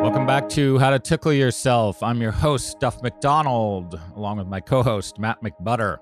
Welcome 0.00 0.26
back 0.26 0.48
to 0.50 0.78
How 0.78 0.88
to 0.88 0.98
Tickle 0.98 1.34
Yourself. 1.34 2.02
I'm 2.02 2.22
your 2.22 2.32
host, 2.32 2.80
Duff 2.80 3.02
McDonald, 3.02 4.00
along 4.16 4.38
with 4.38 4.46
my 4.46 4.58
co 4.58 4.82
host, 4.82 5.18
Matt 5.18 5.42
McButter. 5.42 5.98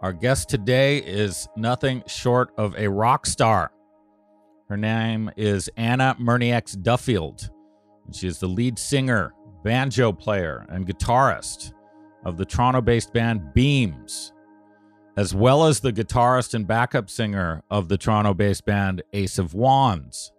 Our 0.00 0.14
guest 0.14 0.48
today 0.48 0.98
is 0.98 1.46
nothing 1.54 2.02
short 2.06 2.50
of 2.56 2.74
a 2.78 2.88
rock 2.88 3.26
star. 3.26 3.72
Her 4.70 4.78
name 4.78 5.30
is 5.36 5.68
Anna 5.76 6.16
Mernieks 6.18 6.82
Duffield. 6.82 7.50
She 8.10 8.26
is 8.26 8.38
the 8.38 8.46
lead 8.46 8.78
singer, 8.78 9.34
banjo 9.64 10.12
player, 10.12 10.64
and 10.70 10.86
guitarist 10.86 11.74
of 12.24 12.38
the 12.38 12.46
Toronto 12.46 12.80
based 12.80 13.12
band 13.12 13.52
Beams, 13.52 14.32
as 15.18 15.34
well 15.34 15.66
as 15.66 15.80
the 15.80 15.92
guitarist 15.92 16.54
and 16.54 16.66
backup 16.66 17.10
singer 17.10 17.62
of 17.70 17.88
the 17.88 17.98
Toronto 17.98 18.32
based 18.32 18.64
band 18.64 19.02
Ace 19.12 19.38
of 19.38 19.52
Wands. 19.52 20.32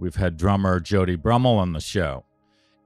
We've 0.00 0.14
had 0.14 0.36
drummer 0.36 0.78
Jody 0.78 1.16
Brummel 1.16 1.56
on 1.56 1.72
the 1.72 1.80
show, 1.80 2.24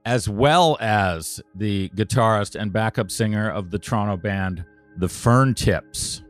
as 0.03 0.27
well 0.27 0.77
as 0.79 1.41
the 1.53 1.89
guitarist 1.89 2.59
and 2.59 2.73
backup 2.73 3.11
singer 3.11 3.51
of 3.51 3.69
the 3.69 3.77
Toronto 3.77 4.17
band 4.17 4.65
The 4.97 5.07
Fern 5.07 5.53
Tips. 5.53 6.23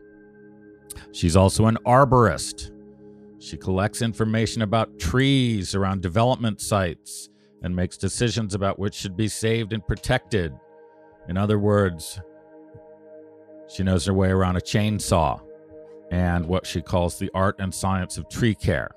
She's 1.13 1.37
also 1.37 1.67
an 1.67 1.77
arborist. 1.85 2.71
She 3.39 3.55
collects 3.55 4.01
information 4.01 4.61
about 4.61 4.99
trees 4.99 5.73
around 5.73 6.01
development 6.01 6.59
sites 6.59 7.29
and 7.61 7.73
makes 7.73 7.97
decisions 7.97 8.53
about 8.53 8.77
which 8.77 8.93
should 8.93 9.15
be 9.15 9.29
saved 9.29 9.71
and 9.71 9.85
protected. 9.87 10.53
In 11.29 11.37
other 11.37 11.59
words, 11.59 12.19
she 13.69 13.83
knows 13.83 14.05
her 14.05 14.13
way 14.13 14.29
around 14.29 14.57
a 14.57 14.61
chainsaw 14.61 15.39
and 16.11 16.45
what 16.45 16.67
she 16.67 16.81
calls 16.81 17.17
the 17.17 17.31
art 17.33 17.55
and 17.59 17.73
science 17.73 18.17
of 18.17 18.27
tree 18.27 18.53
care. 18.53 18.91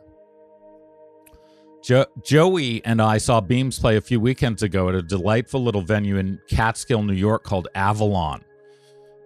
Jo- 1.86 2.06
Joey 2.24 2.84
and 2.84 3.00
I 3.00 3.18
saw 3.18 3.40
Beams 3.40 3.78
play 3.78 3.96
a 3.96 4.00
few 4.00 4.18
weekends 4.18 4.64
ago 4.64 4.88
at 4.88 4.96
a 4.96 5.02
delightful 5.02 5.62
little 5.62 5.82
venue 5.82 6.16
in 6.16 6.40
Catskill, 6.48 7.04
New 7.04 7.12
York 7.12 7.44
called 7.44 7.68
Avalon. 7.76 8.44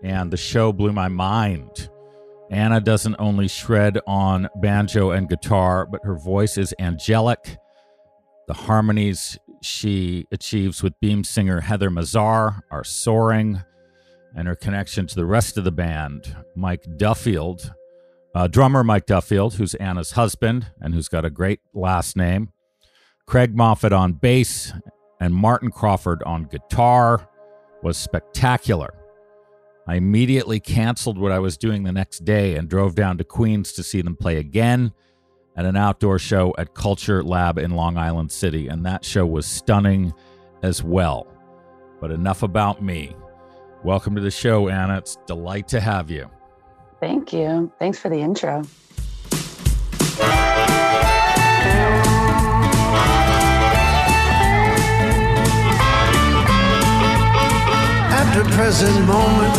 And 0.03 0.31
the 0.31 0.37
show 0.37 0.71
blew 0.71 0.93
my 0.93 1.09
mind. 1.09 1.89
Anna 2.51 2.79
doesn't 2.79 3.17
only 3.19 3.49
shred 3.49 3.99
on 4.07 4.47
banjo 4.57 5.13
and 5.13 5.27
guitar, 5.27 5.87
but 5.91 6.05
her 6.05 6.17
voice 6.17 6.59
is 6.59 6.75
angelic. 6.79 7.57
The 8.47 8.53
harmonies 8.53 9.39
she 9.63 10.27
achieves 10.31 10.83
with 10.83 11.01
Beam 11.01 11.25
singer 11.25 11.61
Heather 11.61 11.89
Mazar 11.89 12.61
are 12.71 12.85
soaring, 12.85 13.63
and 14.37 14.47
her 14.47 14.57
connection 14.57 15.07
to 15.07 15.15
the 15.15 15.25
rest 15.25 15.57
of 15.57 15.65
the 15.65 15.73
band, 15.73 16.37
Mike 16.55 16.85
Duffield, 16.99 17.73
uh, 18.35 18.47
drummer 18.47 18.85
Mike 18.85 19.07
Duffield, 19.07 19.55
who's 19.55 19.75
Anna's 19.75 20.13
husband 20.13 20.69
and 20.81 20.95
who's 20.95 21.09
got 21.09 21.25
a 21.25 21.31
great 21.31 21.61
last 21.75 22.17
name, 22.17 22.51
Craig 23.27 23.57
Moffat 23.57 23.93
on 23.93 24.15
bass, 24.15 24.73
and 25.21 25.35
Martin 25.35 25.71
Crawford 25.71 26.23
on 26.25 26.45
guitar, 26.45 27.29
was 27.83 27.97
spectacular. 27.97 28.95
I 29.87 29.97
immediately 29.97 30.61
canceled 30.61 31.19
what 31.19 31.33
I 31.33 31.39
was 31.39 31.57
doing 31.57 31.83
the 31.83 31.93
next 31.93 32.25
day 32.25 32.57
and 32.57 32.69
drove 32.69 32.95
down 32.95 33.19
to 33.19 33.25
Queens 33.25 33.73
to 33.73 33.83
see 33.83 34.03
them 34.03 34.17
play 34.17 34.37
again 34.37 34.93
at 35.57 35.65
an 35.65 35.77
outdoor 35.77 36.19
show 36.19 36.55
at 36.59 36.75
Culture 36.75 37.25
Lab 37.25 37.59
in 37.59 37.73
Long 37.73 37.97
Island 37.97 38.31
City, 38.31 38.69
and 38.69 38.87
that 38.87 39.05
show 39.05 39.27
was 39.27 39.47
stunning 39.47 40.13
as 40.63 40.83
well. 40.83 41.27
But 42.01 42.13
enough 42.13 42.43
about 42.43 42.83
me. 42.83 43.17
Welcome 43.83 44.15
to 44.15 44.21
the 44.21 44.31
show, 44.31 44.69
Anna. 44.69 44.99
It's 44.99 45.17
delight 45.27 45.69
to 45.69 45.81
have 45.81 46.11
you. 46.11 46.31
Thank 47.01 47.33
you. 47.33 47.73
Thanks 47.79 47.99
for 47.99 48.11
the 48.11 48.21
intro. 48.21 48.63
At 58.13 58.35
the 58.37 58.45
present 58.51 59.07
moment, 59.07 59.57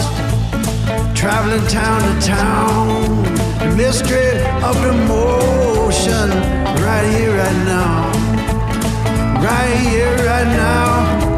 traveling 1.17 1.65
town 1.67 2.01
to 2.01 2.27
town, 2.27 3.23
the 3.57 3.75
mystery 3.75 4.39
of 4.61 4.79
the 4.83 4.93
motion, 5.07 6.29
right 6.85 7.07
here, 7.15 7.35
right 7.35 7.65
now, 7.65 8.11
right 9.41 9.77
here, 9.89 10.15
right 10.27 10.45
now, 10.45 11.30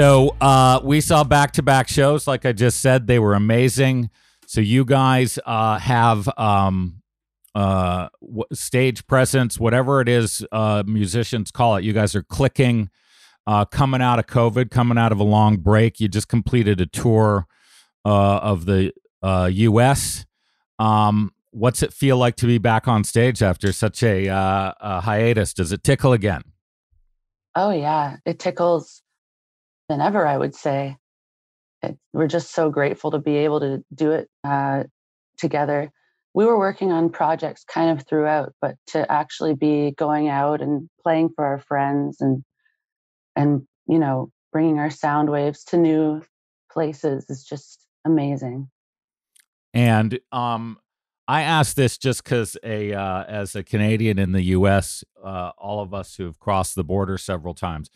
So 0.00 0.34
uh, 0.40 0.80
we 0.82 1.02
saw 1.02 1.24
back 1.24 1.52
to 1.52 1.62
back 1.62 1.86
shows. 1.86 2.26
Like 2.26 2.46
I 2.46 2.52
just 2.52 2.80
said, 2.80 3.06
they 3.06 3.18
were 3.18 3.34
amazing. 3.34 4.08
So 4.46 4.62
you 4.62 4.86
guys 4.86 5.38
uh, 5.44 5.78
have 5.78 6.26
um, 6.38 7.02
uh, 7.54 8.08
w- 8.22 8.46
stage 8.50 9.06
presence, 9.06 9.60
whatever 9.60 10.00
it 10.00 10.08
is 10.08 10.42
uh, 10.52 10.84
musicians 10.86 11.50
call 11.50 11.76
it. 11.76 11.84
You 11.84 11.92
guys 11.92 12.14
are 12.14 12.22
clicking, 12.22 12.88
uh, 13.46 13.66
coming 13.66 14.00
out 14.00 14.18
of 14.18 14.26
COVID, 14.26 14.70
coming 14.70 14.96
out 14.96 15.12
of 15.12 15.20
a 15.20 15.22
long 15.22 15.58
break. 15.58 16.00
You 16.00 16.08
just 16.08 16.28
completed 16.28 16.80
a 16.80 16.86
tour 16.86 17.46
uh, 18.02 18.38
of 18.38 18.64
the 18.64 18.94
U.S. 19.22 20.24
Um, 20.78 21.34
what's 21.50 21.82
it 21.82 21.92
feel 21.92 22.16
like 22.16 22.36
to 22.36 22.46
be 22.46 22.56
back 22.56 22.88
on 22.88 23.04
stage 23.04 23.42
after 23.42 23.70
such 23.70 24.02
a, 24.02 24.28
a 24.28 25.02
hiatus? 25.02 25.52
Does 25.52 25.72
it 25.72 25.84
tickle 25.84 26.14
again? 26.14 26.44
Oh, 27.54 27.70
yeah. 27.70 28.16
It 28.24 28.38
tickles 28.38 29.02
than 29.90 30.00
ever, 30.00 30.26
I 30.26 30.38
would 30.38 30.54
say. 30.54 30.96
It, 31.82 31.98
we're 32.12 32.28
just 32.28 32.52
so 32.54 32.70
grateful 32.70 33.10
to 33.10 33.18
be 33.18 33.36
able 33.38 33.60
to 33.60 33.84
do 33.92 34.12
it 34.12 34.28
uh, 34.44 34.84
together. 35.36 35.90
We 36.32 36.46
were 36.46 36.58
working 36.58 36.92
on 36.92 37.10
projects 37.10 37.64
kind 37.64 37.90
of 37.90 38.06
throughout, 38.06 38.54
but 38.60 38.76
to 38.88 39.10
actually 39.10 39.54
be 39.54 39.92
going 39.98 40.28
out 40.28 40.62
and 40.62 40.88
playing 41.02 41.30
for 41.34 41.44
our 41.44 41.58
friends 41.58 42.20
and 42.20 42.44
and 43.34 43.62
you 43.88 43.98
know 43.98 44.30
bringing 44.52 44.78
our 44.78 44.90
sound 44.90 45.30
waves 45.30 45.64
to 45.64 45.76
new 45.76 46.22
places 46.72 47.26
is 47.28 47.44
just 47.44 47.84
amazing. 48.04 48.68
And 49.74 50.20
um, 50.30 50.78
I 51.26 51.42
ask 51.42 51.74
this 51.74 51.98
just 51.98 52.22
because 52.22 52.56
a 52.62 52.92
uh, 52.92 53.24
as 53.24 53.56
a 53.56 53.64
Canadian 53.64 54.20
in 54.20 54.30
the 54.32 54.42
U.S., 54.42 55.02
uh, 55.22 55.50
all 55.58 55.80
of 55.80 55.92
us 55.92 56.14
who 56.14 56.26
have 56.26 56.38
crossed 56.38 56.76
the 56.76 56.84
border 56.84 57.18
several 57.18 57.54
times 57.54 57.90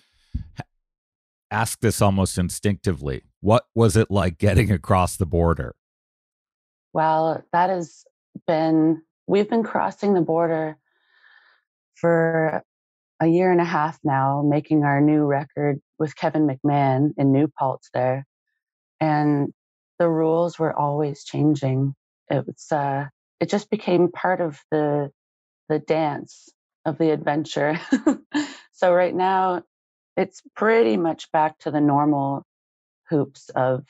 ask 1.54 1.80
this 1.80 2.02
almost 2.02 2.36
instinctively. 2.36 3.22
What 3.40 3.66
was 3.74 3.96
it 3.96 4.10
like 4.10 4.38
getting 4.38 4.72
across 4.72 5.16
the 5.16 5.26
border? 5.26 5.76
Well, 6.92 7.44
that 7.52 7.70
has 7.70 8.04
been, 8.46 9.02
we've 9.28 9.48
been 9.48 9.62
crossing 9.62 10.14
the 10.14 10.20
border 10.20 10.76
for 11.94 12.62
a 13.20 13.26
year 13.26 13.52
and 13.52 13.60
a 13.60 13.64
half 13.64 13.98
now, 14.02 14.42
making 14.44 14.82
our 14.82 15.00
new 15.00 15.24
record 15.24 15.80
with 15.98 16.16
Kevin 16.16 16.48
McMahon 16.48 17.12
in 17.16 17.32
New 17.32 17.48
Paltz 17.56 17.88
there. 17.94 18.26
And 19.00 19.52
the 20.00 20.08
rules 20.08 20.58
were 20.58 20.76
always 20.76 21.24
changing. 21.24 21.94
It 22.30 22.44
was, 22.46 22.66
uh, 22.72 23.06
it 23.38 23.48
just 23.48 23.70
became 23.70 24.10
part 24.10 24.40
of 24.40 24.60
the, 24.72 25.10
the 25.68 25.78
dance 25.78 26.48
of 26.84 26.98
the 26.98 27.10
adventure. 27.10 27.78
so 28.72 28.92
right 28.92 29.14
now, 29.14 29.62
it's 30.16 30.42
pretty 30.54 30.96
much 30.96 31.30
back 31.32 31.58
to 31.60 31.70
the 31.70 31.80
normal 31.80 32.44
hoops 33.08 33.50
of 33.50 33.84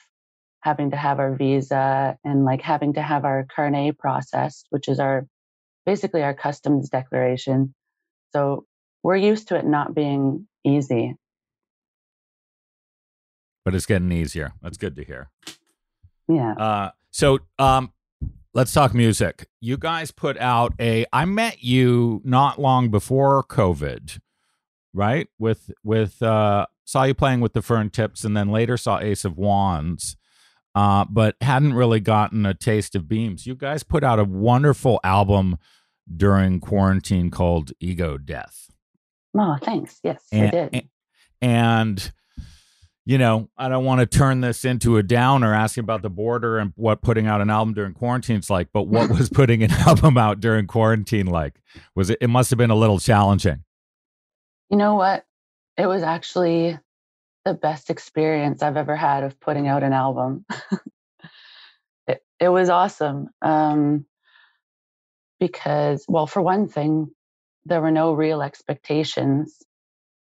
having 0.61 0.91
to 0.91 0.97
have 0.97 1.19
our 1.19 1.35
visa 1.35 2.17
and 2.25 2.45
like 2.45 2.63
having 2.63 2.95
to 2.95 3.03
have 3.03 3.25
our 3.25 3.47
carnet 3.55 3.99
processed, 3.99 4.67
which 4.71 4.89
is 4.89 4.99
our 4.99 5.27
basically 5.85 6.23
our 6.23 6.35
customs 6.35 6.89
declaration. 6.89 7.75
So 8.33 8.65
we're 9.03 9.17
used 9.17 9.49
to 9.49 9.57
it 9.57 9.67
not 9.67 9.95
being 9.95 10.49
easy. 10.65 11.17
But 13.65 13.75
it's 13.75 13.87
getting 13.87 14.13
easier. 14.13 14.53
That's 14.63 14.79
good 14.79 14.97
to 14.97 15.05
hear. 15.05 15.31
Yeah. 16.29 16.53
Uh, 16.53 16.91
so 17.11 17.41
um, 17.59 17.93
let's 18.55 18.73
talk 18.73 18.95
music. 18.95 19.47
You 19.61 19.77
guys 19.77 20.11
put 20.11 20.39
out 20.39 20.73
a. 20.81 21.07
I 21.13 21.25
met 21.27 21.63
you 21.63 22.23
not 22.25 22.59
long 22.59 22.91
before 22.91 23.43
COVID, 23.45 24.19
right? 24.95 25.29
With 25.39 25.71
with 25.83 26.23
uh, 26.23 26.67
saw 26.85 27.03
you 27.03 27.13
playing 27.15 27.41
with 27.41 27.53
the 27.53 27.61
Fern 27.63 27.91
Tips, 27.91 28.25
and 28.25 28.35
then 28.37 28.49
later 28.51 28.77
saw 28.79 29.01
Ace 29.01 29.25
of 29.27 29.37
Wands. 29.37 30.17
Uh, 30.75 31.05
but 31.09 31.37
hadn't 31.41 31.75
really 31.75 32.01
gotten 32.01 32.45
a 32.47 32.55
taste 32.55 32.97
of 32.97 33.07
Beams. 33.07 33.47
You 33.47 33.55
guys 33.55 33.83
put 33.85 34.03
out 34.03 34.19
a 34.19 34.25
wonderful 34.25 34.99
album 35.05 35.57
during 36.17 36.59
quarantine 36.59 37.31
called 37.31 37.71
Ego 37.79 38.19
Death. 38.19 38.71
Oh, 39.39 39.57
thanks. 39.63 40.01
Yes, 40.03 40.25
and, 40.33 40.49
I 40.49 40.51
did. 40.51 40.69
and- 40.73 40.89
and 41.43 42.13
you 43.07 43.19
know, 43.19 43.51
I 43.59 43.69
don't 43.69 43.85
want 43.85 44.01
to 44.01 44.07
turn 44.07 44.41
this 44.41 44.65
into 44.65 44.97
a 44.97 45.03
downer 45.03 45.53
asking 45.53 45.85
about 45.85 46.01
the 46.01 46.09
border 46.09 46.57
and 46.59 46.73
what 46.75 47.03
putting 47.03 47.27
out 47.27 47.43
an 47.43 47.51
album 47.51 47.75
during 47.75 47.93
quarantine's 47.93 48.49
like, 48.49 48.69
but 48.73 48.85
what 48.85 49.11
was 49.19 49.29
putting 49.29 49.63
an 49.63 49.71
album 49.87 50.17
out 50.17 50.41
during 50.41 50.67
quarantine 50.67 51.27
like? 51.27 51.61
Was 51.95 52.09
it 52.11 52.19
it 52.23 52.29
must 52.31 52.49
have 52.51 52.57
been 52.57 52.71
a 52.71 52.75
little 52.75 52.99
challenging. 52.99 53.63
You 54.75 54.79
know 54.79 54.97
what? 54.97 55.25
it 55.77 55.87
was 55.87 56.03
actually 56.03 56.79
the 57.45 57.55
best 57.55 57.91
experience 57.91 58.63
I've 58.63 58.77
ever 58.77 58.97
had 58.97 59.23
of 59.25 59.39
putting 59.41 59.69
out 59.69 59.83
an 59.83 59.93
album. 59.93 60.45
it, 62.07 62.23
it 62.41 62.49
was 62.49 62.71
awesome. 62.71 63.29
Um, 63.43 64.07
because, 65.39 66.05
well, 66.09 66.27
for 66.27 66.41
one 66.41 66.69
thing, 66.69 67.11
there 67.67 67.81
were 67.81 67.91
no 67.91 68.15
real 68.15 68.41
expectations. 68.43 69.63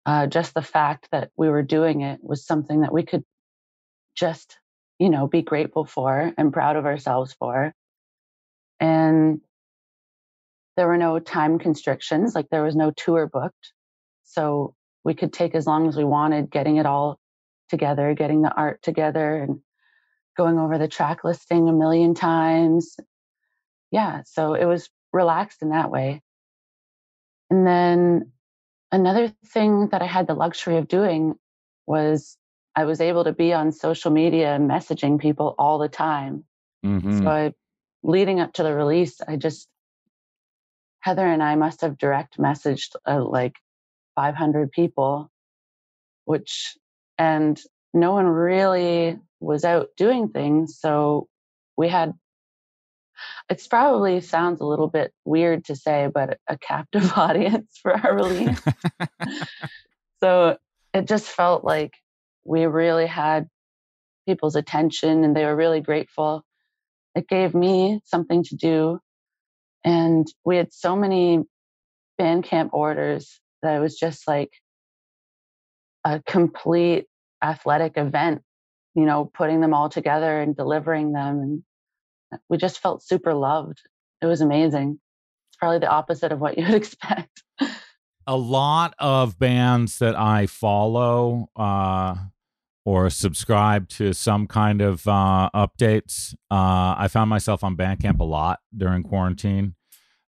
Uh, 0.06 0.28
just 0.28 0.54
the 0.54 0.62
fact 0.62 1.10
that 1.12 1.32
we 1.36 1.50
were 1.50 1.64
doing 1.64 2.02
it 2.02 2.20
was 2.22 2.46
something 2.46 2.82
that 2.82 2.94
we 2.94 3.04
could 3.04 3.24
just, 4.16 4.58
you 5.00 5.10
know, 5.10 5.28
be 5.28 5.42
grateful 5.42 5.86
for 5.86 6.32
and 6.38 6.54
proud 6.54 6.76
of 6.76 6.86
ourselves 6.86 7.34
for. 7.34 7.74
And 8.80 9.42
there 10.76 10.88
were 10.88 10.98
no 10.98 11.20
time 11.20 11.58
constrictions, 11.58 12.36
like 12.36 12.48
there 12.50 12.64
was 12.64 12.76
no 12.76 12.92
tour 12.92 13.28
booked. 13.28 13.74
So 14.28 14.76
we 15.04 15.14
could 15.14 15.34
take 15.34 15.56
as 15.56 15.66
long 15.66 15.88
as 15.88 15.96
we 15.96 16.04
wanted 16.04 16.52
getting 16.52 16.78
it 16.78 16.86
all 16.86 17.20
together, 17.70 18.14
getting 18.14 18.42
the 18.42 18.54
art 18.54 18.82
together 18.82 19.38
and 19.38 19.60
going 20.36 20.60
over 20.60 20.78
the 20.78 20.88
track 20.88 21.24
listing 21.24 21.68
a 21.68 21.74
million 21.74 22.14
times. 22.14 22.98
Yeah, 23.92 24.22
so 24.26 24.54
it 24.54 24.66
was 24.66 24.90
relaxed 25.14 25.62
in 25.62 25.70
that 25.70 25.90
way. 25.90 26.22
And 27.50 27.66
then 27.66 28.32
another 28.92 29.34
thing 29.46 29.90
that 29.90 30.02
I 30.02 30.06
had 30.06 30.28
the 30.28 30.34
luxury 30.34 30.78
of 30.78 30.88
doing 30.88 31.36
was 31.86 32.38
I 32.76 32.84
was 32.84 33.00
able 33.00 33.24
to 33.24 33.34
be 33.34 33.54
on 33.54 33.72
social 33.72 34.12
media 34.12 34.58
messaging 34.60 35.20
people 35.20 35.56
all 35.58 35.80
the 35.80 35.90
time. 35.90 36.44
Mm-hmm. 36.86 37.20
So 37.24 37.28
I, 37.30 37.54
leading 38.04 38.40
up 38.40 38.54
to 38.54 38.64
the 38.64 38.76
release, 38.76 39.20
I 39.26 39.38
just 39.38 39.68
Heather 41.00 41.26
and 41.26 41.42
I 41.42 41.56
must 41.56 41.82
have 41.82 41.98
direct 41.98 42.38
messaged 42.38 42.96
uh, 43.08 43.24
like 43.24 43.56
500 44.18 44.72
people, 44.72 45.30
which, 46.26 46.76
and 47.20 47.62
no 47.94 48.14
one 48.14 48.26
really 48.26 49.20
was 49.40 49.64
out 49.64 49.90
doing 49.96 50.30
things. 50.30 50.80
So 50.80 51.28
we 51.78 51.88
had, 51.88 52.14
it's 53.48 53.68
probably 53.68 54.20
sounds 54.22 54.60
a 54.60 54.66
little 54.66 54.88
bit 54.88 55.14
weird 55.24 55.66
to 55.66 55.76
say, 55.76 56.10
but 56.12 56.40
a 56.48 56.58
captive 56.58 57.14
audience 57.16 57.78
for 57.80 57.94
our 57.94 58.16
release. 58.16 58.60
so 60.24 60.58
it 60.96 61.08
just 61.08 61.28
felt 61.28 61.64
like 61.64 61.94
we 62.44 62.66
really 62.66 63.06
had 63.06 63.48
people's 64.26 64.56
attention 64.56 65.26
and 65.26 65.36
they 65.36 65.46
were 65.46 65.56
really 65.56 65.82
grateful. 65.82 66.44
It 67.14 67.28
gave 67.28 67.54
me 67.54 68.02
something 68.04 68.44
to 68.46 68.56
do. 68.56 69.00
And 69.84 70.26
we 70.44 70.58
had 70.58 70.74
so 70.74 70.96
many 70.96 71.44
Bandcamp 72.20 72.70
orders 72.74 73.40
that 73.62 73.76
it 73.76 73.80
was 73.80 73.98
just 73.98 74.28
like 74.28 74.52
a 76.04 76.22
complete 76.28 77.06
athletic 77.44 77.94
event, 77.98 78.42
you 78.96 79.06
know, 79.06 79.30
putting 79.34 79.62
them 79.62 79.74
all 79.74 79.90
together 79.90 80.42
and 80.42 80.56
delivering 80.56 81.14
them. 81.14 81.64
And 82.32 82.40
we 82.50 82.58
just 82.58 82.80
felt 82.80 83.04
super 83.04 83.34
loved. 83.34 83.82
It 84.22 84.26
was 84.26 84.42
amazing. 84.42 85.00
It's 85.50 85.58
probably 85.58 85.80
the 85.80 85.90
opposite 85.90 86.32
of 86.32 86.40
what 86.40 86.58
you 86.58 86.66
would 86.66 86.76
expect. 86.76 87.44
a 88.26 88.38
lot 88.38 88.94
of 89.00 89.40
bands 89.40 90.00
that 90.00 90.16
I 90.16 90.48
follow 90.48 91.48
uh, 91.56 92.16
or 92.88 93.10
subscribe 93.10 93.90
to 93.90 94.14
some 94.14 94.48
kind 94.48 94.82
of 94.82 95.06
uh, 95.10 95.50
updates, 95.54 96.34
uh, 96.50 96.96
I 96.98 97.10
found 97.10 97.30
myself 97.30 97.62
on 97.62 97.76
Bandcamp 97.76 98.22
a 98.22 98.24
lot 98.24 98.60
during 98.76 99.04
quarantine. 99.04 99.76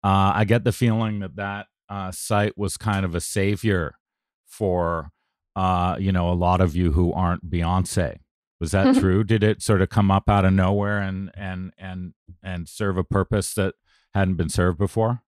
Uh, 0.04 0.34
I 0.36 0.44
get 0.44 0.66
the 0.66 0.74
feeling 0.74 1.20
that 1.20 1.38
that 1.38 1.68
uh, 1.92 2.10
site 2.12 2.58
was 2.58 2.78
kind 2.78 3.04
of 3.04 3.14
a 3.14 3.20
savior 3.20 3.96
for 4.48 5.12
uh, 5.58 5.98
you 6.00 6.12
know 6.12 6.30
a 6.30 6.34
lot 6.34 6.62
of 6.62 6.76
you 6.76 6.94
who 6.94 7.12
aren't 7.12 7.50
Beyonce. 7.50 8.18
Was 8.62 8.72
that 8.72 8.96
true? 8.96 9.24
Did 9.24 9.44
it 9.44 9.62
sort 9.62 9.82
of 9.82 9.90
come 9.90 10.10
up 10.10 10.30
out 10.30 10.46
of 10.46 10.54
nowhere 10.54 11.00
and 11.00 11.32
and 11.36 11.74
and 11.78 12.14
and 12.42 12.70
serve 12.70 12.98
a 12.98 13.04
purpose 13.04 13.54
that 13.56 13.76
hadn't 14.14 14.36
been 14.36 14.50
served 14.50 14.78
before? 14.78 15.22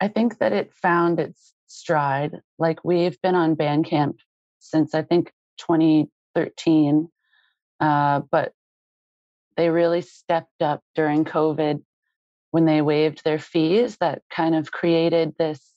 I 0.00 0.08
think 0.08 0.38
that 0.38 0.52
it 0.52 0.72
found 0.74 1.20
its 1.20 1.52
stride. 1.68 2.40
Like 2.58 2.84
we've 2.84 3.20
been 3.22 3.36
on 3.36 3.54
Bandcamp 3.54 4.16
since 4.58 4.94
I 4.94 5.02
think 5.02 5.30
2013, 5.58 7.08
uh, 7.78 8.20
but 8.30 8.52
they 9.56 9.68
really 9.68 10.00
stepped 10.00 10.62
up 10.62 10.82
during 10.96 11.24
COVID 11.24 11.82
when 12.50 12.64
they 12.64 12.82
waived 12.82 13.22
their 13.24 13.38
fees 13.38 13.96
that 13.98 14.22
kind 14.30 14.54
of 14.54 14.72
created 14.72 15.34
this 15.38 15.70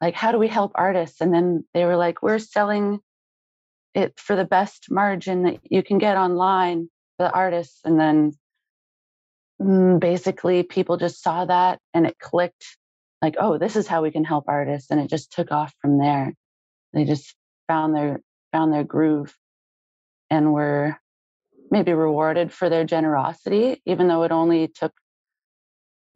like 0.00 0.14
how 0.14 0.32
do 0.32 0.38
we 0.38 0.48
help 0.48 0.72
artists? 0.74 1.22
And 1.22 1.32
then 1.32 1.64
they 1.72 1.86
were 1.86 1.96
like 1.96 2.22
we're 2.22 2.38
selling 2.38 3.00
it 3.94 4.18
for 4.18 4.36
the 4.36 4.44
best 4.44 4.90
margin 4.90 5.44
that 5.44 5.60
you 5.62 5.82
can 5.82 5.96
get 5.96 6.16
online 6.16 6.90
for 7.16 7.26
the 7.26 7.32
artists. 7.32 7.80
And 7.84 7.98
then 7.98 8.32
mm, 9.60 9.98
basically 9.98 10.62
people 10.62 10.98
just 10.98 11.22
saw 11.22 11.46
that 11.46 11.78
and 11.94 12.06
it 12.06 12.18
clicked 12.18 12.76
like 13.22 13.36
oh 13.38 13.56
this 13.56 13.76
is 13.76 13.86
how 13.86 14.02
we 14.02 14.10
can 14.10 14.24
help 14.24 14.44
artists 14.48 14.90
and 14.90 15.00
it 15.00 15.08
just 15.08 15.32
took 15.32 15.50
off 15.50 15.72
from 15.80 15.98
there. 15.98 16.34
They 16.92 17.04
just 17.04 17.34
found 17.66 17.96
their 17.96 18.20
found 18.52 18.74
their 18.74 18.84
groove 18.84 19.34
and 20.28 20.52
were 20.52 20.98
maybe 21.70 21.94
rewarded 21.94 22.52
for 22.52 22.68
their 22.68 22.84
generosity 22.84 23.80
even 23.86 24.06
though 24.06 24.22
it 24.22 24.32
only 24.32 24.68
took 24.68 24.92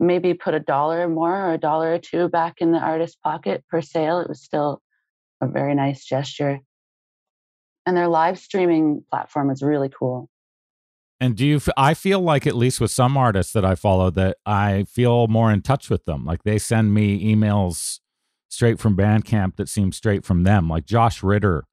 maybe 0.00 0.35
put 0.35 0.55
a 0.55 0.61
dollar 0.61 1.09
more 1.09 1.35
or 1.35 1.55
a 1.55 1.59
dollar 1.59 1.95
or 1.95 1.99
two 1.99 2.29
back 2.29 2.56
in 2.59 2.73
the 2.73 2.79
artist's 2.79 3.17
pocket 3.17 3.65
per 3.69 3.81
sale, 3.81 4.21
it 4.21 4.29
was 4.29 4.43
still 4.43 4.81
a 5.41 5.47
very 5.47 5.75
nice 5.75 6.05
gesture. 6.05 6.61
And 7.87 7.97
their 7.97 8.09
live 8.09 8.39
streaming 8.39 9.05
platform 9.11 9.50
is 9.50 9.62
really 9.62 9.89
cool. 9.89 10.29
And 11.21 11.37
do 11.37 11.45
you? 11.45 11.61
I 11.77 11.95
feel 11.95 12.21
like 12.21 12.47
at 12.47 12.55
least 12.55 12.81
with 12.81 12.93
some 12.93 13.17
artists 13.17 13.53
that 13.53 13.65
I 13.65 13.75
follow, 13.75 14.11
that 14.11 14.37
I 14.47 14.85
feel 14.85 15.27
more 15.27 15.50
in 15.50 15.62
touch 15.62 15.91
with 15.91 16.05
them. 16.05 16.25
Like 16.25 16.45
they 16.45 16.59
send 16.59 16.95
me 16.95 17.35
emails 17.35 17.99
straight 18.49 18.79
from 18.79 18.97
Bandcamp 18.97 19.56
that 19.56 19.69
seem 19.69 19.91
straight 19.91 20.25
from 20.25 20.45
them. 20.45 20.69
Like 20.69 20.87
Josh 20.87 21.23
Ritter 21.23 21.65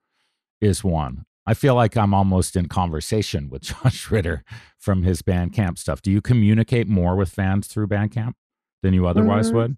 is 0.61 0.83
one. 0.83 1.25
I 1.47 1.53
feel 1.53 1.75
like 1.75 1.95
I'm 1.95 2.13
almost 2.13 2.55
in 2.55 2.67
conversation 2.67 3.49
with 3.49 3.61
Josh 3.83 4.09
Ritter 4.09 4.43
from 4.77 5.03
his 5.03 5.21
Bandcamp 5.21 5.77
stuff. 5.77 6.01
Do 6.01 6.11
you 6.11 6.21
communicate 6.21 6.87
more 6.87 7.15
with 7.15 7.29
fans 7.29 7.67
through 7.67 7.87
Bandcamp 7.87 8.33
than 8.81 8.93
you 8.93 9.07
otherwise 9.07 9.47
mm-hmm. 9.47 9.57
would? 9.57 9.77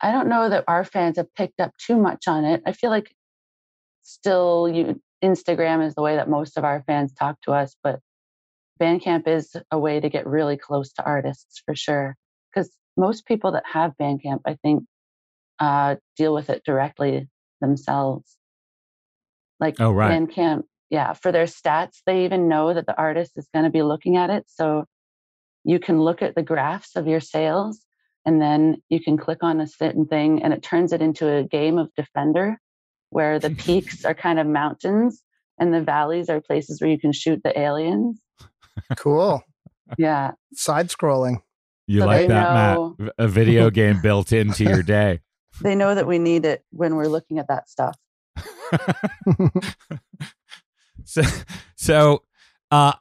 I 0.00 0.12
don't 0.12 0.28
know 0.28 0.48
that 0.48 0.64
our 0.68 0.84
fans 0.84 1.16
have 1.16 1.32
picked 1.34 1.60
up 1.60 1.72
too 1.78 1.96
much 1.96 2.28
on 2.28 2.44
it. 2.44 2.62
I 2.66 2.72
feel 2.72 2.90
like 2.90 3.14
still 4.02 4.68
you 4.68 5.00
Instagram 5.24 5.84
is 5.84 5.94
the 5.94 6.02
way 6.02 6.16
that 6.16 6.28
most 6.28 6.58
of 6.58 6.64
our 6.64 6.82
fans 6.86 7.12
talk 7.14 7.40
to 7.42 7.52
us, 7.52 7.74
but 7.82 8.00
Bandcamp 8.80 9.26
is 9.26 9.56
a 9.70 9.78
way 9.78 10.00
to 10.00 10.10
get 10.10 10.26
really 10.26 10.56
close 10.56 10.92
to 10.94 11.04
artists 11.04 11.62
for 11.64 11.74
sure. 11.74 12.16
Because 12.52 12.70
most 12.96 13.26
people 13.26 13.52
that 13.52 13.64
have 13.72 13.94
Bandcamp, 14.00 14.40
I 14.46 14.56
think, 14.62 14.84
uh, 15.58 15.96
deal 16.16 16.34
with 16.34 16.50
it 16.50 16.62
directly 16.64 17.28
themselves. 17.60 18.36
Like 19.60 19.76
oh, 19.80 19.92
right. 19.92 20.10
Bandcamp, 20.12 20.64
yeah, 20.90 21.12
for 21.14 21.32
their 21.32 21.46
stats, 21.46 22.00
they 22.06 22.24
even 22.24 22.48
know 22.48 22.74
that 22.74 22.86
the 22.86 22.96
artist 22.96 23.32
is 23.36 23.48
going 23.52 23.64
to 23.64 23.70
be 23.70 23.82
looking 23.82 24.16
at 24.16 24.30
it. 24.30 24.44
So 24.48 24.84
you 25.64 25.78
can 25.78 26.00
look 26.00 26.22
at 26.22 26.34
the 26.34 26.42
graphs 26.42 26.96
of 26.96 27.06
your 27.06 27.20
sales 27.20 27.80
and 28.24 28.40
then 28.40 28.82
you 28.88 29.00
can 29.00 29.16
click 29.16 29.38
on 29.42 29.60
a 29.60 29.66
certain 29.66 30.06
thing 30.06 30.42
and 30.42 30.52
it 30.52 30.62
turns 30.62 30.92
it 30.92 31.00
into 31.00 31.28
a 31.28 31.44
game 31.44 31.78
of 31.78 31.90
defender 31.96 32.58
where 33.10 33.38
the 33.38 33.50
peaks 33.50 34.04
are 34.04 34.14
kind 34.14 34.38
of 34.38 34.46
mountains 34.46 35.22
and 35.58 35.72
the 35.72 35.80
valleys 35.80 36.28
are 36.28 36.40
places 36.40 36.80
where 36.80 36.90
you 36.90 36.98
can 36.98 37.12
shoot 37.12 37.40
the 37.42 37.58
aliens. 37.58 38.20
Cool. 38.96 39.42
Yeah. 39.96 40.32
Side 40.52 40.88
scrolling. 40.88 41.40
You 41.86 42.00
so 42.00 42.06
like 42.06 42.28
that, 42.28 42.52
know, 42.52 42.96
Matt? 42.98 43.12
A 43.18 43.28
video 43.28 43.70
game 43.70 44.00
built 44.00 44.32
into 44.32 44.64
your 44.64 44.82
day. 44.82 45.20
They 45.62 45.74
know 45.74 45.94
that 45.94 46.06
we 46.06 46.18
need 46.18 46.44
it 46.44 46.62
when 46.70 46.96
we're 46.96 47.08
looking 47.08 47.38
at 47.38 47.48
that 47.48 47.70
stuff. 47.70 47.96
so, 51.04 51.22
so 51.76 52.22
uh, 52.70 52.92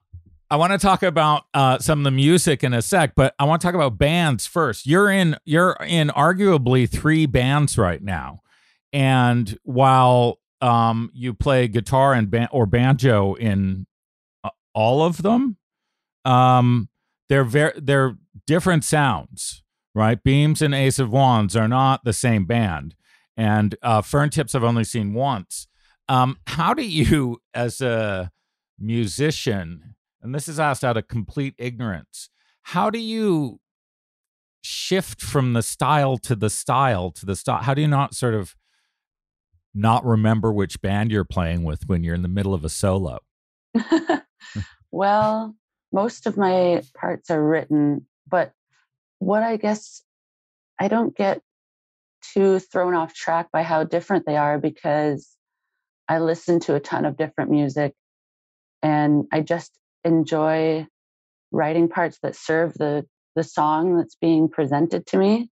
I 0.50 0.58
want 0.58 0.74
to 0.74 0.78
talk 0.78 1.04
about 1.04 1.46
uh, 1.54 1.80
some 1.80 2.00
of 2.00 2.04
the 2.04 2.12
music 2.12 2.64
in 2.64 2.74
a 2.74 2.82
sec, 2.82 3.14
but 3.16 3.34
I 3.40 3.46
want 3.46 3.62
to 3.62 3.68
talk 3.68 3.76
about 3.76 3.98
bands 3.98 4.46
first. 4.46 4.86
You're 4.86 5.10
in 5.10 5.38
you're 5.46 5.78
in 5.86 6.10
arguably 6.10 6.90
three 6.90 7.26
bands 7.26 7.78
right 7.78 8.02
now, 8.02 8.42
and 8.94 9.58
while 9.64 10.40
um, 10.62 11.12
you 11.14 11.34
play 11.34 11.68
guitar 11.68 12.14
and 12.14 12.30
ban- 12.30 12.50
or 12.52 12.66
banjo 12.66 13.34
in 13.36 13.88
uh, 14.44 14.50
all 14.74 15.04
of 15.04 15.24
them, 15.24 15.58
um, 16.26 16.90
they're 17.28 17.44
very 17.44 17.74
they're 17.78 18.16
different 18.46 18.84
sounds, 18.84 19.64
right? 19.96 20.24
Beams 20.24 20.62
and 20.62 20.76
Ace 20.76 21.00
of 21.00 21.12
Wands 21.12 21.56
are 21.56 21.68
not 21.68 22.04
the 22.04 22.14
same 22.14 22.46
band 22.46 22.96
and 23.38 23.76
uh, 23.82 24.02
fern 24.02 24.30
tips 24.30 24.56
I've 24.56 24.64
only 24.64 24.84
seen 24.84 25.14
once. 25.14 25.68
Um, 26.08 26.38
how 26.48 26.74
do 26.74 26.84
you, 26.84 27.42
as 27.54 27.82
a 27.82 28.32
musician, 28.80 29.96
and 30.22 30.34
this 30.34 30.48
is 30.48 30.60
asked 30.60 30.84
out 30.84 30.98
of 30.98 31.08
complete 31.08 31.56
ignorance, 31.58 32.30
how 32.64 32.90
do 32.90 33.00
you 33.00 33.60
shift 34.62 35.22
from 35.22 35.54
the 35.54 35.62
style 35.62 36.18
to 36.18 36.36
the 36.36 36.50
style 36.50 37.12
to 37.12 37.26
the 37.26 37.36
style? 37.36 37.62
How 37.62 37.74
do 37.74 37.82
you 37.82 37.88
not 37.88 38.16
sort 38.16 38.34
of 38.34 38.56
not 39.74 40.06
remember 40.06 40.52
which 40.52 40.82
band 40.82 41.12
you're 41.12 41.26
playing 41.26 41.64
with 41.64 41.88
when 41.88 42.04
you're 42.04 42.16
in 42.16 42.24
the 42.24 42.28
middle 42.28 42.54
of 42.54 42.64
a 42.64 42.70
solo? 42.70 43.20
well, 44.92 45.56
most 45.92 46.26
of 46.26 46.38
my 46.38 46.82
parts 46.96 47.30
are 47.30 47.44
written, 47.44 48.08
but 48.28 48.54
what 49.20 49.44
I 49.44 49.58
guess 49.58 50.02
I 50.80 50.88
don't 50.88 51.16
get 51.16 51.42
too 52.34 52.60
thrown 52.60 52.96
off 52.96 53.14
track 53.14 53.48
by 53.52 53.64
how 53.64 53.84
different 53.84 54.26
they 54.26 54.38
are 54.38 54.60
because 54.60 55.36
I 56.08 56.20
listen 56.20 56.60
to 56.62 56.76
a 56.76 56.80
ton 56.80 57.06
of 57.06 57.18
different 57.18 57.52
music 57.52 57.94
and 58.82 59.26
I 59.32 59.42
just 59.42 59.72
enjoy 60.04 60.88
writing 61.52 61.90
parts 61.90 62.20
that 62.22 62.36
serve 62.36 62.74
the 62.74 63.06
the 63.36 63.44
song 63.44 63.98
that's 63.98 64.16
being 64.16 64.48
presented 64.48 65.06
to 65.08 65.18
me. 65.18 65.50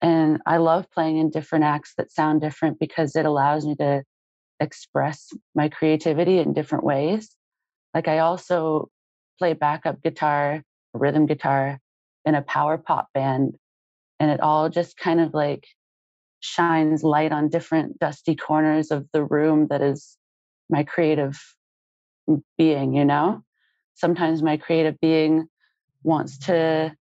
And 0.00 0.40
I 0.46 0.58
love 0.58 0.88
playing 0.92 1.18
in 1.18 1.30
different 1.30 1.64
acts 1.64 1.94
that 1.98 2.12
sound 2.12 2.40
different 2.40 2.78
because 2.78 3.16
it 3.16 3.26
allows 3.26 3.66
me 3.66 3.74
to 3.76 4.04
express 4.60 5.30
my 5.56 5.68
creativity 5.68 6.38
in 6.38 6.52
different 6.52 6.84
ways. 6.84 7.34
Like 7.94 8.06
I 8.06 8.20
also 8.20 8.90
play 9.40 9.54
backup 9.54 10.02
guitar, 10.02 10.62
rhythm 10.94 11.26
guitar 11.26 11.80
in 12.24 12.36
a 12.36 12.42
power 12.42 12.78
pop 12.78 13.08
band 13.12 13.56
and 14.20 14.30
it 14.30 14.40
all 14.40 14.68
just 14.68 14.96
kind 14.96 15.20
of 15.20 15.34
like 15.34 15.66
shines 16.40 17.02
light 17.02 17.32
on 17.32 17.48
different 17.48 17.98
dusty 17.98 18.36
corners 18.36 18.90
of 18.90 19.06
the 19.12 19.24
room 19.24 19.66
that 19.68 19.82
is 19.82 20.16
my 20.70 20.84
creative 20.84 21.38
being, 22.56 22.94
you 22.94 23.04
know? 23.04 23.42
Sometimes 23.94 24.42
my 24.42 24.56
creative 24.56 24.98
being 25.00 25.48
wants 26.02 26.38
to 26.38 26.94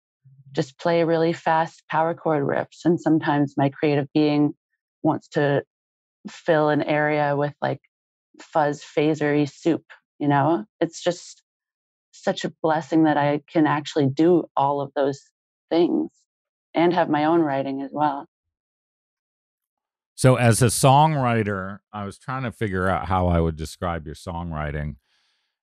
just 0.53 0.79
play 0.79 1.05
really 1.05 1.33
fast 1.33 1.83
power 1.91 2.15
chord 2.15 2.45
riffs, 2.45 2.85
and 2.85 3.01
sometimes 3.01 3.55
my 3.57 3.69
creative 3.69 4.09
being 4.15 4.55
wants 5.03 5.29
to 5.29 5.63
fill 6.29 6.71
an 6.71 6.83
area 6.83 7.37
with 7.37 7.53
like 7.61 7.81
fuzz 8.41 8.83
phasery 8.83 9.47
soup, 9.51 9.85
you 10.19 10.29
know? 10.29 10.65
It's 10.81 11.03
just 11.03 11.43
such 12.13 12.45
a 12.45 12.53
blessing 12.63 13.05
that 13.05 13.19
I 13.19 13.43
can 13.53 13.67
actually 13.67 14.07
do 14.07 14.49
all 14.57 14.81
of 14.81 14.93
those 14.95 15.21
things 15.71 16.11
and 16.77 16.93
have 16.93 17.09
my 17.09 17.25
own 17.25 17.41
writing 17.41 17.83
as 17.83 17.91
well. 17.93 18.29
So, 20.15 20.37
as 20.37 20.63
a 20.63 20.67
songwriter, 20.67 21.81
I 21.93 22.05
was 22.05 22.19
trying 22.19 22.45
to 22.45 22.53
figure 22.53 22.89
out 22.89 23.07
how 23.07 23.27
I 23.27 23.41
would 23.41 23.57
describe 23.57 24.07
your 24.07 24.15
songwriting. 24.15 24.97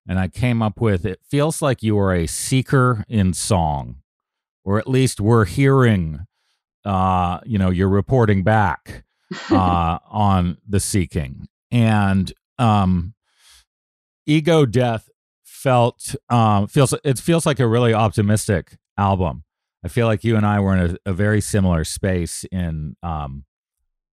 And 0.06 0.18
I 0.18 0.28
came 0.28 0.60
up 0.60 0.80
with 0.80 1.06
it 1.06 1.20
feels 1.28 1.62
like 1.62 1.82
you 1.82 1.98
are 1.98 2.14
a 2.14 2.26
seeker 2.26 3.04
in 3.08 3.32
song, 3.32 3.96
or 4.64 4.78
at 4.78 4.86
least 4.86 5.20
we're 5.20 5.46
hearing, 5.46 6.26
uh, 6.84 7.40
you 7.44 7.58
know, 7.58 7.70
you're 7.70 7.88
reporting 7.88 8.42
back 8.44 9.04
uh, 9.50 9.98
on 10.08 10.58
the 10.68 10.78
seeking. 10.78 11.48
And 11.72 12.32
um, 12.58 13.14
Ego 14.26 14.66
Death 14.66 15.08
felt, 15.42 16.14
um, 16.28 16.66
feels, 16.68 16.94
it 17.02 17.18
feels 17.18 17.46
like 17.46 17.58
a 17.58 17.66
really 17.66 17.94
optimistic 17.94 18.76
album. 18.98 19.44
I 19.84 19.88
feel 19.88 20.06
like 20.06 20.24
you 20.24 20.36
and 20.36 20.46
I 20.46 20.60
were 20.60 20.74
in 20.74 20.98
a, 21.04 21.10
a 21.10 21.12
very 21.12 21.42
similar 21.42 21.84
space 21.84 22.44
in 22.50 22.96
um, 23.02 23.44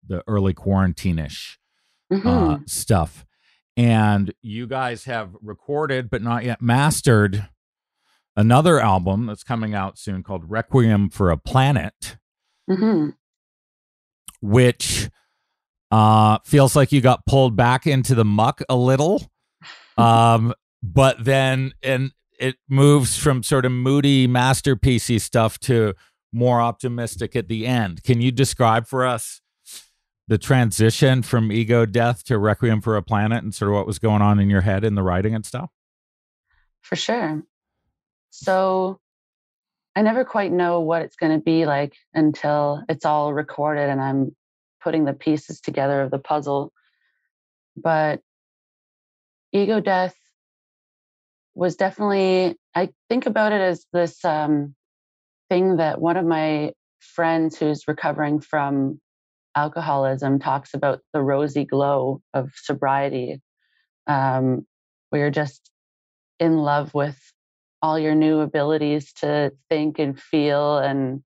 the 0.05 0.25
early 0.27 0.53
quarantine-ish 0.53 1.61
uh, 2.13 2.17
mm-hmm. 2.17 2.29
uh, 2.29 2.59
stuff. 2.67 3.25
And 3.77 4.35
you 4.43 4.67
guys 4.67 5.05
have 5.05 5.37
recorded 5.41 6.11
but 6.11 6.23
not 6.23 6.45
yet 6.45 6.61
mastered 6.61 7.49
another 8.37 8.81
album 8.81 9.27
that's 9.27 9.45
coming 9.45 9.75
out 9.75 9.97
soon 9.97 10.25
called 10.25 10.51
Requiem 10.51 11.09
for 11.09 11.31
a 11.31 11.37
Planet, 11.37 12.17
mm-hmm. 12.69 13.11
which 14.41 15.09
uh, 15.93 16.39
feels 16.45 16.75
like 16.75 16.91
you 16.91 17.01
got 17.01 17.27
pulled 17.27 17.55
back 17.55 17.87
into 17.87 18.15
the 18.15 18.25
muck 18.25 18.63
a 18.69 18.77
little. 18.77 19.31
Um, 19.99 20.55
but 20.83 21.23
then, 21.23 21.75
and 21.83 22.13
it 22.41 22.57
moves 22.69 23.17
from 23.19 23.43
sort 23.43 23.67
of 23.67 23.73
moody 23.73 24.27
masterpiecey 24.27 25.21
stuff 25.21 25.59
to 25.61 25.95
more 26.33 26.61
optimistic 26.61 27.37
at 27.37 27.49
the 27.49 27.67
end. 27.67 28.03
Can 28.03 28.21
you 28.21 28.33
describe 28.33 28.87
for 28.87 29.05
us 29.05 29.43
the 30.27 30.39
transition 30.39 31.23
from 31.23 31.53
ego 31.53 31.85
death 31.85 32.25
to 32.25 32.39
requiem 32.39 32.81
for 32.81 32.97
a 32.97 33.03
planet 33.03 33.43
and 33.43 33.55
sort 33.55 33.71
of 33.71 33.75
what 33.75 33.87
was 33.87 33.99
going 33.99 34.23
on 34.23 34.39
in 34.39 34.49
your 34.49 34.63
head 34.63 34.85
in 34.85 34.95
the 34.95 35.03
writing 35.03 35.35
and 35.35 35.45
stuff? 35.45 35.71
For 36.81 36.97
sure. 36.97 37.43
So 38.31 39.01
I 39.95 40.03
never 40.03 40.25
quite 40.25 40.51
know 40.51 40.81
what 40.81 41.03
it's 41.03 41.17
going 41.17 41.33
to 41.33 41.45
be 41.45 41.67
like 41.67 41.95
until 42.15 42.83
it's 42.89 43.05
all 43.05 43.35
recorded 43.35 43.91
and 43.91 44.01
I'm 44.01 44.35
putting 44.81 45.05
the 45.05 45.13
pieces 45.13 45.61
together 45.61 46.01
of 46.01 46.11
the 46.11 46.19
puzzle. 46.19 46.73
But 47.77 48.21
ego 49.53 49.81
death 49.81 50.15
was 51.55 51.77
definitely 51.77 52.57
i 52.75 52.89
think 53.09 53.27
about 53.27 53.53
it 53.53 53.61
as 53.61 53.87
this 53.93 54.25
um, 54.25 54.75
thing 55.49 55.77
that 55.77 56.01
one 56.01 56.17
of 56.17 56.25
my 56.25 56.73
friends 57.01 57.59
who's 57.59 57.89
recovering 57.89 58.41
from 58.41 59.01
alcoholism 59.57 60.39
talks 60.39 60.75
about 60.75 61.01
the 61.13 61.21
rosy 61.21 61.65
glow 61.65 62.21
of 62.35 62.51
sobriety. 62.55 63.41
Um, 64.07 64.67
where 65.11 65.23
you're 65.23 65.31
just 65.31 65.71
in 66.39 66.59
love 66.59 66.95
with 66.95 67.19
all 67.83 67.99
your 67.99 68.15
new 68.15 68.41
abilities 68.41 69.13
to 69.15 69.53
think 69.69 69.99
and 69.99 70.19
feel 70.19 70.79
and 70.79 71.23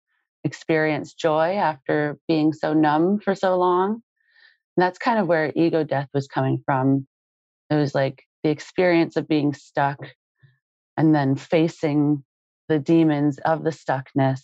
experience 0.44 1.14
joy 1.14 1.56
after 1.56 2.18
being 2.28 2.54
so 2.54 2.74
numb 2.74 3.20
for 3.20 3.36
so 3.36 3.58
long. 3.58 4.02
And 4.78 4.84
that's 4.84 4.98
kind 4.98 5.20
of 5.20 5.28
where 5.28 5.52
ego 5.56 5.84
death 5.84 6.08
was 6.14 6.28
coming 6.28 6.62
from. 6.66 7.08
It 7.70 7.76
was 7.76 7.94
like 7.94 8.24
the 8.44 8.50
experience 8.50 9.16
of 9.16 9.28
being 9.28 9.54
stuck 9.54 9.98
and 10.98 11.14
then 11.14 11.36
facing 11.36 12.24
the 12.70 12.80
demons 12.80 13.38
of 13.40 13.64
the 13.64 13.70
stuckness 13.70 14.42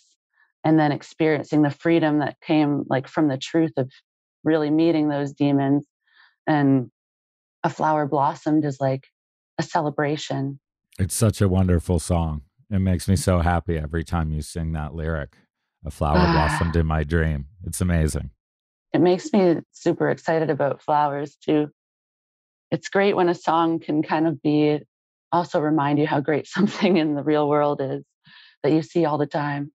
and 0.64 0.78
then 0.78 0.92
experiencing 0.92 1.62
the 1.62 1.70
freedom 1.70 2.18
that 2.18 2.40
came 2.40 2.84
like 2.88 3.08
from 3.08 3.28
the 3.28 3.38
truth 3.38 3.72
of 3.76 3.90
really 4.44 4.70
meeting 4.70 5.08
those 5.08 5.32
demons 5.32 5.86
and 6.46 6.90
a 7.64 7.70
flower 7.70 8.06
blossomed 8.06 8.64
is 8.64 8.80
like 8.80 9.06
a 9.58 9.62
celebration. 9.62 10.60
It's 10.98 11.14
such 11.14 11.40
a 11.40 11.48
wonderful 11.48 11.98
song. 11.98 12.42
It 12.70 12.80
makes 12.80 13.08
me 13.08 13.16
so 13.16 13.40
happy 13.40 13.78
every 13.78 14.04
time 14.04 14.30
you 14.30 14.42
sing 14.42 14.72
that 14.72 14.94
lyric 14.94 15.36
a 15.84 15.90
flower 15.90 16.18
ah. 16.18 16.32
blossomed 16.32 16.76
in 16.76 16.86
my 16.86 17.04
dream. 17.04 17.46
It's 17.64 17.80
amazing. 17.80 18.30
It 18.92 19.00
makes 19.00 19.32
me 19.32 19.56
super 19.72 20.10
excited 20.10 20.50
about 20.50 20.82
flowers 20.82 21.36
too 21.36 21.70
it's 22.70 22.88
great 22.88 23.16
when 23.16 23.28
a 23.28 23.34
song 23.34 23.80
can 23.80 24.02
kind 24.02 24.26
of 24.26 24.42
be 24.42 24.80
also 25.32 25.60
remind 25.60 25.98
you 25.98 26.06
how 26.06 26.20
great 26.20 26.46
something 26.46 26.96
in 26.96 27.14
the 27.14 27.22
real 27.22 27.48
world 27.48 27.80
is 27.80 28.04
that 28.62 28.72
you 28.72 28.82
see 28.82 29.04
all 29.04 29.18
the 29.18 29.26
time. 29.26 29.72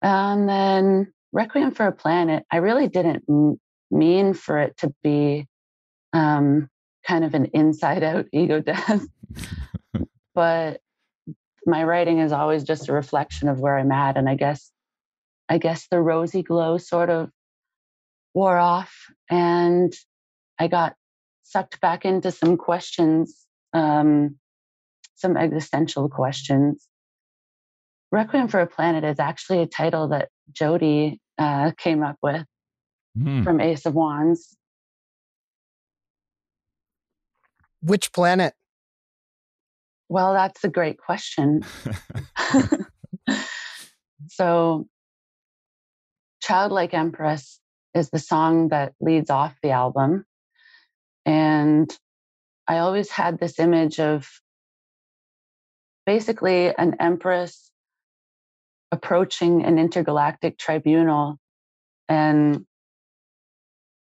And 0.00 0.48
then 0.48 1.12
Requiem 1.32 1.72
for 1.72 1.86
a 1.86 1.92
Planet, 1.92 2.44
I 2.52 2.58
really 2.58 2.88
didn't 2.88 3.24
m- 3.28 3.60
mean 3.90 4.32
for 4.34 4.58
it 4.58 4.76
to 4.78 4.94
be 5.02 5.46
um, 6.12 6.68
kind 7.06 7.24
of 7.24 7.34
an 7.34 7.46
inside 7.52 8.02
out 8.02 8.26
ego 8.32 8.60
death. 8.60 9.04
but 10.34 10.80
my 11.66 11.82
writing 11.84 12.20
is 12.20 12.32
always 12.32 12.64
just 12.64 12.88
a 12.88 12.92
reflection 12.92 13.48
of 13.48 13.60
where 13.60 13.76
I'm 13.76 13.92
at. 13.92 14.16
And 14.16 14.28
I 14.28 14.36
guess, 14.36 14.70
I 15.48 15.58
guess 15.58 15.86
the 15.90 16.00
rosy 16.00 16.42
glow 16.42 16.78
sort 16.78 17.10
of 17.10 17.30
wore 18.34 18.56
off 18.56 18.94
and 19.28 19.92
I 20.58 20.68
got 20.68 20.94
sucked 21.48 21.80
back 21.80 22.04
into 22.04 22.30
some 22.30 22.56
questions, 22.56 23.46
um, 23.72 24.36
some 25.14 25.36
existential 25.36 26.08
questions. 26.08 26.86
Requiem 28.12 28.48
for 28.48 28.60
a 28.60 28.66
Planet 28.66 29.04
is 29.04 29.18
actually 29.18 29.60
a 29.60 29.66
title 29.66 30.08
that 30.08 30.28
Jody 30.52 31.20
uh, 31.38 31.72
came 31.78 32.02
up 32.02 32.16
with 32.22 32.44
mm. 33.18 33.44
from 33.44 33.60
Ace 33.60 33.86
of 33.86 33.94
Wands. 33.94 34.56
Which 37.80 38.12
planet? 38.12 38.54
Well, 40.08 40.32
that's 40.32 40.64
a 40.64 40.68
great 40.68 40.98
question. 40.98 41.64
so, 44.28 44.86
Childlike 46.42 46.94
Empress 46.94 47.60
is 47.94 48.10
the 48.10 48.18
song 48.18 48.68
that 48.68 48.94
leads 49.00 49.28
off 49.28 49.54
the 49.62 49.70
album. 49.70 50.24
And 51.28 51.94
I 52.66 52.78
always 52.78 53.10
had 53.10 53.38
this 53.38 53.58
image 53.58 54.00
of 54.00 54.26
basically 56.06 56.74
an 56.74 56.96
empress 57.00 57.70
approaching 58.90 59.62
an 59.62 59.78
intergalactic 59.78 60.56
tribunal. 60.56 61.36
And 62.08 62.64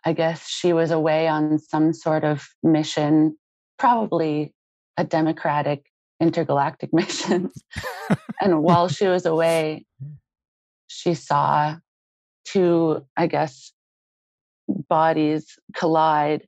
I 0.05 0.13
guess 0.13 0.47
she 0.47 0.73
was 0.73 0.91
away 0.91 1.27
on 1.27 1.57
some 1.57 1.91
sort 1.91 2.23
of 2.23 2.47
mission, 2.61 3.35
probably 3.79 4.53
a 4.95 5.03
democratic 5.03 5.87
intergalactic 6.21 6.93
mission. 6.93 7.49
and 8.39 8.61
while 8.61 8.89
she 8.89 9.07
was 9.07 9.25
away, 9.25 9.87
she 10.85 11.15
saw 11.15 11.77
two, 12.45 13.03
I 13.17 13.25
guess, 13.25 13.73
bodies 14.67 15.57
collide 15.73 16.47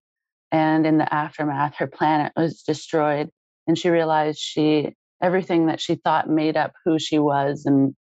and 0.51 0.85
in 0.85 0.97
the 0.97 1.13
aftermath 1.13 1.75
her 1.75 1.87
planet 1.87 2.31
was 2.35 2.63
destroyed 2.63 3.29
and 3.67 3.77
she 3.77 3.89
realized 3.89 4.39
she 4.39 4.93
everything 5.21 5.67
that 5.67 5.79
she 5.81 5.95
thought 5.95 6.29
made 6.29 6.55
up 6.57 6.73
who 6.85 6.97
she 6.97 7.19
was 7.19 7.65
and 7.65 7.95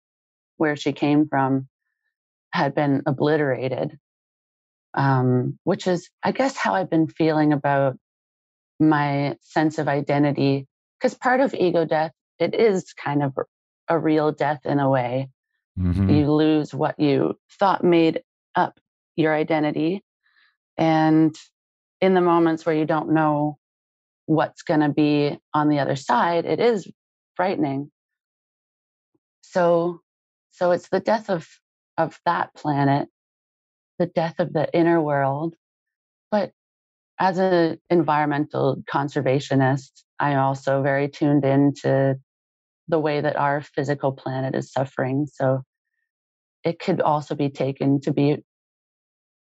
where 0.56 0.76
she 0.76 0.92
came 0.92 1.26
from 1.28 1.68
had 2.52 2.74
been 2.74 3.02
obliterated 3.06 3.98
um, 4.94 5.58
which 5.64 5.86
is 5.86 6.08
i 6.22 6.32
guess 6.32 6.56
how 6.56 6.74
i've 6.74 6.90
been 6.90 7.08
feeling 7.08 7.52
about 7.52 7.96
my 8.80 9.36
sense 9.40 9.78
of 9.78 9.88
identity 9.88 10.66
because 10.98 11.14
part 11.16 11.40
of 11.40 11.54
ego 11.54 11.84
death 11.84 12.12
it 12.38 12.54
is 12.54 12.92
kind 12.92 13.22
of 13.22 13.32
a 13.88 13.98
real 13.98 14.32
death 14.32 14.60
in 14.64 14.78
a 14.78 14.88
way 14.90 15.28
Mhm. 15.78 16.16
you 16.16 16.30
lose 16.32 16.72
what 16.72 16.98
you 17.00 17.36
thought 17.58 17.82
made 17.82 18.22
up 18.54 18.78
your 19.16 19.34
identity 19.34 20.04
and 20.76 21.34
in 22.04 22.14
the 22.14 22.20
moments 22.20 22.64
where 22.66 22.74
you 22.74 22.84
don't 22.84 23.12
know 23.12 23.58
what's 24.26 24.62
going 24.62 24.80
to 24.80 24.88
be 24.88 25.38
on 25.52 25.68
the 25.68 25.78
other 25.78 25.96
side 25.96 26.44
it 26.44 26.60
is 26.60 26.90
frightening. 27.34 27.90
So 29.42 30.00
so 30.52 30.70
it's 30.70 30.88
the 30.88 31.00
death 31.00 31.30
of 31.30 31.48
of 31.98 32.18
that 32.26 32.54
planet 32.54 33.08
the 33.98 34.06
death 34.06 34.40
of 34.40 34.52
the 34.52 34.68
inner 34.76 35.00
world. 35.00 35.54
But 36.30 36.52
as 37.18 37.38
an 37.38 37.78
environmental 37.90 38.82
conservationist 38.92 40.02
i'm 40.18 40.36
also 40.36 40.82
very 40.82 41.08
tuned 41.08 41.44
into 41.44 42.16
the 42.88 42.98
way 42.98 43.20
that 43.20 43.36
our 43.36 43.62
physical 43.62 44.12
planet 44.12 44.54
is 44.54 44.72
suffering. 44.72 45.26
So 45.32 45.62
it 46.64 46.78
could 46.78 47.00
also 47.00 47.34
be 47.34 47.50
taken 47.50 48.00
to 48.02 48.12
be 48.12 48.42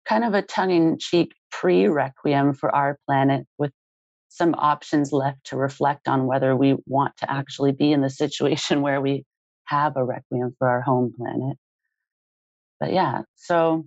kind 0.08 0.24
of 0.24 0.34
a 0.34 0.42
tongue-in-cheek 0.42 1.34
pre-requiem 1.52 2.54
for 2.54 2.74
our 2.74 2.98
planet 3.08 3.46
with 3.58 3.72
some 4.30 4.56
options 4.56 5.12
left 5.12 5.44
to 5.44 5.58
reflect 5.58 6.08
on 6.08 6.26
whether 6.26 6.56
we 6.56 6.78
want 6.86 7.16
to 7.18 7.32
actually 7.32 7.74
be 7.74 7.92
in 7.92 8.02
the 8.02 8.10
situation 8.24 8.82
where 8.82 9.02
we 9.02 9.26
have 9.66 9.96
a 9.98 10.04
requiem 10.04 10.56
for 10.58 10.68
our 10.68 10.82
home 10.82 11.14
planet 11.18 11.58
but 12.80 12.92
yeah 12.92 13.22
so 13.36 13.86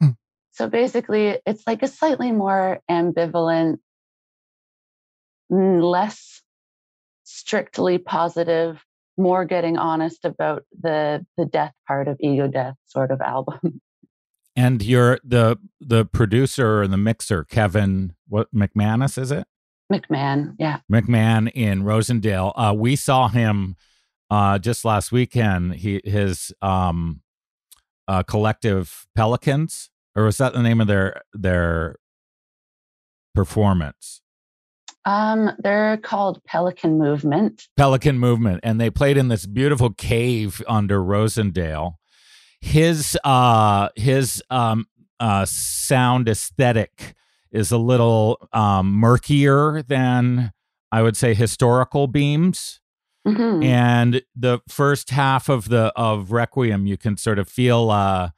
Hmm. 0.00 0.10
so 0.50 0.68
basically 0.68 1.38
it's 1.46 1.62
like 1.66 1.82
a 1.82 1.88
slightly 1.88 2.32
more 2.32 2.80
ambivalent 2.90 3.78
mm, 5.50 5.82
less 5.82 6.42
strictly 7.22 7.98
positive 7.98 8.82
more 9.16 9.44
getting 9.44 9.78
honest 9.78 10.24
about 10.24 10.64
the 10.80 11.24
the 11.36 11.46
death 11.46 11.72
part 11.86 12.08
of 12.08 12.16
ego 12.20 12.48
death 12.48 12.74
sort 12.86 13.10
of 13.10 13.20
album 13.24 13.80
And 14.56 14.82
you're 14.82 15.18
the 15.24 15.58
the 15.80 16.04
producer 16.04 16.82
and 16.82 16.92
the 16.92 16.96
mixer, 16.96 17.44
Kevin 17.44 18.14
what 18.28 18.54
McManus 18.54 19.18
is 19.18 19.30
it? 19.30 19.46
mcmahon 19.92 20.54
yeah 20.58 20.78
McMahon 20.90 21.50
in 21.52 21.82
Rosendale. 21.82 22.52
Uh, 22.56 22.74
we 22.74 22.96
saw 22.96 23.28
him 23.28 23.76
uh, 24.30 24.58
just 24.58 24.84
last 24.84 25.12
weekend. 25.12 25.74
He 25.74 26.00
his 26.04 26.52
um, 26.62 27.20
uh, 28.08 28.22
collective 28.22 29.06
Pelicans, 29.14 29.90
or 30.16 30.24
was 30.24 30.38
that 30.38 30.52
the 30.54 30.62
name 30.62 30.80
of 30.80 30.86
their 30.86 31.22
their 31.32 31.96
performance? 33.34 34.20
um 35.06 35.50
they're 35.58 35.98
called 35.98 36.42
pelican 36.44 36.96
movement 36.96 37.68
Pelican 37.76 38.18
Movement, 38.18 38.60
and 38.62 38.80
they 38.80 38.88
played 38.88 39.18
in 39.18 39.28
this 39.28 39.44
beautiful 39.44 39.90
cave 39.90 40.62
under 40.66 40.98
Rosendale. 41.00 41.96
His 42.64 43.16
uh 43.24 43.90
his 43.94 44.42
um 44.48 44.86
uh 45.20 45.44
sound 45.44 46.30
aesthetic 46.30 47.14
is 47.52 47.70
a 47.70 47.76
little 47.76 48.48
um 48.54 48.90
murkier 48.94 49.82
than 49.82 50.50
I 50.90 51.02
would 51.02 51.14
say 51.14 51.34
historical 51.34 52.06
beams. 52.06 52.80
Mhm. 53.28 53.62
And 53.64 54.22
the 54.34 54.60
first 54.66 55.10
half 55.10 55.50
of 55.50 55.68
the 55.68 55.92
of 55.94 56.32
Requiem, 56.32 56.86
you 56.86 56.96
can 56.96 57.18
sort 57.18 57.38
of 57.38 57.50
feel 57.50 57.90
uh 57.90 58.30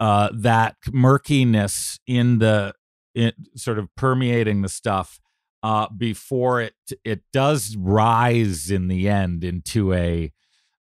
uh 0.00 0.30
that 0.32 0.76
murkiness 0.90 2.00
in 2.06 2.38
the 2.38 2.74
it 3.14 3.34
sort 3.54 3.78
of 3.78 3.94
permeating 3.96 4.62
the 4.62 4.70
stuff 4.70 5.20
uh, 5.62 5.88
before 5.94 6.62
it 6.62 6.74
it 7.04 7.20
does 7.34 7.76
rise 7.76 8.70
in 8.70 8.88
the 8.88 9.10
end 9.10 9.44
into 9.44 9.92
a 9.92 10.32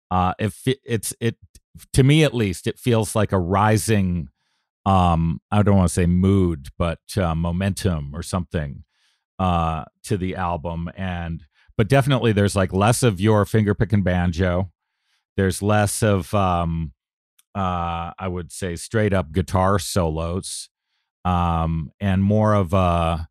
uh, 0.09 0.33
it, 0.39 0.53
it's 0.85 1.13
it 1.19 1.37
to 1.93 2.03
me 2.03 2.23
at 2.23 2.33
least 2.33 2.67
it 2.67 2.79
feels 2.79 3.15
like 3.15 3.31
a 3.31 3.39
rising 3.39 4.27
um 4.85 5.39
I 5.51 5.61
don't 5.63 5.77
want 5.77 5.89
to 5.89 5.93
say 5.93 6.05
mood 6.05 6.67
but 6.77 6.99
uh, 7.17 7.35
momentum 7.35 8.11
or 8.13 8.23
something 8.23 8.83
uh 9.39 9.85
to 10.03 10.17
the 10.17 10.35
album 10.35 10.89
and 10.95 11.43
but 11.77 11.87
definitely 11.87 12.31
there's 12.31 12.55
like 12.55 12.73
less 12.73 13.03
of 13.03 13.19
your 13.19 13.45
finger 13.45 13.73
picking 13.73 14.03
banjo 14.03 14.71
there's 15.37 15.61
less 15.61 16.03
of 16.03 16.33
um 16.33 16.93
uh 17.55 18.11
I 18.17 18.27
would 18.27 18.51
say 18.51 18.75
straight 18.75 19.13
up 19.13 19.31
guitar 19.31 19.79
solos 19.79 20.69
um 21.25 21.91
and 21.99 22.23
more 22.23 22.53
of 22.53 22.73
a 22.73 23.27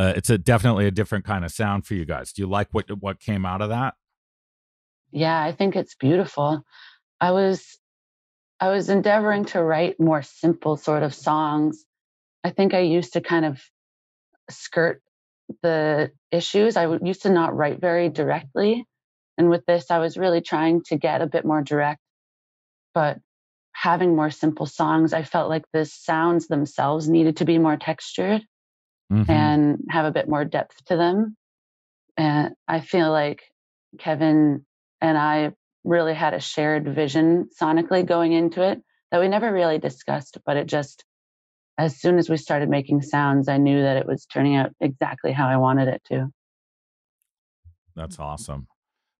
uh, 0.00 0.12
it's 0.14 0.30
a 0.30 0.38
definitely 0.38 0.86
a 0.86 0.92
different 0.92 1.24
kind 1.24 1.44
of 1.44 1.50
sound 1.50 1.84
for 1.84 1.94
you 1.94 2.04
guys. 2.04 2.32
Do 2.32 2.40
you 2.40 2.48
like 2.48 2.68
what 2.70 2.86
what 3.00 3.18
came 3.18 3.44
out 3.44 3.60
of 3.60 3.70
that? 3.70 3.94
yeah 5.10 5.42
i 5.42 5.52
think 5.52 5.76
it's 5.76 5.94
beautiful 5.94 6.62
i 7.20 7.30
was 7.30 7.78
i 8.60 8.68
was 8.68 8.88
endeavoring 8.88 9.44
to 9.44 9.62
write 9.62 9.98
more 10.00 10.22
simple 10.22 10.76
sort 10.76 11.02
of 11.02 11.14
songs 11.14 11.84
i 12.44 12.50
think 12.50 12.74
i 12.74 12.80
used 12.80 13.14
to 13.14 13.20
kind 13.20 13.44
of 13.44 13.62
skirt 14.50 15.02
the 15.62 16.10
issues 16.30 16.76
I 16.76 16.86
used 17.02 17.22
to 17.22 17.30
not 17.30 17.56
write 17.56 17.80
very 17.80 18.08
directly 18.10 18.84
and 19.38 19.48
with 19.48 19.64
this 19.66 19.90
i 19.90 19.98
was 19.98 20.18
really 20.18 20.40
trying 20.40 20.82
to 20.84 20.96
get 20.96 21.22
a 21.22 21.26
bit 21.26 21.44
more 21.44 21.62
direct 21.62 22.00
but 22.94 23.18
having 23.72 24.14
more 24.16 24.30
simple 24.30 24.66
songs 24.66 25.12
i 25.12 25.22
felt 25.22 25.48
like 25.48 25.64
the 25.72 25.84
sounds 25.84 26.48
themselves 26.48 27.08
needed 27.08 27.38
to 27.38 27.44
be 27.44 27.58
more 27.58 27.76
textured 27.76 28.42
Mhm. 29.10 29.30
and 29.30 29.84
have 29.88 30.04
a 30.04 30.10
bit 30.10 30.28
more 30.28 30.44
depth 30.44 30.84
to 30.86 30.96
them. 30.96 31.36
And 32.16 32.54
I 32.66 32.80
feel 32.80 33.10
like 33.10 33.42
Kevin 33.98 34.66
and 35.00 35.16
I 35.16 35.52
really 35.84 36.14
had 36.14 36.34
a 36.34 36.40
shared 36.40 36.94
vision 36.94 37.48
sonically 37.60 38.04
going 38.04 38.32
into 38.32 38.62
it 38.62 38.82
that 39.10 39.20
we 39.20 39.28
never 39.28 39.52
really 39.52 39.78
discussed, 39.78 40.38
but 40.44 40.56
it 40.56 40.66
just, 40.66 41.04
as 41.78 41.96
soon 42.00 42.18
as 42.18 42.28
we 42.28 42.36
started 42.36 42.68
making 42.68 43.02
sounds, 43.02 43.48
I 43.48 43.56
knew 43.56 43.80
that 43.82 43.96
it 43.96 44.06
was 44.06 44.26
turning 44.26 44.56
out 44.56 44.70
exactly 44.80 45.32
how 45.32 45.48
I 45.48 45.56
wanted 45.56 45.88
it 45.88 46.02
to. 46.08 46.28
That's 47.96 48.18
awesome. 48.18 48.68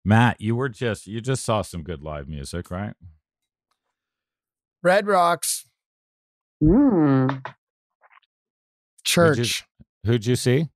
Matt, 0.04 0.40
you 0.40 0.54
were 0.56 0.68
just 0.68 1.06
you 1.06 1.20
just 1.20 1.44
saw 1.44 1.62
some 1.62 1.82
good 1.82 2.02
live 2.02 2.28
music, 2.28 2.70
right? 2.70 2.94
Red 4.82 5.06
Rocks 5.06 5.68
Mm. 6.62 7.44
Church 9.04 9.64
Who'd 10.04 10.26
you 10.26 10.36
see? 10.36 10.68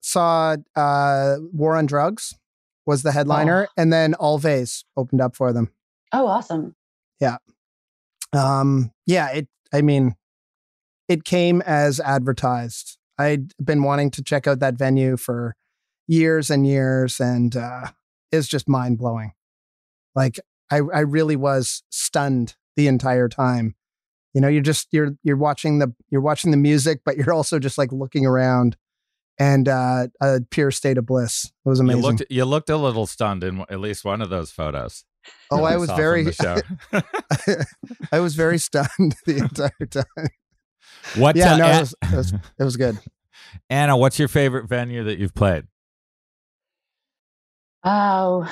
saw 0.00 0.56
uh, 0.74 1.36
War 1.52 1.76
on 1.76 1.86
Drugs 1.86 2.34
was 2.86 3.02
the 3.02 3.12
headliner, 3.12 3.66
Oh. 3.68 3.72
and 3.76 3.92
then 3.92 4.14
Alves 4.14 4.84
opened 4.96 5.20
up 5.20 5.36
for 5.36 5.52
them. 5.52 5.70
Oh, 6.12 6.26
awesome. 6.26 6.74
Yeah, 7.20 7.36
um, 8.32 8.92
yeah, 9.06 9.28
it. 9.30 9.48
I 9.72 9.82
mean, 9.82 10.14
it 11.08 11.24
came 11.24 11.60
as 11.62 12.00
advertised. 12.00 12.98
I'd 13.18 13.52
been 13.62 13.82
wanting 13.82 14.10
to 14.12 14.22
check 14.22 14.46
out 14.46 14.60
that 14.60 14.74
venue 14.74 15.16
for 15.16 15.54
years 16.08 16.50
and 16.50 16.66
years, 16.66 17.20
and 17.20 17.54
uh, 17.54 17.88
it's 18.32 18.48
just 18.48 18.68
mind 18.68 18.98
blowing. 18.98 19.32
Like 20.14 20.40
I, 20.70 20.76
I 20.76 21.00
really 21.00 21.36
was 21.36 21.82
stunned 21.90 22.56
the 22.76 22.88
entire 22.88 23.28
time. 23.28 23.74
You 24.34 24.40
know, 24.40 24.48
you're 24.48 24.62
just 24.62 24.88
you're 24.92 25.16
you're 25.22 25.36
watching 25.36 25.78
the 25.80 25.92
you're 26.08 26.20
watching 26.20 26.50
the 26.50 26.56
music, 26.56 27.00
but 27.04 27.16
you're 27.16 27.32
also 27.32 27.58
just 27.58 27.76
like 27.78 27.92
looking 27.92 28.24
around, 28.26 28.76
and 29.40 29.68
uh, 29.68 30.06
a 30.20 30.40
pure 30.50 30.70
state 30.70 30.98
of 30.98 31.06
bliss. 31.06 31.46
It 31.46 31.68
was 31.68 31.80
amazing. 31.80 32.02
You 32.02 32.08
looked 32.08 32.22
you 32.30 32.44
looked 32.44 32.70
a 32.70 32.76
little 32.76 33.06
stunned 33.06 33.42
in 33.42 33.64
at 33.70 33.80
least 33.80 34.04
one 34.04 34.20
of 34.20 34.28
those 34.28 34.52
photos. 34.52 35.04
oh, 35.50 35.64
I 35.64 35.76
was 35.76 35.90
very, 35.90 36.24
the 36.24 36.32
show. 36.32 36.58
I 38.12 38.20
was 38.20 38.34
very 38.34 38.58
stunned 38.58 39.16
the 39.26 39.38
entire 39.38 39.86
time. 39.88 40.28
what 41.16 41.36
Yeah, 41.36 41.54
uh, 41.54 41.56
no, 41.56 41.66
it 41.66 41.80
was, 41.80 41.94
it 42.02 42.16
was 42.16 42.32
it 42.32 42.64
was 42.64 42.76
good. 42.76 42.98
Anna, 43.70 43.96
what's 43.96 44.18
your 44.18 44.28
favorite 44.28 44.68
venue 44.68 45.02
that 45.04 45.18
you've 45.18 45.34
played? 45.34 45.64
Oh, 47.82 48.46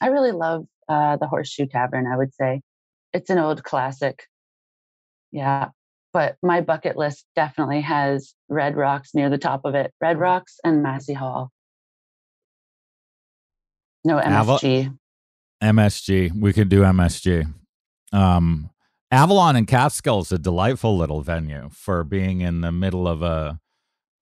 I 0.00 0.08
really 0.08 0.32
love 0.32 0.66
uh, 0.88 1.16
the 1.16 1.28
Horseshoe 1.28 1.66
Tavern, 1.66 2.06
I 2.12 2.16
would 2.16 2.34
say. 2.34 2.62
It's 3.12 3.30
an 3.30 3.38
old 3.38 3.62
classic. 3.62 4.24
Yeah. 5.30 5.68
But 6.12 6.36
my 6.42 6.60
bucket 6.60 6.96
list 6.96 7.26
definitely 7.36 7.82
has 7.82 8.34
Red 8.48 8.76
Rocks 8.76 9.14
near 9.14 9.28
the 9.28 9.38
top 9.38 9.62
of 9.64 9.74
it. 9.74 9.92
Red 10.00 10.18
Rocks 10.18 10.58
and 10.64 10.82
Massey 10.82 11.12
Hall. 11.12 11.52
No 14.04 14.18
MSG. 14.18 14.96
MSG. 15.62 16.32
We 16.40 16.52
could 16.52 16.68
do 16.68 16.82
MSG. 16.82 17.52
Um, 18.12 18.70
Avalon 19.10 19.56
and 19.56 19.66
Catskill 19.66 20.20
is 20.20 20.32
a 20.32 20.38
delightful 20.38 20.96
little 20.96 21.22
venue 21.22 21.70
for 21.72 22.04
being 22.04 22.40
in 22.40 22.60
the 22.60 22.72
middle 22.72 23.08
of 23.08 23.22
a 23.22 23.60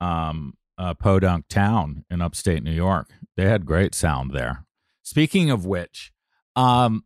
um 0.01 0.55
a 0.79 0.95
podunk 0.95 1.49
town 1.49 2.05
in 2.11 2.21
upstate 2.21 2.63
New 2.63 2.73
York. 2.73 3.09
They 3.37 3.47
had 3.47 3.65
great 3.65 3.95
sound 3.95 4.33
there. 4.33 4.65
Speaking 5.03 5.51
of 5.51 5.65
which, 5.65 6.13
um 6.55 7.05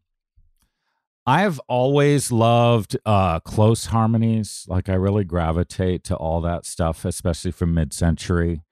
I 1.26 1.42
have 1.42 1.60
always 1.68 2.32
loved 2.32 2.96
uh 3.04 3.40
close 3.40 3.86
harmonies. 3.86 4.64
Like 4.68 4.88
I 4.88 4.94
really 4.94 5.24
gravitate 5.24 6.04
to 6.04 6.16
all 6.16 6.40
that 6.40 6.66
stuff, 6.66 7.04
especially 7.04 7.50
from 7.50 7.74
mid-century. 7.74 8.62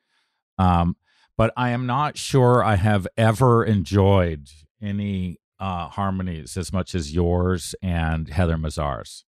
Um 0.59 0.97
but 1.37 1.53
I 1.57 1.71
am 1.71 1.87
not 1.87 2.19
sure 2.19 2.65
I 2.65 2.75
have 2.75 3.07
ever 3.17 3.65
enjoyed 3.65 4.49
any 4.83 5.39
uh, 5.61 5.89
harmonies 5.89 6.57
as 6.57 6.73
much 6.73 6.95
as 6.95 7.15
yours 7.15 7.77
and 7.81 8.29
Heather 8.29 8.59
Mazar's. 8.59 9.25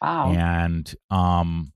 Wow. 0.00 0.32
And 0.32 0.94
um, 1.10 1.72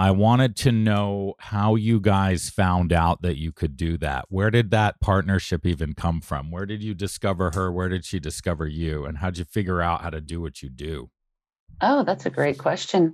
I 0.00 0.12
wanted 0.12 0.54
to 0.58 0.70
know 0.70 1.34
how 1.40 1.74
you 1.74 1.98
guys 1.98 2.50
found 2.50 2.92
out 2.92 3.22
that 3.22 3.36
you 3.36 3.50
could 3.50 3.76
do 3.76 3.96
that. 3.98 4.26
Where 4.28 4.50
did 4.50 4.70
that 4.70 5.00
partnership 5.00 5.66
even 5.66 5.94
come 5.94 6.20
from? 6.20 6.52
Where 6.52 6.66
did 6.66 6.84
you 6.84 6.94
discover 6.94 7.50
her? 7.54 7.72
Where 7.72 7.88
did 7.88 8.04
she 8.04 8.20
discover 8.20 8.68
you? 8.68 9.04
And 9.04 9.18
how'd 9.18 9.38
you 9.38 9.44
figure 9.44 9.82
out 9.82 10.02
how 10.02 10.10
to 10.10 10.20
do 10.20 10.40
what 10.40 10.62
you 10.62 10.68
do? 10.68 11.10
Oh, 11.80 12.04
that's 12.04 12.26
a 12.26 12.30
great 12.30 12.58
question. 12.58 13.12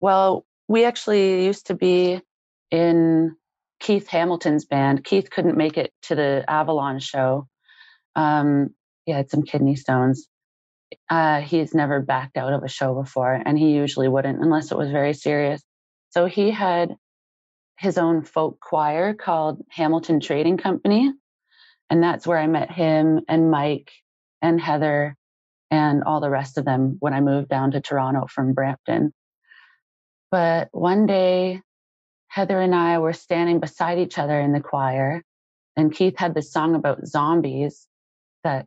Well, 0.00 0.46
we 0.68 0.84
actually 0.84 1.44
used 1.44 1.66
to 1.66 1.74
be 1.74 2.20
in 2.70 3.34
Keith 3.80 4.06
Hamilton's 4.06 4.66
band. 4.66 5.02
Keith 5.02 5.30
couldn't 5.30 5.56
make 5.56 5.76
it 5.76 5.92
to 6.02 6.14
the 6.14 6.44
Avalon 6.46 7.00
show. 7.00 7.48
Um, 8.14 8.70
he 9.04 9.12
had 9.12 9.30
some 9.30 9.42
kidney 9.42 9.74
stones. 9.74 10.28
Uh, 11.10 11.40
he's 11.40 11.74
never 11.74 12.00
backed 12.00 12.36
out 12.36 12.52
of 12.52 12.62
a 12.62 12.68
show 12.68 12.94
before, 12.94 13.32
and 13.32 13.58
he 13.58 13.72
usually 13.72 14.08
wouldn't 14.08 14.42
unless 14.42 14.70
it 14.70 14.78
was 14.78 14.90
very 14.90 15.12
serious. 15.12 15.62
So 16.10 16.26
he 16.26 16.50
had 16.50 16.96
his 17.78 17.98
own 17.98 18.24
folk 18.24 18.58
choir 18.60 19.14
called 19.14 19.62
Hamilton 19.70 20.20
Trading 20.20 20.56
Company. 20.56 21.12
And 21.90 22.02
that's 22.02 22.26
where 22.26 22.38
I 22.38 22.46
met 22.46 22.70
him 22.70 23.20
and 23.28 23.50
Mike 23.50 23.92
and 24.42 24.60
Heather 24.60 25.16
and 25.70 26.04
all 26.04 26.20
the 26.20 26.30
rest 26.30 26.58
of 26.58 26.64
them 26.64 26.96
when 27.00 27.14
I 27.14 27.20
moved 27.20 27.48
down 27.48 27.72
to 27.72 27.80
Toronto 27.80 28.26
from 28.26 28.52
Brampton. 28.52 29.12
But 30.30 30.68
one 30.72 31.06
day, 31.06 31.62
Heather 32.28 32.60
and 32.60 32.74
I 32.74 32.98
were 32.98 33.14
standing 33.14 33.60
beside 33.60 33.98
each 33.98 34.18
other 34.18 34.38
in 34.38 34.52
the 34.52 34.60
choir, 34.60 35.22
and 35.76 35.92
Keith 35.92 36.18
had 36.18 36.34
this 36.34 36.52
song 36.52 36.74
about 36.74 37.06
zombies 37.06 37.86
that 38.44 38.66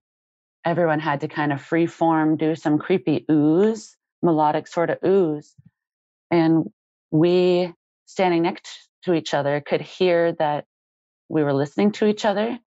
everyone 0.65 0.99
had 0.99 1.21
to 1.21 1.27
kind 1.27 1.53
of 1.53 1.61
free 1.61 1.85
form, 1.85 2.37
do 2.37 2.55
some 2.55 2.79
creepy 2.79 3.25
ooze, 3.29 3.95
melodic 4.23 4.67
sort 4.67 4.89
of 4.89 4.97
ooze. 5.05 5.53
And 6.31 6.71
we, 7.11 7.73
standing 8.05 8.41
next 8.41 8.89
to 9.03 9.13
each 9.13 9.33
other, 9.33 9.61
could 9.61 9.81
hear 9.81 10.33
that 10.33 10.65
we 11.29 11.43
were 11.43 11.53
listening 11.53 11.91
to 11.93 12.07
each 12.07 12.25
other. 12.25 12.57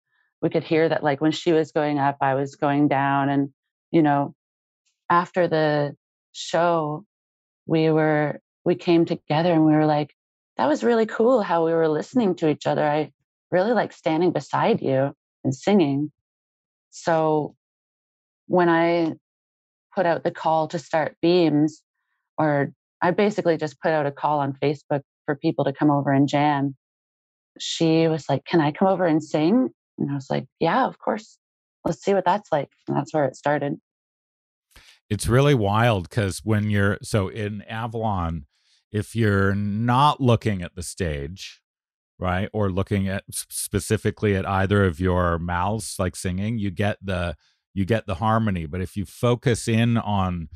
We 0.40 0.50
could 0.50 0.64
hear 0.64 0.88
that, 0.88 1.02
like, 1.02 1.20
when 1.20 1.32
she 1.32 1.52
was 1.52 1.72
going 1.72 1.98
up, 1.98 2.18
I 2.20 2.34
was 2.34 2.56
going 2.56 2.88
down. 2.88 3.30
And, 3.30 3.50
you 3.90 4.02
know, 4.02 4.34
after 5.08 5.48
the 5.48 5.96
show, 6.32 7.04
we 7.66 7.90
were, 7.90 8.40
we 8.64 8.74
came 8.74 9.06
together 9.06 9.52
and 9.52 9.64
we 9.64 9.72
were 9.72 9.86
like, 9.86 10.14
that 10.56 10.66
was 10.66 10.84
really 10.84 11.06
cool 11.06 11.42
how 11.42 11.64
we 11.64 11.72
were 11.72 11.88
listening 11.88 12.36
to 12.36 12.48
each 12.48 12.66
other. 12.66 12.86
I 12.86 13.12
really 13.50 13.72
like 13.72 13.92
standing 13.92 14.32
beside 14.32 14.82
you 14.82 15.12
and 15.42 15.54
singing. 15.54 16.12
So 16.90 17.56
when 18.46 18.68
I 18.68 19.14
put 19.94 20.06
out 20.06 20.24
the 20.24 20.30
call 20.30 20.68
to 20.68 20.78
start 20.78 21.16
Beams, 21.22 21.82
or 22.36 22.72
I 23.04 23.10
basically 23.10 23.58
just 23.58 23.78
put 23.82 23.92
out 23.92 24.06
a 24.06 24.10
call 24.10 24.40
on 24.40 24.54
Facebook 24.54 25.02
for 25.26 25.36
people 25.36 25.66
to 25.66 25.74
come 25.74 25.90
over 25.90 26.10
and 26.10 26.26
jam, 26.26 26.74
she 27.58 28.08
was 28.08 28.30
like, 28.30 28.46
Can 28.46 28.62
I 28.62 28.72
come 28.72 28.88
over 28.88 29.04
and 29.04 29.22
sing? 29.22 29.68
And 29.98 30.10
I 30.10 30.14
was 30.14 30.28
like, 30.30 30.46
Yeah, 30.58 30.86
of 30.86 30.98
course. 30.98 31.36
Let's 31.84 32.02
see 32.02 32.14
what 32.14 32.24
that's 32.24 32.50
like. 32.50 32.70
And 32.88 32.96
that's 32.96 33.12
where 33.12 33.26
it 33.26 33.36
started. 33.36 33.74
It's 35.10 35.28
really 35.28 35.54
wild 35.54 36.08
because 36.08 36.40
when 36.44 36.70
you're 36.70 36.96
so 37.02 37.28
in 37.28 37.60
Avalon, 37.68 38.46
if 38.90 39.14
you're 39.14 39.54
not 39.54 40.22
looking 40.22 40.62
at 40.62 40.74
the 40.74 40.82
stage, 40.82 41.60
right, 42.18 42.48
or 42.54 42.70
looking 42.70 43.06
at 43.06 43.24
specifically 43.28 44.34
at 44.34 44.48
either 44.48 44.82
of 44.82 44.98
your 44.98 45.38
mouths, 45.38 45.96
like 45.98 46.16
singing, 46.16 46.58
you 46.58 46.70
get 46.70 46.96
the 47.02 47.36
you 47.74 47.84
get 47.84 48.06
the 48.06 48.14
harmony. 48.14 48.64
But 48.64 48.80
if 48.80 48.96
you 48.96 49.04
focus 49.04 49.68
in 49.68 49.98
on 49.98 50.48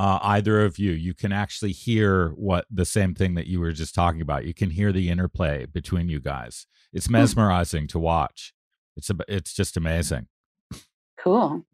uh, 0.00 0.18
either 0.22 0.64
of 0.64 0.78
you, 0.78 0.92
you 0.92 1.12
can 1.12 1.30
actually 1.30 1.72
hear 1.72 2.30
what 2.30 2.64
the 2.70 2.86
same 2.86 3.14
thing 3.14 3.34
that 3.34 3.46
you 3.46 3.60
were 3.60 3.72
just 3.72 3.94
talking 3.94 4.22
about. 4.22 4.46
You 4.46 4.54
can 4.54 4.70
hear 4.70 4.92
the 4.92 5.10
interplay 5.10 5.66
between 5.66 6.08
you 6.08 6.20
guys. 6.20 6.66
It's 6.90 7.06
hmm. 7.06 7.12
mesmerizing 7.12 7.86
to 7.88 7.98
watch. 7.98 8.54
It's 8.96 9.10
a, 9.10 9.16
it's 9.28 9.52
just 9.52 9.76
amazing. 9.76 10.28
Cool. 11.18 11.66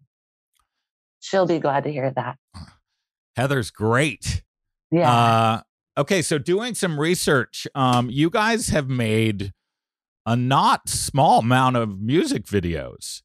She'll 1.20 1.46
be 1.46 1.60
glad 1.60 1.84
to 1.84 1.92
hear 1.92 2.10
that. 2.16 2.36
Heather's 3.36 3.70
great. 3.70 4.42
Yeah. 4.90 5.12
Uh, 5.12 5.60
Okay, 5.98 6.20
so 6.20 6.36
doing 6.36 6.74
some 6.74 7.00
research, 7.00 7.66
um, 7.74 8.10
you 8.10 8.28
guys 8.28 8.68
have 8.68 8.86
made 8.86 9.54
a 10.26 10.36
not 10.36 10.90
small 10.90 11.38
amount 11.38 11.76
of 11.76 11.98
music 11.98 12.44
videos, 12.44 13.22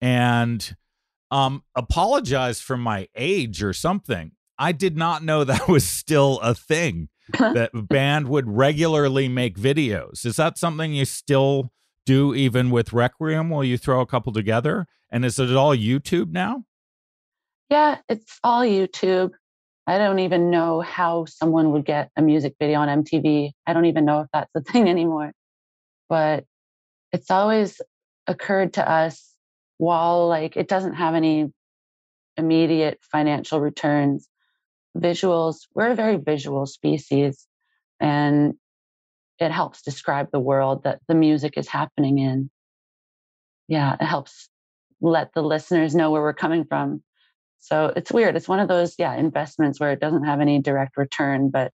and 0.00 0.76
um, 1.32 1.64
apologize 1.74 2.60
for 2.60 2.76
my 2.76 3.08
age 3.16 3.60
or 3.60 3.72
something. 3.72 4.30
I 4.62 4.70
did 4.70 4.96
not 4.96 5.24
know 5.24 5.42
that 5.52 5.66
was 5.66 5.84
still 5.84 6.38
a 6.40 6.54
thing 6.54 7.08
that 7.38 7.70
band 7.74 8.28
would 8.28 8.48
regularly 8.48 9.28
make 9.28 9.56
videos. 9.56 10.24
Is 10.24 10.36
that 10.36 10.56
something 10.56 10.94
you 10.94 11.04
still 11.04 11.72
do 12.06 12.34
even 12.34 12.70
with 12.70 12.92
Requiem? 12.92 13.50
Will 13.50 13.64
you 13.64 13.76
throw 13.76 14.00
a 14.00 14.06
couple 14.06 14.32
together? 14.32 14.86
And 15.10 15.24
is 15.24 15.38
it 15.38 15.54
all 15.54 15.76
YouTube 15.76 16.30
now? 16.30 16.64
Yeah, 17.70 17.98
it's 18.08 18.38
all 18.44 18.62
YouTube. 18.62 19.32
I 19.86 19.98
don't 19.98 20.20
even 20.20 20.50
know 20.50 20.80
how 20.80 21.24
someone 21.24 21.72
would 21.72 21.84
get 21.84 22.10
a 22.16 22.22
music 22.22 22.54
video 22.60 22.78
on 22.78 23.02
MTV. 23.02 23.50
I 23.66 23.72
don't 23.72 23.86
even 23.86 24.04
know 24.04 24.20
if 24.20 24.28
that's 24.32 24.50
a 24.54 24.60
thing 24.72 24.88
anymore. 24.88 25.32
But 26.08 26.44
it's 27.12 27.30
always 27.30 27.80
occurred 28.28 28.74
to 28.74 28.88
us 28.88 29.34
while 29.78 30.28
like 30.28 30.56
it 30.56 30.68
doesn't 30.68 30.94
have 30.94 31.14
any 31.14 31.52
immediate 32.36 32.98
financial 33.10 33.60
returns. 33.60 34.28
Visuals, 34.96 35.66
we're 35.74 35.90
a 35.90 35.94
very 35.94 36.16
visual 36.16 36.66
species 36.66 37.46
and 38.00 38.54
it 39.38 39.50
helps 39.50 39.82
describe 39.82 40.30
the 40.30 40.40
world 40.40 40.84
that 40.84 41.00
the 41.08 41.14
music 41.14 41.54
is 41.56 41.68
happening 41.68 42.18
in. 42.18 42.50
Yeah, 43.68 43.96
it 44.00 44.04
helps 44.04 44.48
let 45.00 45.32
the 45.34 45.42
listeners 45.42 45.94
know 45.94 46.10
where 46.10 46.22
we're 46.22 46.34
coming 46.34 46.64
from 46.64 47.02
so 47.62 47.92
it's 47.94 48.10
weird. 48.10 48.34
It's 48.34 48.48
one 48.48 48.58
of 48.58 48.66
those, 48.66 48.96
yeah, 48.98 49.14
investments 49.14 49.78
where 49.78 49.92
it 49.92 50.00
doesn't 50.00 50.24
have 50.24 50.40
any 50.40 50.58
direct 50.60 50.96
return, 50.96 51.48
but 51.48 51.72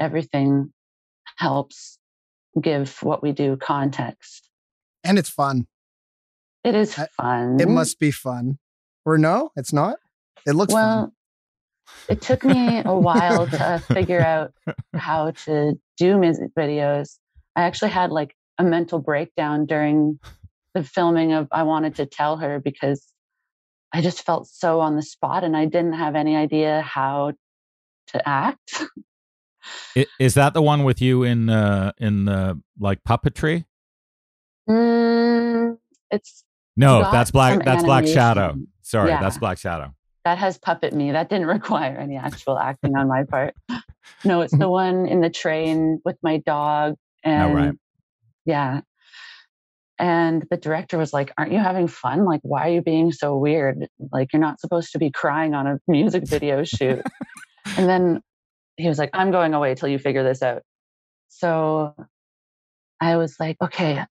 everything 0.00 0.72
helps 1.36 1.98
give 2.58 3.02
what 3.02 3.22
we 3.22 3.32
do 3.32 3.58
context. 3.58 4.48
And 5.04 5.18
it's 5.18 5.28
fun. 5.28 5.66
It 6.64 6.74
is 6.74 6.94
fun. 6.94 7.60
It 7.60 7.68
must 7.68 7.98
be 7.98 8.10
fun. 8.10 8.58
Or 9.04 9.18
no, 9.18 9.50
it's 9.56 9.74
not? 9.74 9.98
It 10.46 10.54
looks 10.54 10.72
well. 10.72 11.02
Fun. 11.02 11.12
It 12.08 12.20
took 12.20 12.44
me 12.44 12.82
a 12.84 12.94
while 12.94 13.46
to 13.46 13.82
figure 13.92 14.20
out 14.20 14.52
how 14.94 15.32
to 15.46 15.78
do 15.96 16.18
music 16.18 16.50
videos. 16.56 17.18
I 17.56 17.62
actually 17.62 17.90
had 17.90 18.10
like 18.10 18.34
a 18.58 18.64
mental 18.64 18.98
breakdown 18.98 19.66
during 19.66 20.18
the 20.74 20.84
filming 20.84 21.32
of 21.32 21.48
I 21.50 21.62
Wanted 21.62 21.96
to 21.96 22.06
Tell 22.06 22.36
Her 22.36 22.60
because 22.60 23.06
I 23.92 24.00
just 24.00 24.24
felt 24.24 24.48
so 24.48 24.80
on 24.80 24.96
the 24.96 25.02
spot 25.02 25.44
and 25.44 25.56
I 25.56 25.66
didn't 25.66 25.94
have 25.94 26.16
any 26.16 26.36
idea 26.36 26.82
how 26.82 27.32
to 28.08 28.28
act. 28.28 28.84
Is 30.18 30.34
that 30.34 30.52
the 30.52 30.60
one 30.60 30.84
with 30.84 31.00
you 31.00 31.22
in 31.22 31.46
the 31.46 31.94
in 31.98 32.26
the 32.26 32.60
like 32.78 33.02
puppetry? 33.04 33.64
Mm, 34.68 35.78
it's 36.10 36.44
no, 36.76 37.00
that's 37.10 37.30
black. 37.30 37.64
That's 37.64 37.82
animation. 37.82 37.86
Black 37.86 38.06
Shadow. 38.06 38.56
Sorry, 38.82 39.10
yeah. 39.10 39.20
that's 39.20 39.38
Black 39.38 39.58
Shadow. 39.58 39.94
That 40.24 40.38
has 40.38 40.58
puppet 40.58 40.92
me. 40.92 41.12
That 41.12 41.28
didn't 41.28 41.46
require 41.58 41.96
any 41.96 42.16
actual 42.16 42.58
acting 42.58 42.96
on 42.96 43.08
my 43.08 43.24
part. 43.24 43.54
No, 44.24 44.40
it's 44.40 44.56
the 44.56 44.68
one 44.84 45.06
in 45.06 45.20
the 45.20 45.30
train 45.30 46.00
with 46.04 46.16
my 46.22 46.38
dog 46.38 46.94
and 47.22 47.52
oh, 47.52 47.54
right. 47.54 47.74
yeah, 48.44 48.80
and 49.98 50.44
the 50.50 50.56
director 50.56 50.98
was 50.98 51.12
like, 51.12 51.32
Aren't 51.38 51.52
you 51.52 51.58
having 51.58 51.88
fun? 51.88 52.24
Like, 52.24 52.40
why 52.42 52.68
are 52.68 52.72
you 52.72 52.82
being 52.82 53.12
so 53.12 53.36
weird? 53.36 53.86
Like, 54.12 54.32
you're 54.32 54.40
not 54.40 54.60
supposed 54.60 54.92
to 54.92 54.98
be 54.98 55.10
crying 55.10 55.54
on 55.54 55.66
a 55.66 55.78
music 55.86 56.26
video 56.26 56.64
shoot. 56.64 57.02
and 57.76 57.88
then 57.88 58.20
he 58.76 58.88
was 58.88 58.98
like, 58.98 59.10
I'm 59.12 59.30
going 59.30 59.54
away 59.54 59.74
till 59.74 59.88
you 59.88 59.98
figure 59.98 60.24
this 60.24 60.42
out. 60.42 60.62
So 61.28 61.94
I 63.00 63.16
was 63.16 63.36
like, 63.38 63.56
Okay, 63.62 64.04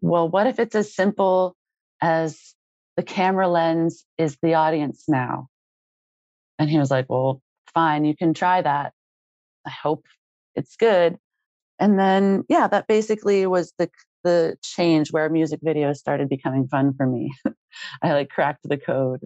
well, 0.00 0.28
what 0.28 0.46
if 0.46 0.58
it's 0.58 0.74
as 0.74 0.94
simple 0.94 1.54
as 2.00 2.54
the 2.98 3.04
camera 3.04 3.48
lens 3.48 4.04
is 4.18 4.36
the 4.42 4.54
audience 4.54 5.04
now? 5.06 5.46
And 6.58 6.68
he 6.68 6.78
was 6.78 6.90
like, 6.90 7.06
Well, 7.08 7.40
fine, 7.72 8.04
you 8.04 8.16
can 8.16 8.34
try 8.34 8.60
that. 8.60 8.92
I 9.64 9.70
hope 9.70 10.04
it's 10.56 10.74
good. 10.74 11.16
And 11.78 11.96
then, 11.96 12.44
yeah, 12.48 12.66
that 12.66 12.88
basically 12.88 13.46
was 13.46 13.72
the 13.78 13.88
the 14.24 14.56
change 14.64 15.12
where 15.12 15.30
music 15.30 15.60
videos 15.64 15.98
started 15.98 16.28
becoming 16.28 16.66
fun 16.66 16.92
for 16.92 17.06
me. 17.06 17.32
I 18.02 18.14
like 18.14 18.30
cracked 18.30 18.68
the 18.68 18.76
code. 18.76 19.20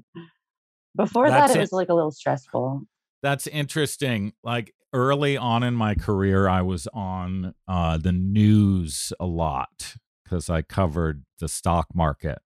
Before 0.95 1.31
That's 1.31 1.55
that, 1.55 1.57
it, 1.57 1.61
it. 1.61 1.63
was 1.63 1.73
like 1.73 1.89
a 1.89 1.95
little 1.95 2.11
stressful. 2.11 2.83
That's 3.23 3.47
interesting. 3.47 4.35
Like 4.45 4.75
early 4.93 5.39
on 5.39 5.63
in 5.63 5.73
my 5.73 5.95
career, 5.95 6.47
I 6.47 6.61
was 6.61 6.87
on 6.93 7.55
uh, 7.67 7.97
the 7.97 8.13
news 8.13 9.15
a 9.19 9.25
lot 9.25 9.97
because 10.23 10.51
I 10.51 10.61
covered 10.61 11.25
the 11.39 11.49
stock 11.49 11.87
market. 11.95 12.41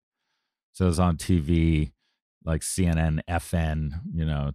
So 0.74 0.84
I 0.84 0.88
was 0.88 1.00
on 1.00 1.16
TV, 1.16 1.92
like 2.44 2.60
CNN, 2.60 3.20
FN, 3.28 4.00
you 4.12 4.24
know. 4.24 4.52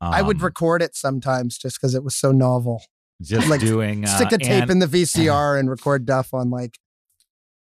I 0.00 0.22
would 0.22 0.38
um, 0.38 0.44
record 0.44 0.80
it 0.80 0.96
sometimes 0.96 1.58
just 1.58 1.78
because 1.78 1.94
it 1.94 2.02
was 2.02 2.16
so 2.16 2.32
novel. 2.32 2.82
just 3.20 3.48
like, 3.48 3.60
doing 3.60 4.04
uh, 4.04 4.08
Stick 4.08 4.32
a 4.32 4.38
tape 4.38 4.62
and, 4.62 4.70
in 4.70 4.78
the 4.78 4.86
VCR 4.86 5.58
and 5.58 5.68
record 5.68 6.06
Duff 6.06 6.32
on 6.32 6.48
like 6.48 6.78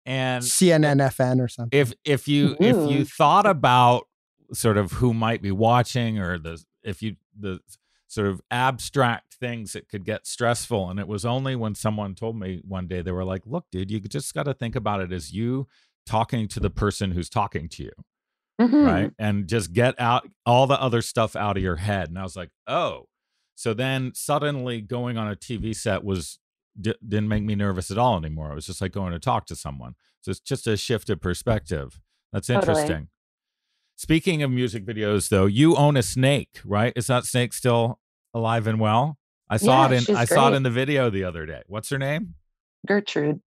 and 0.07 0.44
CNN 0.44 0.98
FN 1.11 1.40
or 1.40 1.48
something. 1.48 1.79
if 1.79 1.92
if 2.05 2.29
you 2.29 2.57
if 2.61 2.90
you 2.90 3.05
thought 3.05 3.46
about 3.46 4.07
sort 4.53 4.76
of 4.76 4.92
who 4.92 5.12
might 5.12 5.42
be 5.42 5.50
watching 5.50 6.18
or 6.18 6.38
the 6.38 6.62
if 6.83 7.03
you 7.03 7.16
the 7.38 7.61
sort 8.07 8.26
of 8.26 8.40
abstract 8.50 9.35
things 9.35 9.72
that 9.72 9.88
could 9.88 10.05
get 10.05 10.26
stressful 10.26 10.90
and 10.90 10.98
it 10.98 11.07
was 11.07 11.24
only 11.24 11.55
when 11.55 11.74
someone 11.74 12.14
told 12.14 12.37
me 12.37 12.61
one 12.66 12.88
day 12.88 13.03
they 13.03 13.12
were 13.12 13.24
like 13.24 13.42
look 13.46 13.66
dude 13.70 13.90
you 13.90 14.00
just 14.00 14.35
got 14.35 14.44
to 14.44 14.55
think 14.55 14.74
about 14.74 15.00
it 15.00 15.12
as 15.12 15.33
you 15.33 15.68
talking 16.06 16.48
to 16.48 16.60
the 16.60 16.70
person 16.70 17.12
who's 17.12 17.28
talking 17.28 17.68
to 17.68 17.82
you 17.84 17.92
Mhm. 18.60 18.84
right? 18.86 19.10
And 19.18 19.48
just 19.48 19.72
get 19.72 19.98
out 20.00 20.28
all 20.44 20.66
the 20.66 20.80
other 20.80 21.00
stuff 21.02 21.34
out 21.36 21.56
of 21.56 21.62
your 21.62 21.76
head. 21.76 22.08
And 22.08 22.18
i 22.18 22.22
was 22.22 22.36
like 22.36 22.50
oh. 22.66 23.06
So 23.54 23.74
then 23.74 24.12
suddenly 24.14 24.80
going 24.80 25.16
on 25.18 25.28
a 25.30 25.36
tv 25.36 25.74
set 25.76 26.02
was 26.04 26.38
d- 26.80 26.94
didn't 27.06 27.28
make 27.28 27.42
me 27.42 27.54
nervous 27.54 27.90
at 27.90 27.98
all 27.98 28.16
anymore. 28.16 28.52
It 28.52 28.54
was 28.54 28.66
just 28.66 28.80
like 28.80 28.92
going 28.92 29.12
to 29.12 29.18
talk 29.18 29.46
to 29.46 29.56
someone. 29.56 29.94
So 30.22 30.30
it's 30.30 30.40
just 30.40 30.66
a 30.66 30.76
shift 30.76 31.10
of 31.10 31.20
perspective. 31.20 32.00
That's 32.32 32.46
Totally. 32.48 32.70
interesting. 32.72 33.08
Speaking 33.96 34.42
of 34.42 34.50
music 34.50 34.84
videos 34.86 35.28
though 35.28 35.46
you 35.46 35.76
own 35.76 35.96
a 35.96 36.02
snake 36.02 36.60
right? 36.64 36.92
Is 36.96 37.06
that 37.08 37.24
snake 37.24 37.52
still 37.52 37.98
alive 38.34 38.66
and 38.66 38.80
well? 38.80 39.18
I 39.48 39.56
saw 39.56 39.88
Yeah, 39.88 39.96
it 39.96 40.08
in 40.08 40.16
i 40.16 40.24
saw 40.24 40.52
it 40.52 40.54
in 40.54 40.62
the 40.62 40.70
video 40.70 41.10
the 41.10 41.24
other 41.24 41.44
day. 41.46 41.62
What's 41.66 41.88
her 41.90 41.98
name? 41.98 42.34
Gertrude. 42.86 43.40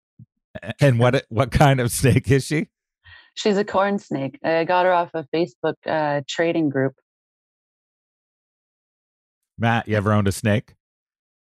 and 0.79 0.99
what 0.99 1.25
what 1.29 1.51
kind 1.51 1.79
of 1.79 1.91
snake 1.91 2.29
is 2.29 2.45
she 2.45 2.67
She's 3.35 3.57
a 3.57 3.65
corn 3.65 3.97
snake. 3.97 4.37
I 4.43 4.63
got 4.63 4.85
her 4.85 4.93
off 4.93 5.09
a 5.15 5.25
Facebook 5.33 5.73
uh, 5.87 6.21
trading 6.27 6.69
group. 6.69 6.93
matt 9.57 9.87
you 9.87 9.95
ever 9.95 10.11
owned 10.11 10.27
a 10.27 10.31
snake 10.31 10.75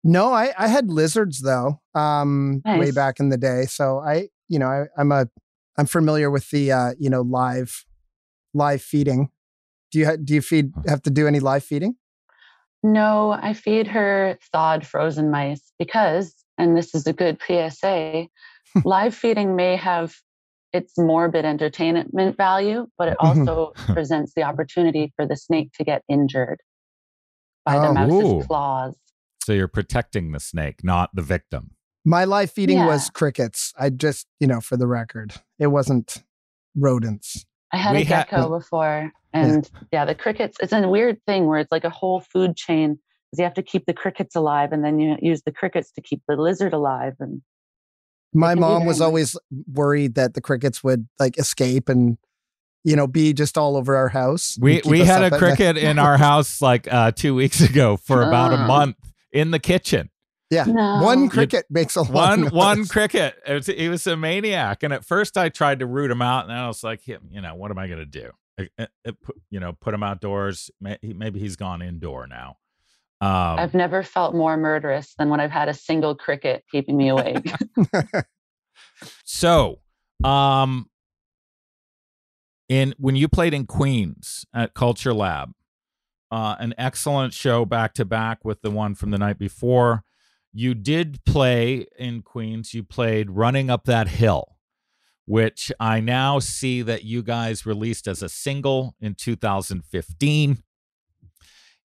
No, 0.02 0.32
I, 0.32 0.52
I 0.58 0.68
had 0.68 0.90
lizards 0.90 1.42
though, 1.42 1.80
um, 1.94 2.62
way 2.64 2.90
back 2.90 3.20
in 3.20 3.28
the 3.28 3.38
day. 3.38 3.66
So 3.66 3.98
I, 3.98 4.28
you 4.48 4.58
know, 4.58 4.66
I, 4.66 4.86
I'm 5.00 5.12
a, 5.12 5.28
I'm 5.78 5.86
familiar 5.86 6.30
with 6.30 6.50
the, 6.50 6.72
uh, 6.72 6.94
you 6.98 7.10
know, 7.10 7.22
live, 7.22 7.84
live 8.54 8.82
feeding. 8.82 9.30
Do 9.92 9.98
you 9.98 10.06
ha- 10.06 10.16
do 10.22 10.34
you 10.34 10.42
feed 10.42 10.72
have 10.86 11.02
to 11.02 11.10
do 11.10 11.26
any 11.26 11.40
live 11.40 11.64
feeding? 11.64 11.96
No, 12.82 13.32
I 13.32 13.52
feed 13.52 13.86
her 13.88 14.38
thawed 14.52 14.86
frozen 14.86 15.30
mice 15.30 15.72
because, 15.78 16.34
and 16.58 16.76
this 16.76 16.94
is 16.94 17.06
a 17.06 17.12
good 17.12 17.38
PSA, 17.46 18.28
live 18.84 19.14
feeding 19.14 19.56
may 19.56 19.76
have 19.76 20.14
its 20.72 20.92
morbid 20.98 21.44
entertainment 21.44 22.36
value, 22.36 22.86
but 22.98 23.08
it 23.08 23.16
Mhm. 23.18 23.24
also 23.48 23.72
presents 23.94 24.32
the 24.34 24.42
opportunity 24.42 25.12
for 25.16 25.26
the 25.26 25.36
snake 25.36 25.72
to 25.78 25.84
get 25.84 26.02
injured 26.08 26.60
by 27.64 27.76
Oh, 27.78 27.82
the 27.88 27.92
mouse's 27.94 28.32
ooh. 28.32 28.42
claws. 28.46 28.96
so 29.42 29.52
you're 29.52 29.68
protecting 29.68 30.32
the 30.32 30.40
snake 30.40 30.82
not 30.82 31.10
the 31.14 31.22
victim 31.22 31.70
My 32.04 32.24
live 32.24 32.50
feeding 32.52 32.84
was 32.86 33.10
crickets. 33.10 33.72
I 33.78 33.90
just, 33.90 34.26
you 34.38 34.46
know, 34.46 34.60
for 34.60 34.76
the 34.76 34.86
record, 34.86 35.34
it 35.58 35.68
wasn't 35.68 36.22
rodents. 36.76 37.44
I 37.72 37.78
had 37.78 37.96
We 37.96 38.02
a 38.02 38.04
ha- 38.04 38.10
gecko 38.30 38.48
before, 38.58 39.10
and 39.32 39.68
yeah. 39.92 40.04
the 40.04 40.14
crickets. 40.14 40.56
It's 40.60 40.72
a 40.72 40.88
weird 40.88 41.20
thing 41.26 41.46
where 41.46 41.58
it's 41.58 41.72
like 41.72 41.82
a 41.84 41.90
whole 41.90 42.20
food 42.20 42.56
chain. 42.56 42.90
'cause 43.32 43.38
you 43.40 43.44
have 43.44 43.54
to 43.54 43.62
keep 43.62 43.86
the 43.86 43.92
crickets 43.92 44.36
alive, 44.36 44.70
and 44.72 44.84
then 44.84 45.00
you 45.00 45.16
use 45.20 45.42
the 45.42 45.50
crickets 45.50 45.90
to 45.92 46.00
keep 46.00 46.22
the 46.28 46.36
lizard 46.36 46.72
alive. 46.72 47.14
And 47.18 47.42
My 48.36 48.54
mom 48.54 48.84
was 48.86 49.00
always 49.00 49.36
worried 49.72 50.14
that 50.14 50.34
the 50.34 50.40
crickets 50.40 50.84
would 50.84 51.08
like 51.18 51.38
escape 51.38 51.88
and, 51.88 52.18
you 52.84 52.94
know, 52.96 53.06
be 53.06 53.32
just 53.32 53.56
all 53.58 53.76
over 53.76 53.96
our 53.96 54.08
house. 54.08 54.58
We 54.60 54.82
we 54.84 55.00
had 55.00 55.22
a 55.22 55.26
at 55.26 55.32
night. 55.32 55.38
cricket 55.38 55.76
in 55.76 55.98
our 55.98 56.16
house 56.18 56.60
like 56.62 56.86
uh, 56.92 57.12
two 57.12 57.34
weeks 57.34 57.60
ago 57.60 57.96
for 57.96 58.22
about 58.22 58.52
a 58.52 58.56
Ah. 58.58 58.66
month 58.66 58.96
in 59.32 59.50
the 59.50 59.58
kitchen. 59.58 60.10
Yeah, 60.50 60.64
No. 60.64 61.00
one 61.02 61.28
cricket 61.28 61.66
makes 61.70 61.96
a 61.96 62.02
lot. 62.02 62.12
One 62.12 62.42
of 62.46 62.52
one 62.52 62.86
cricket. 62.86 63.34
It 63.46 63.52
was, 63.54 63.66
he 63.66 63.88
was 63.88 64.06
a 64.06 64.16
maniac, 64.16 64.84
and 64.84 64.92
at 64.92 65.04
first 65.04 65.36
I 65.36 65.48
tried 65.48 65.80
to 65.80 65.86
root 65.86 66.08
him 66.10 66.22
out, 66.22 66.44
and 66.44 66.52
I 66.52 66.68
was 66.68 66.84
like, 66.84 67.02
"Him, 67.02 67.22
you 67.32 67.40
know, 67.40 67.56
what 67.56 67.72
am 67.72 67.78
I 67.78 67.88
going 67.88 67.98
to 67.98 68.06
do? 68.06 68.30
I- 68.60 68.68
I- 68.78 68.88
I 69.08 69.12
you 69.50 69.58
know, 69.58 69.72
put 69.72 69.92
him 69.92 70.04
outdoors. 70.04 70.70
Maybe 70.80 71.40
he's 71.40 71.56
gone 71.56 71.82
indoor 71.82 72.28
now." 72.28 72.58
Um, 73.20 73.58
I've 73.58 73.74
never 73.74 74.02
felt 74.02 74.34
more 74.34 74.56
murderous 74.56 75.14
than 75.18 75.30
when 75.30 75.40
I've 75.40 75.50
had 75.50 75.68
a 75.68 75.74
single 75.74 76.14
cricket 76.14 76.64
keeping 76.70 76.96
me 76.96 77.08
awake. 77.08 77.50
So, 79.24 79.80
um, 80.24 80.86
in 82.68 82.94
when 82.98 83.16
you 83.16 83.28
played 83.28 83.54
in 83.54 83.66
Queens 83.66 84.46
at 84.54 84.74
Culture 84.74 85.12
Lab, 85.14 85.52
uh, 86.30 86.56
an 86.58 86.74
excellent 86.78 87.34
show 87.34 87.64
back 87.64 87.94
to 87.94 88.04
back 88.04 88.44
with 88.44 88.62
the 88.62 88.70
one 88.70 88.94
from 88.94 89.10
the 89.10 89.18
night 89.18 89.38
before. 89.38 90.02
You 90.52 90.74
did 90.74 91.22
play 91.24 91.86
in 91.98 92.22
Queens. 92.22 92.72
You 92.72 92.82
played 92.82 93.30
"Running 93.30 93.68
Up 93.68 93.84
That 93.84 94.08
Hill," 94.08 94.56
which 95.26 95.70
I 95.78 96.00
now 96.00 96.38
see 96.38 96.82
that 96.82 97.04
you 97.04 97.22
guys 97.22 97.66
released 97.66 98.08
as 98.08 98.22
a 98.22 98.28
single 98.28 98.96
in 99.00 99.14
2015. 99.14 100.62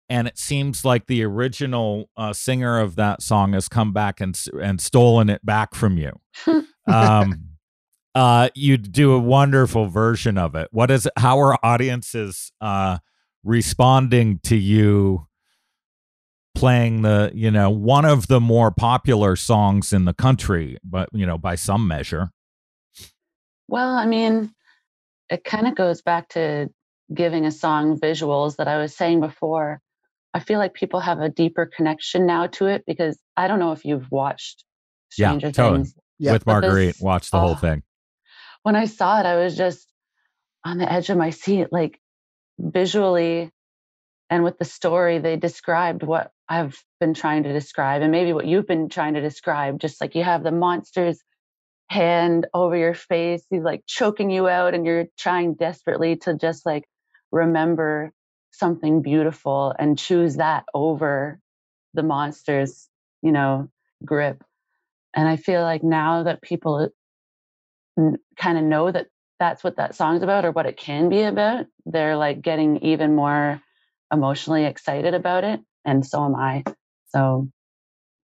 And 0.09 0.27
it 0.27 0.37
seems 0.37 0.85
like 0.85 1.07
the 1.07 1.23
original 1.23 2.09
uh, 2.15 2.33
singer 2.33 2.79
of 2.79 2.95
that 2.95 3.21
song 3.21 3.53
has 3.53 3.67
come 3.67 3.91
back 3.91 4.21
and 4.21 4.39
and 4.61 4.79
stolen 4.79 5.29
it 5.29 5.45
back 5.45 5.75
from 5.75 5.97
you. 5.97 6.13
Um 6.89 7.49
uh 8.15 8.47
you 8.55 8.77
do 8.77 9.11
a 9.11 9.19
wonderful 9.19 9.87
version 9.87 10.37
of 10.37 10.55
it. 10.55 10.69
What 10.71 10.89
is 10.89 11.05
it 11.05 11.11
how 11.17 11.37
are 11.39 11.59
audiences 11.61 12.53
uh 12.61 12.99
responding 13.43 14.39
to 14.43 14.55
you 14.55 15.27
playing 16.55 17.01
the 17.01 17.29
you 17.33 17.51
know 17.51 17.69
one 17.69 18.05
of 18.05 18.27
the 18.27 18.39
more 18.39 18.71
popular 18.71 19.35
songs 19.35 19.91
in 19.91 20.05
the 20.05 20.13
country 20.13 20.77
but 20.81 21.09
you 21.11 21.25
know 21.25 21.37
by 21.37 21.55
some 21.55 21.85
measure? 21.85 22.31
Well, 23.67 23.89
I 23.95 24.05
mean, 24.05 24.53
it 25.29 25.43
kind 25.43 25.67
of 25.67 25.75
goes 25.75 26.01
back 26.01 26.29
to 26.29 26.69
giving 27.13 27.45
a 27.45 27.51
song 27.51 27.99
visuals 27.99 28.57
that 28.57 28.67
I 28.67 28.77
was 28.77 28.95
saying 28.95 29.19
before. 29.19 29.81
I 30.37 30.39
feel 30.39 30.59
like 30.59 30.75
people 30.75 30.99
have 30.99 31.19
a 31.19 31.29
deeper 31.29 31.65
connection 31.65 32.27
now 32.27 32.47
to 32.47 32.67
it 32.67 32.83
because 32.85 33.17
I 33.35 33.47
don't 33.47 33.59
know 33.59 33.71
if 33.71 33.85
you've 33.85 34.11
watched 34.11 34.63
Yeah, 35.17 35.33
totally. 35.39 35.77
Things. 35.79 35.95
Yeah, 36.19 36.33
with 36.33 36.45
but 36.45 36.61
this- 36.61 36.63
marguerite 36.63 36.95
watch 37.01 37.31
the 37.31 37.39
whole 37.39 37.51
oh, 37.51 37.55
thing 37.55 37.83
when 38.63 38.75
I 38.75 38.85
saw 38.85 39.19
it, 39.19 39.25
I 39.25 39.37
was 39.37 39.57
just 39.57 39.87
on 40.65 40.77
the 40.77 40.91
edge 40.91 41.09
of 41.09 41.17
my 41.17 41.31
seat, 41.31 41.67
like 41.71 41.99
visually 42.59 43.51
and 44.29 44.43
with 44.43 44.57
the 44.57 44.65
story, 44.65 45.19
they 45.19 45.37
described 45.37 46.03
what 46.03 46.31
I've 46.49 46.77
been 46.99 47.13
trying 47.13 47.43
to 47.43 47.53
describe 47.53 48.01
and 48.01 48.11
maybe 48.11 48.33
what 48.33 48.45
you've 48.45 48.67
been 48.67 48.89
trying 48.89 49.13
to 49.15 49.21
describe. 49.21 49.79
Just 49.79 50.01
like 50.01 50.15
you 50.15 50.23
have 50.23 50.43
the 50.43 50.51
monster's 50.51 51.21
hand 51.89 52.47
over 52.53 52.75
your 52.75 52.93
face, 52.93 53.45
he's 53.49 53.63
like 53.63 53.83
choking 53.87 54.29
you 54.29 54.49
out, 54.49 54.73
and 54.73 54.85
you're 54.85 55.07
trying 55.17 55.55
desperately 55.55 56.17
to 56.17 56.35
just 56.35 56.65
like 56.65 56.85
remember 57.31 58.11
something 58.57 59.01
beautiful 59.01 59.73
and 59.77 59.97
choose 59.97 60.37
that 60.37 60.65
over 60.73 61.39
the 61.93 62.03
monster's, 62.03 62.89
you 63.21 63.31
know, 63.31 63.69
grip. 64.03 64.43
And 65.15 65.27
I 65.27 65.35
feel 65.35 65.61
like 65.61 65.83
now 65.83 66.23
that 66.23 66.41
people 66.41 66.89
kind 67.97 68.57
of 68.57 68.63
know 68.63 68.91
that 68.91 69.07
that's 69.39 69.63
what 69.63 69.77
that 69.77 69.95
song's 69.95 70.23
about 70.23 70.45
or 70.45 70.51
what 70.51 70.65
it 70.65 70.77
can 70.77 71.09
be 71.09 71.21
about, 71.21 71.65
they're 71.85 72.15
like 72.15 72.41
getting 72.41 72.77
even 72.77 73.15
more 73.15 73.61
emotionally 74.11 74.65
excited 74.65 75.13
about 75.13 75.43
it. 75.43 75.59
And 75.85 76.05
so 76.05 76.23
am 76.23 76.35
I. 76.35 76.63
So 77.09 77.49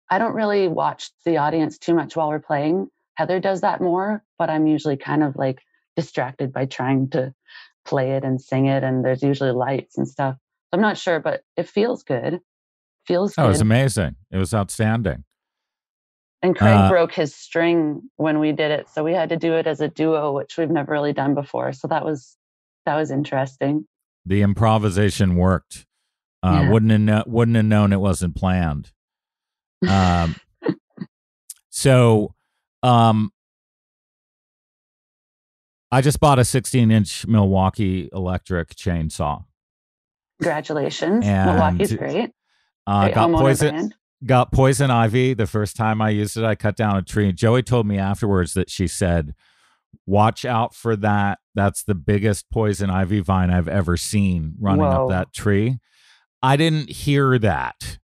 I 0.09 0.17
don't 0.17 0.35
really 0.35 0.67
watch 0.67 1.11
the 1.25 1.37
audience 1.37 1.77
too 1.77 1.93
much 1.93 2.15
while 2.15 2.29
we're 2.29 2.39
playing. 2.39 2.87
Heather 3.15 3.39
does 3.39 3.61
that 3.61 3.81
more, 3.81 4.23
but 4.37 4.49
I'm 4.49 4.67
usually 4.67 4.97
kind 4.97 5.23
of 5.23 5.35
like 5.35 5.59
distracted 5.95 6.51
by 6.51 6.65
trying 6.65 7.09
to 7.11 7.33
play 7.85 8.11
it 8.11 8.23
and 8.23 8.41
sing 8.41 8.65
it. 8.67 8.83
And 8.83 9.03
there's 9.03 9.21
usually 9.23 9.51
lights 9.51 9.97
and 9.97 10.07
stuff. 10.07 10.35
I'm 10.71 10.81
not 10.81 10.97
sure, 10.97 11.19
but 11.19 11.43
it 11.57 11.67
feels 11.69 12.03
good. 12.03 12.39
Feels 13.05 13.33
oh 13.37 13.45
it 13.45 13.49
was 13.49 13.59
amazing 13.61 14.15
it 14.31 14.37
was 14.37 14.53
outstanding 14.53 15.25
And 16.41 16.55
Craig 16.55 16.73
Uh, 16.73 16.89
broke 16.89 17.11
his 17.11 17.35
string 17.35 18.01
when 18.15 18.39
we 18.39 18.53
did 18.53 18.71
it, 18.71 18.87
so 18.87 19.03
we 19.03 19.11
had 19.13 19.27
to 19.29 19.35
do 19.35 19.55
it 19.55 19.67
as 19.67 19.81
a 19.81 19.89
duo, 19.89 20.31
which 20.31 20.57
we've 20.57 20.69
never 20.69 20.93
really 20.93 21.11
done 21.11 21.33
before. 21.35 21.73
So 21.73 21.89
that 21.89 22.05
was 22.05 22.37
that 22.85 22.95
was 22.95 23.11
interesting. 23.11 23.85
the 24.25 24.41
improvisation 24.41 25.35
worked 25.35 25.85
Uh, 26.41 26.61
Yeah. 26.63 26.71
Wouldn't 26.71 26.91
have 26.93 27.01
kno- 27.01 27.23
wouldn't 27.27 27.57
have 27.57 27.65
known 27.65 27.91
it 27.91 27.99
wasn't 27.99 28.35
planned. 28.35 28.91
Um, 29.85 30.35
so, 31.69 32.33
um, 32.83 33.32
I 35.93 36.01
just 36.01 36.19
bought 36.19 36.39
a 36.39 36.43
16 36.45 36.89
inch 36.91 37.27
Milwaukee 37.27 38.09
electric 38.11 38.69
chainsaw. 38.75 39.45
Congratulations. 40.41 41.25
And- 41.25 41.49
Milwaukee's 41.51 41.93
great. 41.93 42.31
Uh, 42.85 43.03
Great 43.05 43.15
got 43.15 43.31
poison. 43.31 43.69
brand. 43.69 43.95
got 44.25 44.51
poison 44.51 44.91
ivy 44.91 45.33
the 45.33 45.47
first 45.47 45.75
time 45.77 46.01
I 46.01 46.09
used 46.09 46.35
it. 46.35 46.43
I 46.43 46.55
cut 46.55 46.75
down 46.75 46.97
a 46.97 47.01
tree. 47.01 47.31
Joey 47.31 47.63
told 47.63 47.87
me 47.87 47.97
afterwards 47.97 48.53
that 48.55 48.69
she 48.69 48.87
said, 48.87 49.35
"Watch 50.05 50.43
out 50.43 50.75
for 50.75 50.97
that. 50.97 51.39
That's 51.55 51.83
the 51.83 51.95
biggest 51.95 52.49
poison 52.51 52.89
ivy 52.89 53.21
vine 53.21 53.51
I've 53.51 53.69
ever 53.69 53.95
seen 53.95 54.55
running 54.59 54.81
Whoa. 54.85 55.03
up 55.05 55.09
that 55.11 55.31
tree." 55.33 55.79
I 56.41 56.57
didn't 56.57 56.89
hear 56.89 57.39
that 57.39 57.99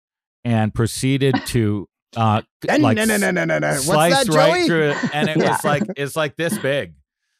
and 0.44 0.72
proceeded 0.72 1.34
to 1.46 1.88
uh 2.16 2.42
like 2.68 2.96
no, 2.98 3.04
no, 3.04 3.16
no, 3.16 3.30
no, 3.32 3.44
no, 3.44 3.58
no. 3.58 3.68
What's 3.68 3.84
slice 3.84 4.26
that, 4.26 4.34
right 4.34 4.58
Joey? 4.58 4.66
through 4.68 4.90
it, 4.90 5.14
and 5.14 5.28
it 5.28 5.36
Yeah. 5.40 5.50
was 5.52 5.64
like 5.64 5.82
it's 5.96 6.14
like 6.14 6.36
this 6.36 6.56
big. 6.58 6.92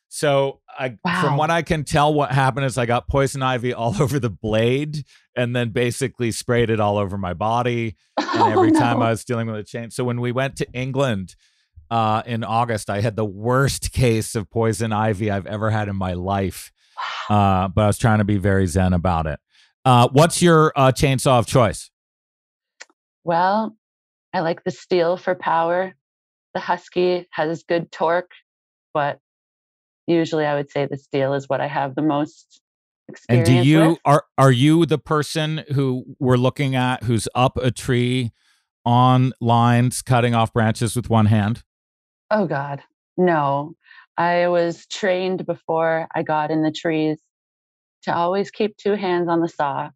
So 0.08 0.60
I, 0.78 0.96
from 1.20 1.36
what 1.36 1.50
I 1.50 1.62
can 1.62 1.84
tell, 1.84 2.14
what 2.14 2.32
happened 2.32 2.64
is 2.66 2.78
I 2.78 2.86
got 2.86 3.08
poison 3.08 3.42
ivy 3.42 3.72
all 3.74 4.00
over 4.00 4.18
the 4.18 4.30
blade, 4.30 5.04
and 5.36 5.54
then 5.54 5.70
basically 5.70 6.30
sprayed 6.32 6.70
it 6.70 6.80
all 6.80 6.96
over 6.98 7.18
my 7.18 7.34
body. 7.34 7.96
And 8.16 8.52
every 8.52 8.70
Oh, 8.74 8.78
time. 8.78 9.02
I 9.02 9.10
was 9.10 9.24
dealing 9.24 9.46
with 9.48 9.56
a 9.56 9.64
chain, 9.64 9.90
so 9.90 10.04
when 10.04 10.20
we 10.20 10.32
went 10.32 10.56
to 10.56 10.66
England 10.72 11.36
uh, 11.90 12.22
in 12.26 12.42
August, 12.44 12.90
I 12.90 13.00
had 13.00 13.16
the 13.16 13.24
worst 13.24 13.92
case 13.92 14.34
of 14.34 14.50
poison 14.50 14.92
ivy 14.92 15.30
I've 15.30 15.46
ever 15.46 15.70
had 15.70 15.88
in 15.88 15.96
my 15.96 16.14
life. 16.14 16.72
Uh, 17.28 17.68
but 17.68 17.82
I 17.82 17.86
was 17.86 17.98
trying 17.98 18.18
to 18.18 18.24
be 18.24 18.36
very 18.38 18.66
zen 18.66 18.92
about 18.92 19.26
it. 19.26 19.38
Uh, 19.84 20.08
what's 20.12 20.42
your 20.42 20.72
uh, 20.74 20.90
chainsaw 20.92 21.38
of 21.38 21.46
choice? 21.46 21.90
Well, 23.24 23.76
I 24.34 24.40
like 24.40 24.64
the 24.64 24.70
Stihl 24.70 25.18
for 25.18 25.34
power. 25.34 25.94
The 26.54 26.60
Husky 26.60 27.26
has 27.30 27.62
good 27.62 27.92
torque, 27.92 28.32
but 28.94 29.18
usually 30.08 30.46
I 30.46 30.54
would 30.54 30.70
say 30.70 30.86
the 30.86 30.96
Stihl 30.96 31.36
is 31.36 31.48
what 31.48 31.60
I 31.60 31.66
have 31.66 31.94
the 31.94 32.02
most 32.02 32.60
experience. 33.08 33.48
And 33.48 33.62
do 33.62 33.68
you 33.68 33.88
with. 33.90 33.98
are 34.04 34.24
are 34.36 34.52
you 34.52 34.86
the 34.86 34.98
person 34.98 35.64
who 35.74 36.04
we're 36.18 36.36
looking 36.36 36.74
at 36.74 37.04
who's 37.04 37.28
up 37.34 37.56
a 37.56 37.70
tree 37.70 38.32
on 38.84 39.32
lines 39.40 40.02
cutting 40.02 40.34
off 40.34 40.52
branches 40.52 40.96
with 40.96 41.10
one 41.10 41.26
hand? 41.26 41.62
Oh 42.30 42.46
God, 42.46 42.82
no. 43.16 43.74
I 44.16 44.48
was 44.48 44.86
trained 44.86 45.46
before 45.46 46.08
I 46.12 46.22
got 46.22 46.50
in 46.50 46.62
the 46.62 46.72
trees 46.72 47.18
to 48.02 48.14
always 48.14 48.50
keep 48.50 48.76
two 48.76 48.94
hands 48.94 49.28
on 49.28 49.40
the 49.40 49.48
saw. 49.48 49.90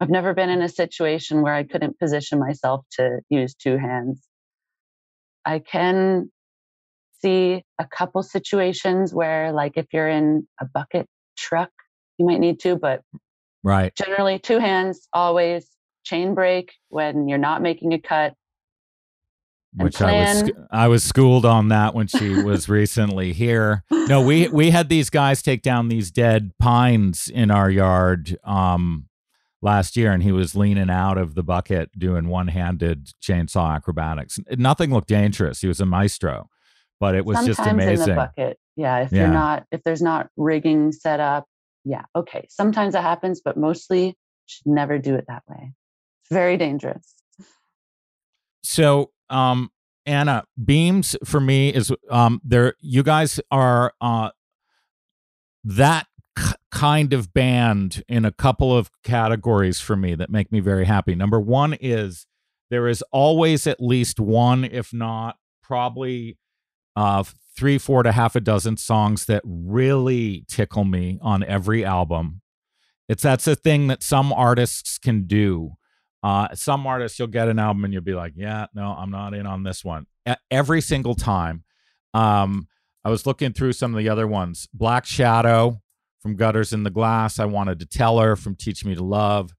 I've 0.00 0.10
never 0.10 0.32
been 0.32 0.48
in 0.48 0.62
a 0.62 0.68
situation 0.68 1.42
where 1.42 1.52
I 1.52 1.64
couldn't 1.64 1.98
position 1.98 2.38
myself 2.38 2.86
to 2.92 3.18
use 3.28 3.54
two 3.54 3.76
hands. 3.76 4.22
I 5.44 5.58
can 5.58 6.30
see 7.20 7.62
a 7.78 7.86
couple 7.86 8.22
situations 8.22 9.14
where, 9.14 9.52
like, 9.52 9.72
if 9.76 9.86
you're 9.92 10.08
in 10.08 10.46
a 10.60 10.66
bucket 10.66 11.06
truck, 11.36 11.70
you 12.18 12.26
might 12.26 12.40
need 12.40 12.60
to, 12.60 12.76
but 12.76 13.02
Right. 13.62 13.94
generally, 13.96 14.38
two 14.38 14.58
hands 14.58 15.08
always 15.12 15.68
chain 16.04 16.34
break 16.34 16.72
when 16.88 17.28
you're 17.28 17.38
not 17.38 17.60
making 17.62 17.92
a 17.92 17.98
cut. 17.98 18.34
Which 19.76 20.00
I 20.00 20.12
was 20.12 20.50
I 20.70 20.88
was 20.88 21.04
schooled 21.04 21.44
on 21.44 21.68
that 21.68 21.94
when 21.94 22.06
she 22.06 22.30
was 22.30 22.68
recently 22.68 23.32
here. 23.32 23.84
No, 24.08 24.22
we 24.22 24.48
we 24.52 24.70
had 24.70 24.88
these 24.88 25.10
guys 25.10 25.42
take 25.42 25.62
down 25.62 25.88
these 25.88 26.10
dead 26.10 26.52
pines 26.58 27.28
in 27.28 27.50
our 27.50 27.70
yard 27.70 28.38
um 28.44 29.08
last 29.60 29.96
year 29.96 30.12
and 30.12 30.22
he 30.22 30.32
was 30.32 30.54
leaning 30.54 30.88
out 30.88 31.18
of 31.18 31.34
the 31.34 31.42
bucket 31.42 31.90
doing 31.98 32.28
one-handed 32.28 33.10
chainsaw 33.22 33.74
acrobatics. 33.74 34.38
Nothing 34.52 34.90
looked 34.90 35.08
dangerous. 35.08 35.60
He 35.60 35.68
was 35.68 35.80
a 35.80 35.86
maestro, 35.86 36.48
but 37.00 37.14
it 37.14 37.24
was 37.24 37.36
Sometimes 37.36 37.56
just 37.58 37.60
in 37.60 37.76
the 38.08 38.14
bucket. 38.14 38.58
Yeah, 38.76 38.98
if 39.00 39.12
Yeah. 39.12 39.22
you're 39.22 39.32
not, 39.32 39.66
if 39.72 39.82
there's 39.82 40.02
not 40.02 40.28
rigging 40.36 40.92
set 40.92 41.20
up, 41.20 41.46
yeah, 41.84 42.04
okay. 42.14 42.46
Sometimes 42.50 42.94
it 42.94 43.02
happens, 43.02 43.40
but 43.44 43.56
mostly 43.56 44.16
should 44.46 44.66
never 44.66 44.98
do 44.98 45.14
it 45.14 45.24
that 45.28 45.42
way. 45.48 45.72
It's 46.22 46.30
very 46.32 46.56
dangerous. 46.56 47.14
So, 48.62 49.12
um, 49.30 49.70
Anna, 50.06 50.44
beams 50.62 51.16
for 51.24 51.40
me 51.40 51.68
is 51.70 51.92
um, 52.10 52.40
there. 52.44 52.74
You 52.80 53.02
guys 53.02 53.40
are 53.50 53.92
uh, 54.00 54.30
that 55.64 56.06
kind 56.70 57.12
of 57.12 57.32
band 57.32 58.02
in 58.08 58.24
a 58.24 58.32
couple 58.32 58.76
of 58.76 58.90
categories 59.02 59.80
for 59.80 59.96
me 59.96 60.14
that 60.14 60.30
make 60.30 60.50
me 60.52 60.60
very 60.60 60.84
happy. 60.84 61.14
Number 61.14 61.40
one 61.40 61.74
is 61.74 62.26
there 62.70 62.88
is 62.88 63.02
always 63.12 63.66
at 63.66 63.80
least 63.80 64.20
one, 64.20 64.64
if 64.64 64.92
not 64.92 65.36
probably 65.62 66.38
uh, 66.98 67.22
three, 67.56 67.78
four 67.78 68.02
to 68.02 68.10
half 68.10 68.34
a 68.34 68.40
dozen 68.40 68.76
songs 68.76 69.26
that 69.26 69.40
really 69.44 70.44
tickle 70.48 70.82
me 70.82 71.16
on 71.22 71.44
every 71.44 71.84
album. 71.84 72.40
It's 73.08 73.22
that's 73.22 73.46
a 73.46 73.54
thing 73.54 73.86
that 73.86 74.02
some 74.02 74.32
artists 74.32 74.98
can 74.98 75.28
do. 75.28 75.74
Uh, 76.24 76.48
some 76.54 76.88
artists, 76.88 77.16
you'll 77.16 77.28
get 77.28 77.46
an 77.46 77.60
album 77.60 77.84
and 77.84 77.92
you'll 77.92 78.02
be 78.02 78.14
like, 78.14 78.32
yeah, 78.34 78.66
no, 78.74 78.82
I'm 78.82 79.12
not 79.12 79.32
in 79.32 79.46
on 79.46 79.62
this 79.62 79.84
one. 79.84 80.06
E- 80.28 80.34
every 80.50 80.80
single 80.80 81.14
time. 81.14 81.62
Um, 82.14 82.66
I 83.04 83.10
was 83.10 83.26
looking 83.26 83.52
through 83.52 83.74
some 83.74 83.94
of 83.94 83.98
the 83.98 84.08
other 84.08 84.26
ones. 84.26 84.66
Black 84.74 85.06
Shadow 85.06 85.80
from 86.20 86.34
Gutters 86.34 86.72
in 86.72 86.82
the 86.82 86.90
Glass. 86.90 87.38
I 87.38 87.44
wanted 87.44 87.78
to 87.78 87.86
tell 87.86 88.18
her 88.18 88.34
from 88.34 88.56
Teach 88.56 88.84
Me 88.84 88.96
to 88.96 89.04
Love. 89.04 89.52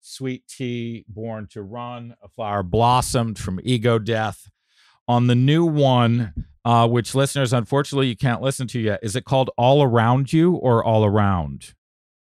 Sweet 0.00 0.48
Tea, 0.48 1.04
Born 1.06 1.46
to 1.48 1.60
Run. 1.60 2.16
A 2.22 2.28
Flower 2.28 2.62
Blossomed 2.62 3.38
from 3.38 3.60
Ego 3.62 3.98
Death. 3.98 4.48
On 5.06 5.26
the 5.26 5.34
new 5.34 5.66
one, 5.66 6.32
uh, 6.66 6.86
which 6.86 7.14
listeners, 7.14 7.52
unfortunately, 7.52 8.08
you 8.08 8.16
can't 8.16 8.42
listen 8.42 8.66
to 8.68 8.80
yet, 8.80 9.00
is 9.02 9.16
it 9.16 9.24
called 9.24 9.50
All 9.56 9.82
Around 9.82 10.32
You 10.32 10.54
or 10.54 10.84
All 10.84 11.04
Around? 11.04 11.74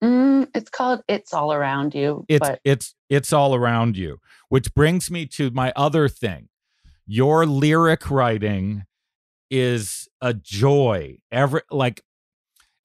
Mm, 0.03 0.47
it's 0.55 0.69
called 0.69 1.01
"It's 1.09 1.33
All 1.33 1.51
Around 1.51 1.93
You," 1.93 2.23
it's 2.29 2.39
but 2.39 2.61
it's 2.63 2.95
it's 3.09 3.33
all 3.33 3.53
around 3.53 3.97
you 3.97 4.19
which 4.49 4.73
brings 4.73 5.09
me 5.09 5.25
to 5.25 5.49
my 5.51 5.71
other 5.75 6.09
thing. 6.09 6.49
Your 7.05 7.45
lyric 7.45 8.11
writing 8.11 8.83
is 9.49 10.07
a 10.21 10.33
joy. 10.33 11.17
Every 11.31 11.61
like 11.71 12.01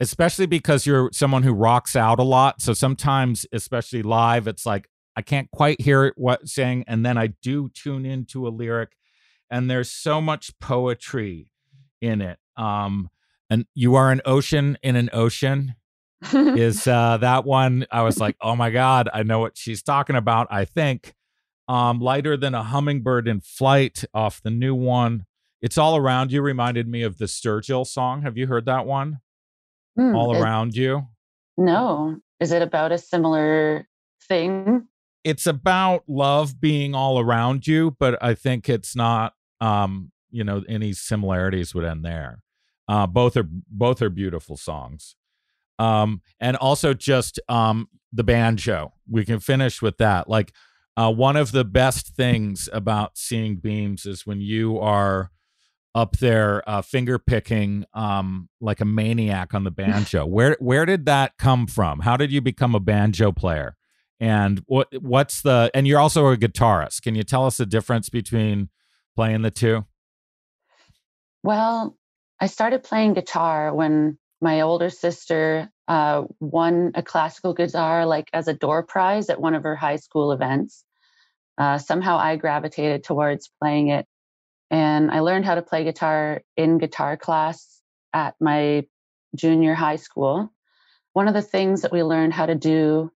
especially 0.01 0.47
because 0.47 0.87
you're 0.87 1.11
someone 1.13 1.43
who 1.43 1.53
rocks 1.53 1.97
out 1.97 2.19
a 2.19 2.23
lot. 2.23 2.63
So 2.63 2.73
sometimes 2.75 3.47
especially 3.53 4.03
live 4.03 4.47
it's 4.47 4.67
like 4.67 4.89
i 5.17 5.23
can't 5.23 5.51
quite 5.53 5.81
hear 5.81 6.05
it 6.05 6.15
what 6.17 6.49
saying 6.49 6.85
and 6.89 7.07
then 7.07 7.17
i 7.17 7.29
do 7.41 7.69
tune 7.69 8.05
into 8.05 8.49
a 8.49 8.51
lyric 8.51 8.97
and 9.51 9.71
there's 9.71 9.91
so 9.91 10.21
much 10.21 10.59
poetry 10.59 11.51
in 12.01 12.21
it 12.21 12.39
um 12.57 13.09
and 13.51 13.67
you 13.75 13.95
are 13.95 14.11
an 14.11 14.21
ocean 14.25 14.77
in 14.83 14.97
an 14.97 15.11
ocean 15.13 15.75
is 16.33 16.87
uh 16.87 17.17
that 17.19 17.45
one 17.45 17.87
i 17.91 18.03
was 18.03 18.19
like 18.19 18.37
oh 18.41 18.57
my 18.57 18.71
god 18.71 19.09
i 19.13 19.23
know 19.23 19.39
what 19.39 19.57
she's 19.57 19.83
talking 19.83 20.17
about 20.17 20.47
i 20.51 20.65
think. 20.65 21.15
Um 21.67 21.99
lighter 21.99 22.37
than 22.37 22.55
a 22.55 22.63
hummingbird 22.63 23.27
in 23.27 23.41
flight 23.41 24.05
off 24.13 24.43
the 24.43 24.51
new 24.51 24.75
one. 24.75 25.25
It's 25.63 25.79
all 25.79 25.97
around 25.97 26.31
you 26.31 26.43
reminded 26.43 26.87
me 26.87 27.03
of 27.03 27.17
the 27.17 27.25
sturgill 27.25 27.87
song. 27.87 28.21
Have 28.21 28.37
you 28.37 28.47
heard 28.47 28.67
that 28.67 28.85
one? 28.85 29.21
Mm, 29.99 30.15
all 30.15 30.37
around 30.37 30.77
you? 30.77 31.07
No, 31.57 32.19
is 32.39 32.53
it 32.53 32.61
about 32.61 32.93
a 32.93 32.99
similar 32.99 33.89
thing? 34.29 34.87
It's 35.25 35.47
about 35.47 36.05
love 36.07 36.61
being 36.61 36.95
all 36.95 37.19
around 37.19 37.67
you 37.67 37.97
but 37.99 38.23
i 38.23 38.35
think 38.35 38.69
it's 38.69 38.95
not 38.95 39.35
um 39.61 40.13
you 40.35 40.45
know 40.45 40.63
any 40.69 40.93
similarities 40.93 41.75
would 41.75 41.85
end 41.85 42.05
there. 42.05 42.43
Uh 42.89 43.07
both 43.07 43.37
are 43.37 43.49
both 43.49 44.03
are 44.03 44.11
beautiful 44.11 44.57
songs. 44.57 45.17
Um 45.79 46.21
and 46.41 46.57
also 46.57 46.93
just 46.93 47.41
um 47.49 47.89
the 48.13 48.25
banjo. 48.25 48.93
We 49.09 49.25
can 49.25 49.41
finish 49.41 49.81
with 49.81 49.97
that. 49.99 50.29
Like 50.29 50.53
uh 50.97 51.13
one 51.13 51.37
of 51.37 51.53
the 51.53 51.65
best 51.65 52.17
things 52.17 52.69
about 52.73 53.17
seeing 53.17 53.57
beams 53.57 54.05
is 54.07 54.27
when 54.27 54.41
you 54.41 54.79
are 54.79 55.31
up 55.95 56.17
there 56.17 56.69
uh 56.69 56.83
finger 56.83 57.21
picking 57.21 57.85
um 57.95 58.49
like 58.61 58.81
a 58.81 58.85
maniac 58.85 59.55
on 59.55 59.63
the 59.63 59.71
banjo. 59.71 60.27
Where 60.37 60.57
where 60.59 60.85
did 60.85 61.07
that 61.07 61.39
come 61.39 61.69
from? 61.69 62.01
How 62.01 62.17
did 62.17 62.33
you 62.33 62.41
become 62.41 62.75
a 62.75 62.81
banjo 62.81 63.31
player 63.31 63.77
and 64.21 64.63
what 64.67 64.89
what's 65.01 65.43
the 65.43 65.71
and 65.75 65.87
you're 65.87 65.99
also 65.99 66.27
a 66.29 66.37
guitarist 66.37 67.03
can 67.03 67.15
you 67.15 67.23
tell 67.23 67.47
us 67.47 67.57
the 67.57 67.67
difference 67.67 68.09
between 68.09 68.69
playing 69.17 69.43
the 69.43 69.51
two 69.51 69.85
Well, 71.45 71.95
I 72.41 72.47
started 72.47 72.85
playing 72.85 73.13
guitar 73.13 73.75
when 73.75 74.17
my 74.41 74.63
older 74.63 74.89
sister 74.89 75.69
uh, 75.89 76.25
won 76.41 76.93
a 76.95 77.03
classical 77.03 77.53
guitar, 77.53 78.07
like 78.07 78.31
as 78.33 78.49
a 78.49 78.55
door 78.55 78.83
prize 78.83 79.29
at 79.29 79.43
one 79.43 79.55
of 79.55 79.63
her 79.63 79.77
high 79.77 79.97
school 79.97 80.33
events. 80.33 80.85
Uh, 81.59 81.77
somehow 81.77 82.17
I 82.17 82.37
gravitated 82.37 83.05
towards 83.05 83.51
playing 83.61 83.89
it. 83.89 84.07
And 84.71 85.11
I 85.11 85.21
learned 85.21 85.45
how 85.45 85.55
to 85.55 85.61
play 85.63 85.85
guitar 85.85 86.41
in 86.57 86.79
guitar 86.79 87.19
class 87.19 87.79
at 88.15 88.35
my 88.41 88.87
junior 89.37 89.75
high 89.75 89.97
school. 89.97 90.51
One 91.13 91.29
of 91.29 91.35
the 91.35 91.43
things 91.43 91.83
that 91.83 91.93
we 91.93 92.03
learned 92.03 92.33
how 92.33 92.47
to 92.47 92.55
do 92.55 93.13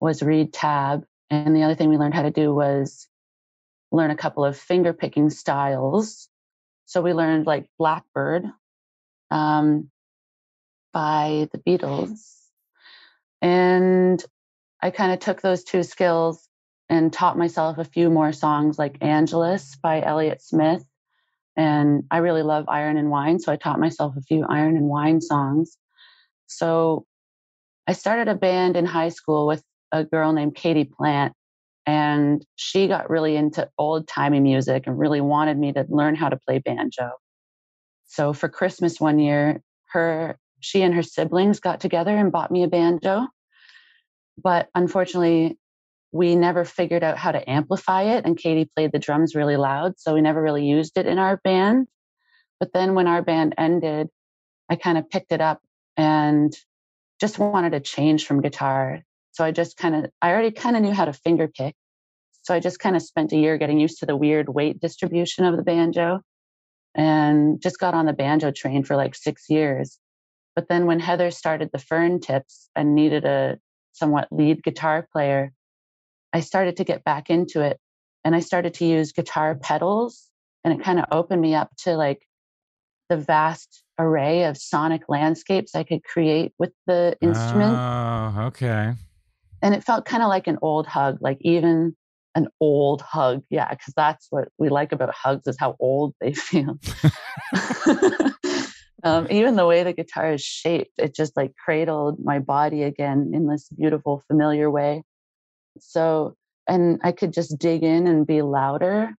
was 0.00 0.22
read 0.22 0.52
tab. 0.52 1.04
And 1.30 1.54
the 1.54 1.62
other 1.62 1.74
thing 1.74 1.88
we 1.88 1.98
learned 1.98 2.14
how 2.14 2.22
to 2.22 2.30
do 2.30 2.54
was 2.54 3.06
learn 3.90 4.10
a 4.10 4.16
couple 4.16 4.44
of 4.44 4.56
finger 4.56 4.92
picking 4.92 5.30
styles. 5.30 6.28
So 6.86 7.02
we 7.02 7.12
learned 7.12 7.46
like 7.46 7.68
Blackbird 7.78 8.46
um, 9.30 9.90
by 10.92 11.48
the 11.52 11.58
Beatles. 11.58 12.20
And 13.42 14.22
I 14.82 14.90
kind 14.90 15.12
of 15.12 15.20
took 15.20 15.40
those 15.40 15.64
two 15.64 15.82
skills 15.82 16.48
and 16.88 17.12
taught 17.12 17.36
myself 17.36 17.78
a 17.78 17.84
few 17.84 18.10
more 18.10 18.32
songs 18.32 18.78
like 18.78 19.02
Angeles 19.02 19.76
by 19.82 20.02
Elliott 20.02 20.42
Smith. 20.42 20.84
And 21.56 22.04
I 22.10 22.18
really 22.18 22.42
love 22.42 22.66
Iron 22.68 22.96
and 22.96 23.10
Wine. 23.10 23.40
So 23.40 23.52
I 23.52 23.56
taught 23.56 23.80
myself 23.80 24.16
a 24.16 24.22
few 24.22 24.44
Iron 24.48 24.76
and 24.76 24.86
Wine 24.86 25.20
songs. 25.20 25.76
So 26.46 27.04
I 27.86 27.92
started 27.92 28.28
a 28.28 28.34
band 28.34 28.76
in 28.76 28.86
high 28.86 29.08
school 29.10 29.46
with 29.46 29.62
a 29.92 30.04
girl 30.04 30.32
named 30.32 30.54
Katie 30.54 30.84
Plant. 30.84 31.34
And 31.86 32.44
she 32.56 32.86
got 32.86 33.08
really 33.08 33.36
into 33.36 33.68
old 33.78 34.06
timey 34.06 34.40
music 34.40 34.86
and 34.86 34.98
really 34.98 35.22
wanted 35.22 35.58
me 35.58 35.72
to 35.72 35.86
learn 35.88 36.14
how 36.14 36.28
to 36.28 36.36
play 36.36 36.58
banjo. 36.58 37.12
So 38.06 38.32
for 38.32 38.48
Christmas 38.48 39.00
one 39.00 39.18
year, 39.18 39.62
her 39.90 40.38
she 40.60 40.82
and 40.82 40.94
her 40.94 41.02
siblings 41.02 41.60
got 41.60 41.80
together 41.80 42.14
and 42.16 42.32
bought 42.32 42.50
me 42.50 42.62
a 42.64 42.68
banjo. 42.68 43.26
But 44.42 44.68
unfortunately, 44.74 45.56
we 46.12 46.36
never 46.36 46.64
figured 46.64 47.04
out 47.04 47.18
how 47.18 47.32
to 47.32 47.50
amplify 47.50 48.02
it. 48.02 48.24
And 48.24 48.36
Katie 48.36 48.70
played 48.74 48.92
the 48.92 48.98
drums 48.98 49.34
really 49.34 49.56
loud. 49.56 49.98
So 49.98 50.14
we 50.14 50.20
never 50.20 50.42
really 50.42 50.66
used 50.66 50.96
it 50.96 51.06
in 51.06 51.18
our 51.18 51.36
band. 51.38 51.86
But 52.58 52.72
then 52.72 52.94
when 52.94 53.06
our 53.06 53.22
band 53.22 53.54
ended, 53.58 54.08
I 54.68 54.76
kind 54.76 54.98
of 54.98 55.08
picked 55.08 55.32
it 55.32 55.40
up 55.40 55.60
and 55.96 56.52
just 57.20 57.38
wanted 57.38 57.70
to 57.70 57.80
change 57.80 58.26
from 58.26 58.40
guitar. 58.40 59.02
So 59.38 59.44
I 59.44 59.52
just 59.52 59.76
kind 59.76 59.94
of, 59.94 60.10
I 60.20 60.30
already 60.30 60.50
kind 60.50 60.74
of 60.74 60.82
knew 60.82 60.90
how 60.92 61.04
to 61.04 61.12
finger 61.12 61.46
pick. 61.46 61.76
So 62.42 62.54
I 62.54 62.58
just 62.58 62.80
kind 62.80 62.96
of 62.96 63.02
spent 63.02 63.30
a 63.30 63.36
year 63.36 63.56
getting 63.56 63.78
used 63.78 64.00
to 64.00 64.06
the 64.06 64.16
weird 64.16 64.48
weight 64.48 64.80
distribution 64.80 65.44
of 65.44 65.56
the 65.56 65.62
banjo 65.62 66.22
and 66.96 67.62
just 67.62 67.78
got 67.78 67.94
on 67.94 68.06
the 68.06 68.12
banjo 68.12 68.50
train 68.50 68.82
for 68.82 68.96
like 68.96 69.14
six 69.14 69.48
years. 69.48 70.00
But 70.56 70.66
then 70.68 70.86
when 70.86 70.98
Heather 70.98 71.30
started 71.30 71.70
the 71.72 71.78
Fern 71.78 72.18
Tips 72.18 72.68
and 72.74 72.96
needed 72.96 73.24
a 73.24 73.60
somewhat 73.92 74.26
lead 74.32 74.64
guitar 74.64 75.06
player, 75.12 75.52
I 76.32 76.40
started 76.40 76.78
to 76.78 76.84
get 76.84 77.04
back 77.04 77.30
into 77.30 77.60
it 77.60 77.78
and 78.24 78.34
I 78.34 78.40
started 78.40 78.74
to 78.74 78.86
use 78.86 79.12
guitar 79.12 79.54
pedals 79.54 80.26
and 80.64 80.74
it 80.74 80.84
kind 80.84 80.98
of 80.98 81.04
opened 81.12 81.40
me 81.40 81.54
up 81.54 81.70
to 81.84 81.96
like 81.96 82.26
the 83.08 83.18
vast 83.18 83.84
array 84.00 84.46
of 84.46 84.58
sonic 84.58 85.02
landscapes 85.08 85.76
I 85.76 85.84
could 85.84 86.02
create 86.02 86.54
with 86.58 86.72
the 86.88 87.16
instrument. 87.22 87.70
Oh, 87.70 88.46
okay. 88.46 88.94
And 89.62 89.74
it 89.74 89.84
felt 89.84 90.04
kind 90.04 90.22
of 90.22 90.28
like 90.28 90.46
an 90.46 90.58
old 90.62 90.86
hug, 90.86 91.18
like 91.20 91.38
even 91.40 91.96
an 92.34 92.48
old 92.60 93.02
hug. 93.02 93.42
Yeah, 93.50 93.68
because 93.68 93.94
that's 93.96 94.28
what 94.30 94.48
we 94.58 94.68
like 94.68 94.92
about 94.92 95.14
hugs 95.14 95.46
is 95.46 95.56
how 95.58 95.76
old 95.80 96.14
they 96.20 96.32
feel. 96.34 96.78
um, 99.02 99.26
even 99.30 99.56
the 99.56 99.66
way 99.66 99.82
the 99.82 99.92
guitar 99.92 100.32
is 100.32 100.42
shaped, 100.42 100.92
it 100.98 101.14
just 101.14 101.36
like 101.36 101.54
cradled 101.56 102.18
my 102.22 102.38
body 102.38 102.82
again 102.82 103.32
in 103.34 103.46
this 103.46 103.68
beautiful, 103.68 104.22
familiar 104.28 104.70
way. 104.70 105.02
So, 105.80 106.34
and 106.68 107.00
I 107.02 107.12
could 107.12 107.32
just 107.32 107.58
dig 107.58 107.82
in 107.82 108.06
and 108.06 108.26
be 108.26 108.42
louder 108.42 109.14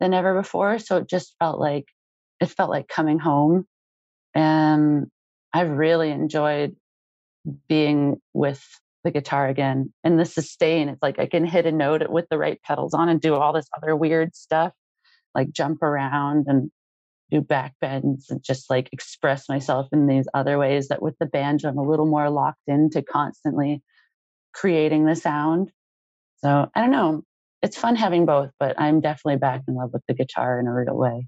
than 0.00 0.14
ever 0.14 0.34
before. 0.34 0.78
So 0.78 0.98
it 0.98 1.08
just 1.08 1.34
felt 1.38 1.58
like 1.58 1.86
it 2.40 2.46
felt 2.46 2.70
like 2.70 2.88
coming 2.88 3.18
home. 3.18 3.66
And 4.34 5.10
I've 5.52 5.70
really 5.70 6.10
enjoyed 6.10 6.76
being 7.68 8.20
with 8.34 8.62
the 9.06 9.10
guitar 9.12 9.48
again. 9.48 9.92
And 10.04 10.18
the 10.18 10.24
sustain, 10.24 10.88
it's 10.88 11.02
like 11.02 11.18
I 11.18 11.26
can 11.26 11.46
hit 11.46 11.64
a 11.64 11.72
note 11.72 12.08
with 12.10 12.26
the 12.28 12.36
right 12.36 12.60
pedals 12.62 12.92
on 12.92 13.08
and 13.08 13.20
do 13.20 13.34
all 13.34 13.52
this 13.52 13.68
other 13.74 13.96
weird 13.96 14.34
stuff, 14.34 14.72
like 15.34 15.52
jump 15.52 15.82
around 15.82 16.46
and 16.48 16.70
do 17.30 17.40
back 17.40 17.74
bends 17.80 18.30
and 18.30 18.42
just 18.42 18.68
like 18.68 18.88
express 18.92 19.48
myself 19.48 19.88
in 19.92 20.06
these 20.06 20.26
other 20.34 20.58
ways 20.58 20.88
that 20.88 21.02
with 21.02 21.14
the 21.18 21.26
banjo 21.26 21.68
I'm 21.68 21.78
a 21.78 21.88
little 21.88 22.06
more 22.06 22.30
locked 22.30 22.62
into 22.66 23.02
constantly 23.02 23.82
creating 24.52 25.06
the 25.06 25.16
sound. 25.16 25.70
So 26.38 26.70
I 26.74 26.80
don't 26.80 26.90
know. 26.90 27.22
It's 27.62 27.76
fun 27.76 27.96
having 27.96 28.26
both, 28.26 28.50
but 28.60 28.80
I'm 28.80 29.00
definitely 29.00 29.38
back 29.38 29.62
in 29.66 29.74
love 29.74 29.90
with 29.92 30.02
the 30.06 30.14
guitar 30.14 30.60
in 30.60 30.66
a 30.66 30.74
real 30.74 30.96
way. 30.96 31.26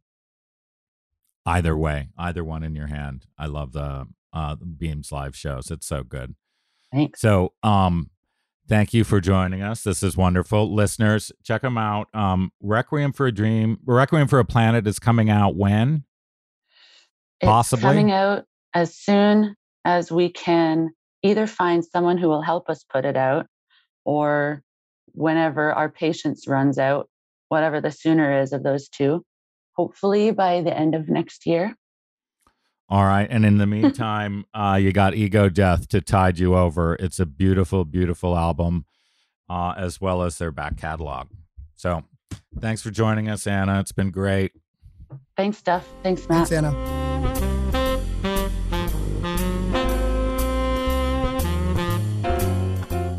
Either 1.46 1.76
way, 1.76 2.08
either 2.18 2.44
one 2.44 2.62
in 2.62 2.74
your 2.74 2.88
hand. 2.88 3.26
I 3.38 3.46
love 3.46 3.72
the 3.72 4.06
uh 4.32 4.56
Beams 4.56 5.10
live 5.10 5.36
shows. 5.36 5.70
It's 5.70 5.86
so 5.86 6.02
good. 6.02 6.34
Thanks. 6.92 7.20
So, 7.20 7.52
um, 7.62 8.10
thank 8.68 8.94
you 8.94 9.04
for 9.04 9.20
joining 9.20 9.62
us. 9.62 9.82
This 9.82 10.02
is 10.02 10.16
wonderful. 10.16 10.74
Listeners, 10.74 11.32
check 11.42 11.62
them 11.62 11.78
out. 11.78 12.08
Um, 12.14 12.52
Requiem 12.60 13.12
for 13.12 13.26
a 13.26 13.32
Dream, 13.32 13.78
Requiem 13.84 14.28
for 14.28 14.38
a 14.38 14.44
Planet 14.44 14.86
is 14.86 14.98
coming 14.98 15.30
out 15.30 15.56
when? 15.56 16.04
It's 17.40 17.48
Possibly. 17.48 17.82
coming 17.82 18.10
out 18.10 18.44
as 18.74 18.94
soon 18.94 19.54
as 19.84 20.10
we 20.10 20.30
can 20.30 20.90
either 21.22 21.46
find 21.46 21.84
someone 21.84 22.18
who 22.18 22.28
will 22.28 22.42
help 22.42 22.68
us 22.68 22.84
put 22.90 23.04
it 23.04 23.16
out 23.16 23.46
or 24.04 24.62
whenever 25.12 25.72
our 25.72 25.90
patience 25.90 26.46
runs 26.46 26.78
out, 26.78 27.08
whatever 27.48 27.80
the 27.80 27.90
sooner 27.90 28.40
is 28.40 28.52
of 28.52 28.62
those 28.62 28.88
two, 28.88 29.24
hopefully 29.76 30.30
by 30.30 30.60
the 30.60 30.76
end 30.76 30.94
of 30.94 31.08
next 31.08 31.46
year. 31.46 31.74
All 32.88 33.04
right. 33.04 33.26
And 33.30 33.44
in 33.44 33.58
the 33.58 33.66
meantime, 33.66 34.46
uh, 34.54 34.78
you 34.80 34.92
got 34.92 35.14
Ego 35.14 35.48
Death 35.48 35.88
to 35.88 36.00
tide 36.00 36.38
you 36.38 36.56
over. 36.56 36.94
It's 36.94 37.20
a 37.20 37.26
beautiful, 37.26 37.84
beautiful 37.84 38.36
album, 38.36 38.86
uh, 39.48 39.74
as 39.76 40.00
well 40.00 40.22
as 40.22 40.38
their 40.38 40.50
back 40.50 40.76
catalog. 40.76 41.28
So 41.76 42.04
thanks 42.58 42.82
for 42.82 42.90
joining 42.90 43.28
us, 43.28 43.46
Anna. 43.46 43.80
It's 43.80 43.92
been 43.92 44.10
great. 44.10 44.52
Thanks, 45.36 45.60
Duff. 45.62 45.86
Thanks, 46.02 46.28
Matt. 46.28 46.48
Thanks, 46.48 46.52
Anna. 46.52 46.74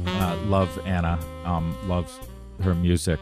uh, 0.06 0.36
love 0.46 0.80
Anna. 0.86 1.20
Um, 1.46 1.76
love 1.88 2.12
her 2.64 2.76
music 2.76 3.20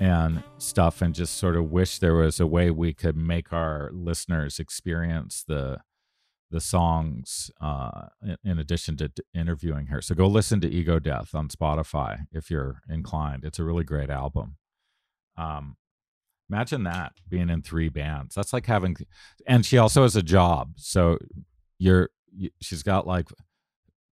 and 0.00 0.42
stuff, 0.58 1.00
and 1.02 1.14
just 1.14 1.36
sort 1.36 1.56
of 1.56 1.70
wish 1.70 1.98
there 1.98 2.14
was 2.14 2.40
a 2.40 2.46
way 2.46 2.70
we 2.70 2.92
could 2.92 3.16
make 3.16 3.52
our 3.52 3.90
listeners 3.92 4.58
experience 4.58 5.44
the 5.46 5.78
the 6.50 6.60
songs 6.60 7.50
uh, 7.60 8.06
in, 8.44 8.60
addition 8.60 8.96
to 8.96 9.10
interviewing 9.34 9.86
her. 9.86 10.00
So 10.00 10.14
go 10.14 10.28
listen 10.28 10.60
to 10.60 10.70
Ego 10.70 11.00
Death 11.00 11.34
on 11.34 11.48
Spotify 11.48 12.26
if 12.30 12.48
you're 12.48 12.80
inclined. 12.88 13.44
It's 13.44 13.58
a 13.58 13.64
really 13.64 13.82
great 13.82 14.08
album. 14.08 14.56
Um, 15.36 15.76
imagine 16.48 16.84
that 16.84 17.14
being 17.28 17.50
in 17.50 17.62
three 17.62 17.88
bands. 17.88 18.36
That's 18.36 18.52
like 18.52 18.66
having, 18.66 18.96
and 19.48 19.66
she 19.66 19.78
also 19.78 20.02
has 20.02 20.14
a 20.14 20.22
job. 20.22 20.74
So 20.76 21.18
you're 21.78 22.10
you, 22.32 22.50
she's 22.60 22.84
got 22.84 23.06
like 23.06 23.28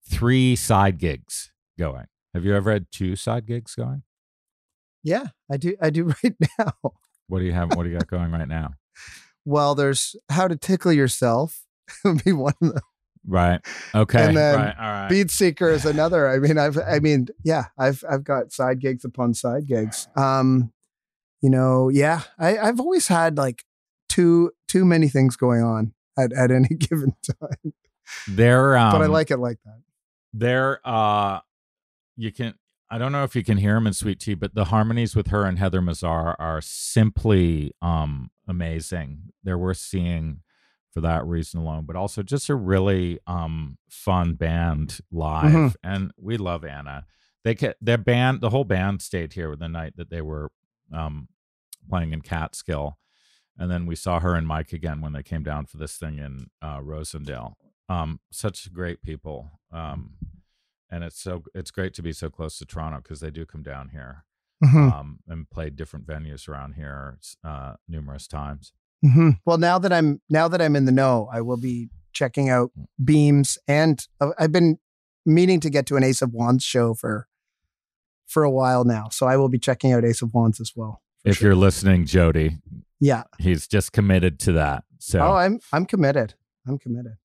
three 0.08 0.56
side 0.56 0.98
gigs 0.98 1.52
going. 1.78 2.06
Have 2.34 2.44
you 2.44 2.54
ever 2.56 2.72
had 2.72 2.86
two 2.90 3.14
side 3.14 3.46
gigs 3.46 3.74
going? 3.74 4.02
Yeah, 5.02 5.26
I 5.50 5.56
do. 5.56 5.76
I 5.80 5.90
do 5.90 6.12
right 6.24 6.36
now. 6.58 6.72
What 7.28 7.40
do 7.40 7.44
you 7.44 7.52
have? 7.52 7.74
What 7.74 7.84
do 7.84 7.90
you 7.90 7.98
got 7.98 8.08
going 8.08 8.30
right 8.30 8.48
now? 8.48 8.74
Well, 9.44 9.74
there's 9.74 10.14
how 10.28 10.48
to 10.48 10.56
tickle 10.56 10.92
yourself 10.92 11.64
would 12.04 12.22
be 12.24 12.32
one 12.32 12.54
of 12.62 12.74
them. 12.74 12.82
Right. 13.26 13.60
Okay. 13.94 14.24
And 14.26 14.36
then 14.36 14.56
right. 14.56 14.74
All 14.78 14.90
right. 14.90 15.08
Beat 15.08 15.30
Seeker 15.30 15.70
is 15.70 15.84
another. 15.84 16.28
I 16.28 16.38
mean, 16.38 16.58
I've, 16.58 16.76
I 16.78 16.98
mean, 16.98 17.28
yeah, 17.44 17.66
I've, 17.78 18.04
I've 18.08 18.24
got 18.24 18.52
side 18.52 18.80
gigs 18.80 19.04
upon 19.04 19.34
side 19.34 19.66
gigs. 19.66 20.08
Um, 20.16 20.72
you 21.40 21.50
know, 21.50 21.88
yeah, 21.88 22.22
I, 22.38 22.58
I've 22.58 22.80
always 22.80 23.08
had 23.08 23.36
like 23.36 23.64
too, 24.08 24.50
too 24.68 24.84
many 24.84 25.08
things 25.08 25.36
going 25.36 25.62
on 25.62 25.94
at, 26.18 26.32
at 26.32 26.50
any 26.50 26.68
given 26.68 27.14
time, 27.40 27.72
They're 28.28 28.76
um, 28.76 28.92
but 28.92 29.02
I 29.02 29.06
like 29.06 29.30
it 29.30 29.38
like 29.38 29.58
that. 29.64 29.80
they're 30.32 30.80
uh, 30.84 31.40
you 32.16 32.30
can. 32.32 32.54
I 32.92 32.98
don't 32.98 33.10
know 33.12 33.24
if 33.24 33.34
you 33.34 33.42
can 33.42 33.56
hear 33.56 33.72
them 33.74 33.86
in 33.86 33.94
Sweet 33.94 34.20
Tea, 34.20 34.34
but 34.34 34.54
the 34.54 34.66
harmonies 34.66 35.16
with 35.16 35.28
her 35.28 35.46
and 35.46 35.58
Heather 35.58 35.80
Mazar 35.80 36.36
are 36.38 36.60
simply 36.60 37.72
um 37.80 38.30
amazing. 38.46 39.30
They're 39.42 39.56
worth 39.58 39.78
seeing 39.78 40.40
for 40.92 41.00
that 41.00 41.24
reason 41.26 41.60
alone, 41.60 41.84
but 41.86 41.96
also 41.96 42.22
just 42.22 42.50
a 42.50 42.54
really 42.54 43.18
um 43.26 43.78
fun 43.88 44.34
band 44.34 45.00
live, 45.10 45.52
Mhm. 45.52 45.74
and 45.82 46.10
we 46.18 46.36
love 46.36 46.64
Anna. 46.66 47.06
They 47.44 47.54
ca- 47.54 47.74
their 47.80 47.96
band, 47.98 48.42
the 48.42 48.50
whole 48.50 48.64
band 48.64 49.00
stayed 49.00 49.32
here 49.32 49.56
the 49.56 49.68
night 49.68 49.96
that 49.96 50.10
they 50.10 50.20
were 50.20 50.50
um 50.92 51.28
playing 51.88 52.12
in 52.12 52.20
Catskill, 52.20 52.98
and 53.56 53.70
then 53.70 53.86
we 53.86 53.96
saw 53.96 54.20
her 54.20 54.34
and 54.34 54.46
Mike 54.46 54.72
again 54.74 55.00
when 55.00 55.12
they 55.14 55.22
came 55.22 55.42
down 55.42 55.64
for 55.64 55.78
this 55.78 55.96
thing 55.96 56.18
in 56.18 56.48
uh, 56.60 56.78
Rosendale. 56.80 57.54
Um, 57.88 58.20
such 58.30 58.70
great 58.72 59.02
people, 59.02 59.50
um, 59.72 60.12
and 60.92 61.02
it's 61.02 61.20
so 61.20 61.42
it's 61.54 61.72
great 61.72 61.94
to 61.94 62.02
be 62.02 62.12
so 62.12 62.28
close 62.30 62.56
to 62.58 62.64
Toronto 62.66 62.98
because 63.02 63.18
they 63.20 63.30
do 63.30 63.44
come 63.44 63.62
down 63.64 63.88
here 63.88 64.24
Mhm. 64.62 64.92
um, 64.92 65.18
and 65.26 65.50
play 65.50 65.70
different 65.70 66.06
venues 66.06 66.48
around 66.48 66.74
here 66.74 67.18
uh, 67.42 67.74
numerous 67.88 68.28
times. 68.28 68.72
Mhm. 69.04 69.40
Well, 69.44 69.58
now 69.58 69.80
that 69.80 69.92
I'm 69.92 70.20
now 70.30 70.46
that 70.46 70.62
I'm 70.62 70.76
in 70.76 70.84
the 70.84 70.92
know, 70.92 71.28
I 71.32 71.40
will 71.40 71.56
be 71.56 71.88
checking 72.12 72.48
out 72.48 72.70
Beams, 73.02 73.58
and 73.66 74.06
uh, 74.20 74.30
I've 74.38 74.52
been 74.52 74.78
meaning 75.26 75.58
to 75.60 75.70
get 75.70 75.86
to 75.86 75.96
an 75.96 76.04
Ace 76.04 76.22
of 76.22 76.32
Wands 76.32 76.62
show 76.62 76.94
for 76.94 77.26
for 78.28 78.44
a 78.44 78.50
while 78.50 78.84
now. 78.84 79.08
So 79.10 79.26
I 79.26 79.36
will 79.36 79.48
be 79.48 79.58
checking 79.58 79.92
out 79.92 80.04
Ace 80.04 80.22
of 80.22 80.32
Wands 80.32 80.60
as 80.60 80.72
well. 80.76 81.02
If 81.24 81.38
sure. 81.38 81.48
you're 81.48 81.56
listening, 81.56 82.06
Jody, 82.06 82.58
Yeah. 83.00 83.24
he's 83.38 83.66
just 83.66 83.92
committed 83.92 84.38
to 84.40 84.52
that. 84.52 84.84
So 84.98 85.18
Oh, 85.20 85.34
I'm 85.34 85.58
I'm 85.72 85.84
committed. 85.86 86.34
I'm 86.66 86.78
committed. 86.78 87.16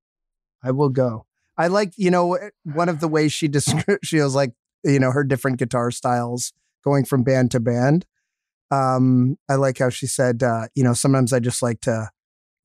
I 0.63 0.71
will 0.71 0.89
go. 0.89 1.26
I 1.57 1.67
like, 1.67 1.93
you 1.97 2.11
know, 2.11 2.37
one 2.63 2.89
of 2.89 2.99
the 2.99 3.07
ways 3.07 3.33
she 3.33 3.47
described 3.47 3.99
she 4.03 4.19
was 4.19 4.35
like, 4.35 4.53
you 4.83 4.99
know, 4.99 5.11
her 5.11 5.23
different 5.23 5.57
guitar 5.57 5.91
styles 5.91 6.53
going 6.83 7.05
from 7.05 7.23
band 7.23 7.51
to 7.51 7.59
band. 7.59 8.05
Um, 8.69 9.37
I 9.49 9.55
like 9.55 9.79
how 9.79 9.89
she 9.89 10.07
said, 10.07 10.43
uh, 10.43 10.67
you 10.75 10.83
know, 10.83 10.93
sometimes 10.93 11.33
I 11.33 11.39
just 11.39 11.61
like 11.61 11.81
to 11.81 12.09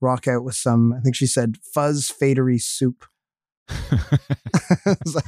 rock 0.01 0.27
out 0.27 0.43
with 0.43 0.55
some, 0.55 0.93
I 0.93 0.99
think 0.99 1.15
she 1.15 1.25
said 1.25 1.57
fuzz 1.73 2.11
fadery 2.11 2.61
soup. 2.61 3.05
it's 3.69 5.15
like, 5.15 5.25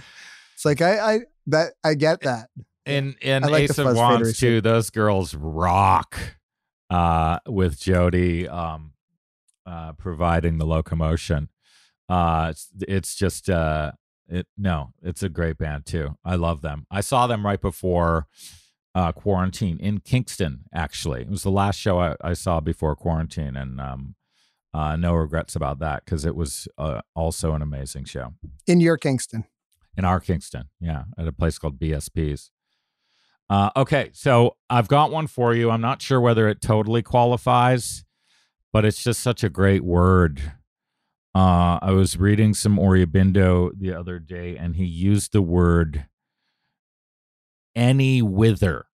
it's 0.54 0.66
like 0.66 0.82
I, 0.82 1.00
I 1.00 1.20
that 1.48 1.74
I 1.84 1.94
get 1.94 2.22
that. 2.22 2.50
And, 2.86 3.16
and 3.22 3.46
I 3.46 3.48
like 3.48 3.64
Ace 3.64 3.78
of 3.78 3.96
Wands 3.96 4.38
too, 4.38 4.62
those 4.62 4.90
girls 4.90 5.34
rock 5.34 6.18
uh 6.92 7.40
with 7.48 7.80
Jody 7.80 8.48
um 8.48 8.94
uh 9.66 9.94
providing 9.94 10.58
the 10.58 10.66
locomotion. 10.66 11.50
Uh 12.10 12.48
it's, 12.52 12.70
it's 12.88 13.16
just 13.16 13.50
uh 13.50 13.92
it 14.28 14.48
no, 14.58 14.92
it's 15.02 15.24
a 15.24 15.30
great 15.30 15.58
band 15.58 15.86
too. 15.86 16.18
I 16.24 16.36
love 16.36 16.62
them. 16.62 16.86
I 16.92 17.02
saw 17.02 17.28
them 17.28 17.46
right 17.46 17.62
before 17.62 18.28
uh 18.94 19.12
quarantine 19.12 19.78
in 19.80 20.00
Kingston 20.00 20.66
actually. 20.74 21.22
It 21.22 21.30
was 21.30 21.44
the 21.44 21.52
last 21.52 21.80
show 21.80 22.00
I, 22.00 22.16
I 22.22 22.34
saw 22.34 22.60
before 22.60 22.96
quarantine 22.96 23.56
and 23.56 23.80
um 23.82 24.16
uh 24.74 24.96
no 24.96 25.14
regrets 25.14 25.56
about 25.56 25.80
that 25.80 26.06
cuz 26.06 26.26
it 26.26 26.36
was 26.36 26.68
uh, 26.78 27.02
also 27.16 27.54
an 27.54 27.62
amazing 27.62 28.06
show 28.06 28.34
In 28.68 28.80
your 28.82 28.98
Kingston. 28.98 29.46
in 29.98 30.06
our 30.06 30.20
Kingston. 30.20 30.70
Yeah, 30.80 31.06
at 31.18 31.28
a 31.28 31.32
place 31.32 31.58
called 31.58 31.80
BSP's. 31.80 32.52
Uh, 33.50 33.70
okay, 33.76 34.10
so 34.12 34.58
I've 34.72 34.88
got 34.88 35.12
one 35.12 35.28
for 35.28 35.54
you. 35.54 35.70
I'm 35.70 35.80
not 35.82 36.02
sure 36.02 36.20
whether 36.20 36.48
it 36.50 36.62
totally 36.62 37.04
qualifies, 37.04 38.04
but 38.74 38.84
it's 38.86 39.04
just 39.04 39.22
such 39.22 39.44
a 39.44 39.50
great 39.50 39.84
word. 39.84 40.42
Uh, 41.36 41.78
I 41.82 41.92
was 41.92 42.18
reading 42.18 42.54
some 42.54 42.78
Aurobindo 42.78 43.72
the 43.78 43.94
other 43.94 44.20
day, 44.20 44.56
and 44.58 44.76
he 44.78 44.86
used 44.86 45.34
the 45.34 45.42
word 45.42 46.06
any 47.76 48.22
wither, 48.22 48.86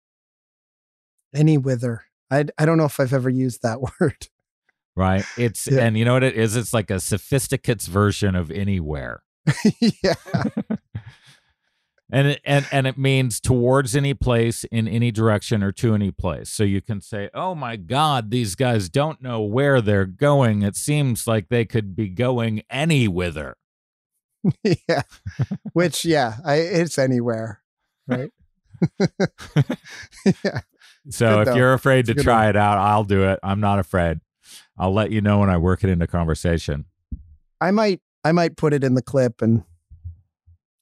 Any 1.35 1.59
wither. 1.59 2.05
I 2.31 2.47
I 2.59 2.65
don't 2.65 2.79
know 2.79 2.87
if 2.87 2.99
I've 2.99 3.13
ever 3.13 3.29
used 3.29 3.61
that 3.63 3.81
word. 4.01 4.29
right? 4.97 5.25
It's 5.37 5.67
Yeah. 5.71 5.85
and 5.85 5.99
you 5.99 6.05
know 6.07 6.15
what 6.15 6.23
it 6.25 6.35
is? 6.35 6.57
It's 6.57 6.73
like 6.73 6.91
a 6.91 6.99
sophisticate's 6.99 7.87
version 7.89 8.35
of 8.35 8.51
anywhere. 8.51 9.23
yeah. 10.03 10.15
and 12.13 12.29
it, 12.29 12.41
and 12.45 12.67
and 12.73 12.87
it 12.87 12.99
means 12.99 13.41
towards 13.41 13.95
any 13.97 14.15
place 14.15 14.65
in 14.65 14.87
any 14.89 15.11
direction 15.11 15.63
or 15.63 15.73
to 15.73 15.95
any 15.95 16.11
place 16.11 16.49
so 16.51 16.63
you 16.65 16.81
can 16.81 17.01
say 17.01 17.29
oh 17.35 17.55
my 17.55 17.77
god 17.77 18.31
these 18.31 18.55
guys 18.55 18.89
don't 18.89 19.23
know 19.23 19.41
where 19.41 19.81
they're 19.81 20.05
going 20.07 20.63
it 20.63 20.77
seems 20.77 21.27
like 21.27 21.49
they 21.49 21.65
could 21.65 21.95
be 21.95 22.09
going 22.09 22.63
any 22.71 23.07
whither 23.09 23.57
yeah. 24.89 25.03
Which 25.75 26.05
yeah, 26.05 26.37
I 26.47 26.55
it's 26.57 26.99
anywhere. 26.99 27.61
Right. 28.09 28.31
yeah. 30.43 30.61
so 31.11 31.41
if 31.41 31.47
though. 31.49 31.55
you're 31.55 31.75
afraid 31.75 32.09
It's 32.09 32.17
to 32.19 32.23
try 32.25 32.41
one. 32.47 32.49
it 32.51 32.57
out 32.57 32.79
i'll 32.79 33.05
do 33.05 33.25
it 33.25 33.39
i'm 33.43 33.61
not 33.61 33.79
afraid 33.79 34.21
i'll 34.79 34.93
let 34.95 35.11
you 35.11 35.21
know 35.21 35.41
when 35.41 35.51
i 35.51 35.59
work 35.59 35.85
it 35.85 35.91
into 35.91 36.07
conversation 36.07 36.87
I 37.61 37.73
might 37.73 38.01
I 38.25 38.33
might 38.33 38.57
put 38.57 38.73
it 38.73 38.83
in 38.83 38.95
the 38.95 39.03
clip 39.03 39.43
and 39.43 39.65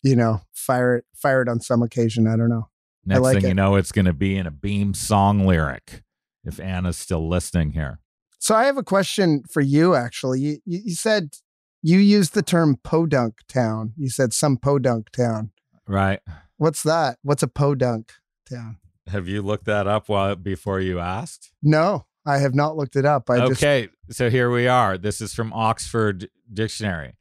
you 0.03 0.17
know, 0.17 0.43
fire 0.53 0.97
it 0.97 1.05
fire 1.15 1.43
it 1.43 1.49
on 1.49 1.61
some 1.61 1.83
occasion. 1.83 2.27
I 2.27 2.37
don't 2.37 2.49
know. 2.49 2.69
next 3.05 3.21
like 3.21 3.41
thing 3.41 3.49
you 3.49 3.55
know 3.55 3.77
it's 3.77 3.93
going 3.93 4.05
to 4.05 4.13
be 4.13 4.37
in 4.37 4.47
a 4.47 4.51
beam 4.51 4.95
song 4.95 5.47
lyric 5.47 6.03
if 6.45 6.61
anna's 6.61 6.97
still 6.97 7.29
listening 7.29 7.73
here 7.73 8.01
So 8.39 8.55
I 8.55 8.65
have 8.65 8.77
a 8.77 8.83
question 8.83 9.43
for 9.51 9.61
you 9.61 9.95
actually. 9.95 10.41
You 10.41 10.59
you, 10.65 10.95
said 10.95 11.37
you 11.83 11.99
used 11.99 12.35
the 12.35 12.43
term 12.43 12.77
podunk 12.83 13.39
town. 13.49 13.93
You 13.97 14.11
said 14.11 14.33
some 14.33 14.57
podunk 14.57 15.11
town. 15.11 15.51
right 15.87 16.21
What's 16.57 16.83
that? 16.83 17.19
What's 17.23 17.43
a 17.43 17.49
podunk 17.49 18.13
town? 18.49 18.79
have 19.09 19.27
you 19.27 19.41
looked 19.41 19.65
that 19.65 19.87
up 19.87 20.09
while 20.09 20.37
before 20.37 20.81
you 20.81 20.99
asked 20.99 21.51
No, 21.63 22.07
I 22.27 22.39
have 22.39 22.55
not 22.55 22.77
looked 22.77 22.97
it 22.97 23.07
up. 23.07 23.31
I 23.31 23.39
just 23.47 23.63
okay, 23.63 23.89
so 24.11 24.29
here 24.29 24.51
we 24.51 24.69
are. 24.69 24.99
This 24.99 25.21
is 25.21 25.35
from 25.35 25.53
Oxford 25.53 26.29
Dictionary. 26.53 27.15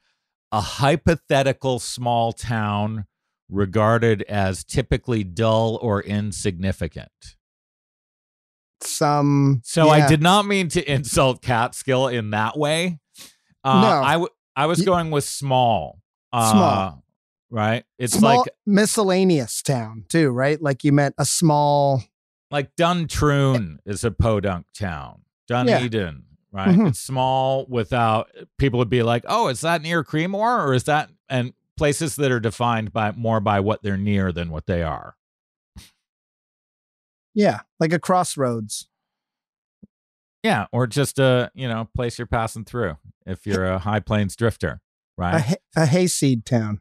A 0.52 0.62
hypothetical 0.62 1.80
small 1.80 2.32
town 2.34 3.06
regarded 3.50 4.22
as 4.24 4.64
typically 4.64 5.24
dull 5.24 5.78
or 5.82 6.02
insignificant. 6.02 7.10
some 8.82 9.62
So 9.64 9.89
I 9.89 10.08
did 10.08 10.22
not 10.22 10.45
mean 10.45 10.70
to 10.70 10.91
insult 10.91 11.41
Catskill 11.41 12.08
in 12.08 12.32
that 12.32 12.58
way. 12.58 13.00
Uh, 13.64 13.82
No. 13.82 13.88
I, 14.04 14.12
w- 14.14 14.30
I 14.56 14.66
was 14.68 14.82
going 14.82 15.12
with 15.12 15.24
small. 15.24 16.00
Uh, 16.32 16.52
Small. 16.52 17.04
Right? 17.50 17.86
It's 17.98 18.14
small 18.18 18.39
like 18.39 18.50
miscellaneous 18.66 19.62
town 19.62 20.04
too, 20.10 20.30
right? 20.30 20.62
Like 20.62 20.84
you 20.84 20.91
meant 20.91 21.16
a 21.18 21.24
small 21.26 22.04
like 22.52 22.76
Duntroon 22.76 23.78
is 23.86 24.04
a 24.04 24.12
podunk 24.12 24.66
town. 24.78 25.22
Dunedin, 25.48 26.24
right? 26.58 26.70
Mhm. 26.76 26.89
It's 26.89 26.99
small 26.99 27.66
without 27.70 28.30
people 28.58 28.80
would 28.80 28.89
be 28.89 29.03
like, 29.03 29.24
"Oh, 29.28 29.47
is 29.47 29.62
that 29.62 29.82
near 29.82 30.03
Creemore 30.03 30.66
or 30.66 30.74
is 30.74 30.84
that?" 30.86 31.10
And 31.30 31.53
places 31.78 32.16
that 32.16 32.32
are 32.32 32.39
defined 32.39 32.91
by 32.91 33.12
more 33.12 33.39
by 33.39 33.60
what 33.60 33.84
they're 33.84 33.95
near 33.97 34.32
than 34.32 34.49
what 34.49 34.66
they 34.66 34.82
are. 34.84 35.16
yeah, 37.34 37.62
like 37.80 37.93
a 37.93 37.99
crossroads. 37.99 38.89
Yeah, 40.43 40.68
or 40.72 40.88
just 40.88 41.20
a 41.20 41.51
you 41.53 41.68
know 41.68 41.89
place 41.95 42.18
you're 42.18 42.28
passing 42.28 42.64
through 42.66 42.97
if 43.26 43.45
you're 43.45 43.66
a 43.66 43.80
High 43.80 43.99
Plains 43.99 44.36
drifter, 44.36 44.82
A, 45.18 45.22
right? 45.22 45.41
ha- 45.41 45.55
a 45.76 45.86
hayseed 45.86 46.45
town. 46.45 46.80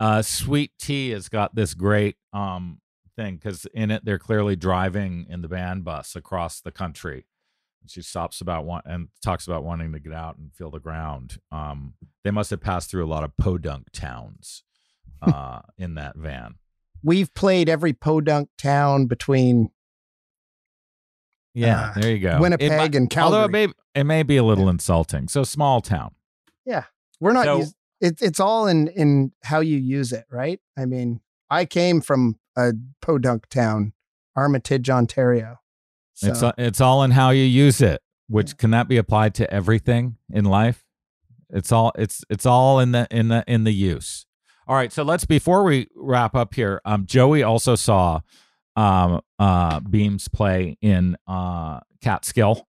Uh, 0.00 0.22
Sweet 0.22 0.72
Tea 0.78 1.10
has 1.10 1.28
got 1.28 1.54
this 1.54 1.74
great 1.74 2.16
um 2.32 2.80
thing 3.16 3.36
because 3.36 3.66
in 3.74 3.90
it 3.90 4.04
they're 4.04 4.18
clearly 4.18 4.54
driving 4.56 5.26
in 5.28 5.42
the 5.42 5.48
band 5.48 5.84
bus 5.84 6.14
across 6.16 6.60
the 6.60 6.70
country. 6.70 7.26
She 7.88 8.02
stops 8.02 8.40
about 8.40 8.64
one 8.64 8.82
and 8.84 9.08
talks 9.22 9.46
about 9.46 9.64
wanting 9.64 9.92
to 9.92 9.98
get 9.98 10.12
out 10.12 10.36
and 10.38 10.52
feel 10.54 10.70
the 10.70 10.78
ground. 10.80 11.38
Um, 11.50 11.94
they 12.24 12.30
must 12.30 12.50
have 12.50 12.60
passed 12.60 12.90
through 12.90 13.04
a 13.04 13.08
lot 13.08 13.24
of 13.24 13.36
podunk 13.36 13.90
towns 13.92 14.62
uh, 15.22 15.60
in 15.76 15.94
that 15.94 16.16
van. 16.16 16.56
We've 17.02 17.32
played 17.34 17.68
every 17.68 17.92
podunk 17.92 18.48
town 18.58 19.06
between 19.06 19.70
Yeah, 21.54 21.90
Uh, 21.96 22.00
there 22.00 22.10
you 22.12 22.18
go. 22.20 22.40
Winnipeg 22.40 22.70
might- 22.70 22.94
and 22.94 23.12
Although 23.16 23.44
it 23.44 23.52
Calgary. 23.52 23.66
may 23.68 23.72
it 24.00 24.04
may 24.04 24.22
be 24.22 24.36
a 24.36 24.44
little 24.44 24.68
insulting. 24.68 25.28
So 25.28 25.42
small 25.44 25.80
town. 25.80 26.14
Yeah, 26.64 26.84
we're 27.20 27.32
not. 27.32 27.44
So- 27.44 27.58
use, 27.58 27.74
it, 28.00 28.22
it's 28.22 28.38
all 28.38 28.66
in 28.68 28.88
in 28.88 29.32
how 29.42 29.60
you 29.60 29.76
use 29.78 30.12
it, 30.12 30.24
right? 30.30 30.60
I 30.76 30.84
mean, 30.84 31.20
I 31.50 31.64
came 31.64 32.00
from 32.00 32.38
a 32.56 32.72
podunk 33.02 33.48
town, 33.48 33.92
Armitage, 34.36 34.88
Ontario. 34.90 35.58
So, 36.18 36.30
It's 36.30 36.42
it's 36.58 36.80
all 36.80 37.04
in 37.04 37.12
how 37.12 37.30
you 37.30 37.44
use 37.44 37.80
it. 37.80 38.02
Which 38.28 38.56
can 38.56 38.72
that 38.72 38.88
be 38.88 38.96
applied 38.96 39.34
to 39.36 39.48
everything 39.54 40.16
in 40.32 40.44
life? 40.44 40.84
It's 41.48 41.70
all 41.70 41.92
it's 41.96 42.24
it's 42.28 42.44
all 42.44 42.80
in 42.80 42.90
the 42.90 43.06
in 43.10 43.28
the 43.28 43.44
in 43.46 43.62
the 43.62 43.72
use. 43.72 44.26
All 44.66 44.74
right, 44.74 44.92
so 44.92 45.04
let's 45.04 45.24
before 45.24 45.62
we 45.62 45.86
wrap 45.94 46.34
up 46.34 46.54
here. 46.54 46.80
Um, 46.84 47.06
Joey 47.06 47.44
also 47.44 47.76
saw 47.76 48.20
um 48.74 49.20
uh 49.38 49.78
Beams 49.80 50.26
play 50.26 50.76
in 50.82 51.16
uh 51.28 51.80
Catskill, 52.02 52.66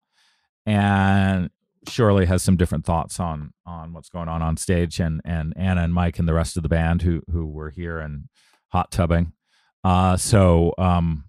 and 0.66 1.50
surely 1.88 2.28
has 2.28 2.44
some 2.44 2.56
different 2.56 2.86
thoughts 2.86 3.20
on 3.20 3.52
on 3.66 3.94
what's 3.94 4.10
going 4.10 4.30
on 4.30 4.44
on 4.44 4.58
stage. 4.58 5.00
And 5.00 5.22
and 5.26 5.54
Anna 5.58 5.82
and 5.82 5.94
Mike 5.94 6.20
and 6.20 6.28
the 6.28 6.34
rest 6.36 6.56
of 6.56 6.64
the 6.64 6.70
band 6.70 7.02
who 7.02 7.24
who 7.32 7.48
were 7.48 7.72
here 7.72 7.98
and 8.00 8.30
hot 8.68 8.92
tubbing. 8.92 9.34
Uh, 9.84 10.16
so 10.18 10.74
um, 10.78 11.26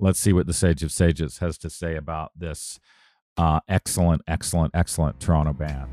let's 0.00 0.18
see 0.18 0.32
what 0.32 0.46
the 0.46 0.52
Sage 0.52 0.82
of 0.82 0.90
Sages 0.90 1.38
has 1.38 1.58
to 1.58 1.70
say 1.70 1.94
about 1.94 2.32
this 2.34 2.80
uh, 3.36 3.60
excellent, 3.68 4.22
excellent, 4.26 4.74
excellent 4.74 5.20
Toronto 5.20 5.52
band. 5.52 5.88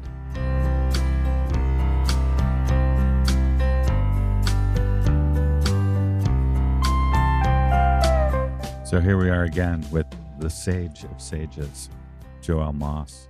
So 8.85 9.01
here 9.01 9.17
we 9.17 9.29
are 9.29 9.43
again 9.43 9.85
with 9.91 10.05
the 10.39 10.49
Sage 10.49 11.03
of 11.03 11.21
Sages, 11.21 11.89
Joel 12.41 12.71
Moss. 12.71 13.27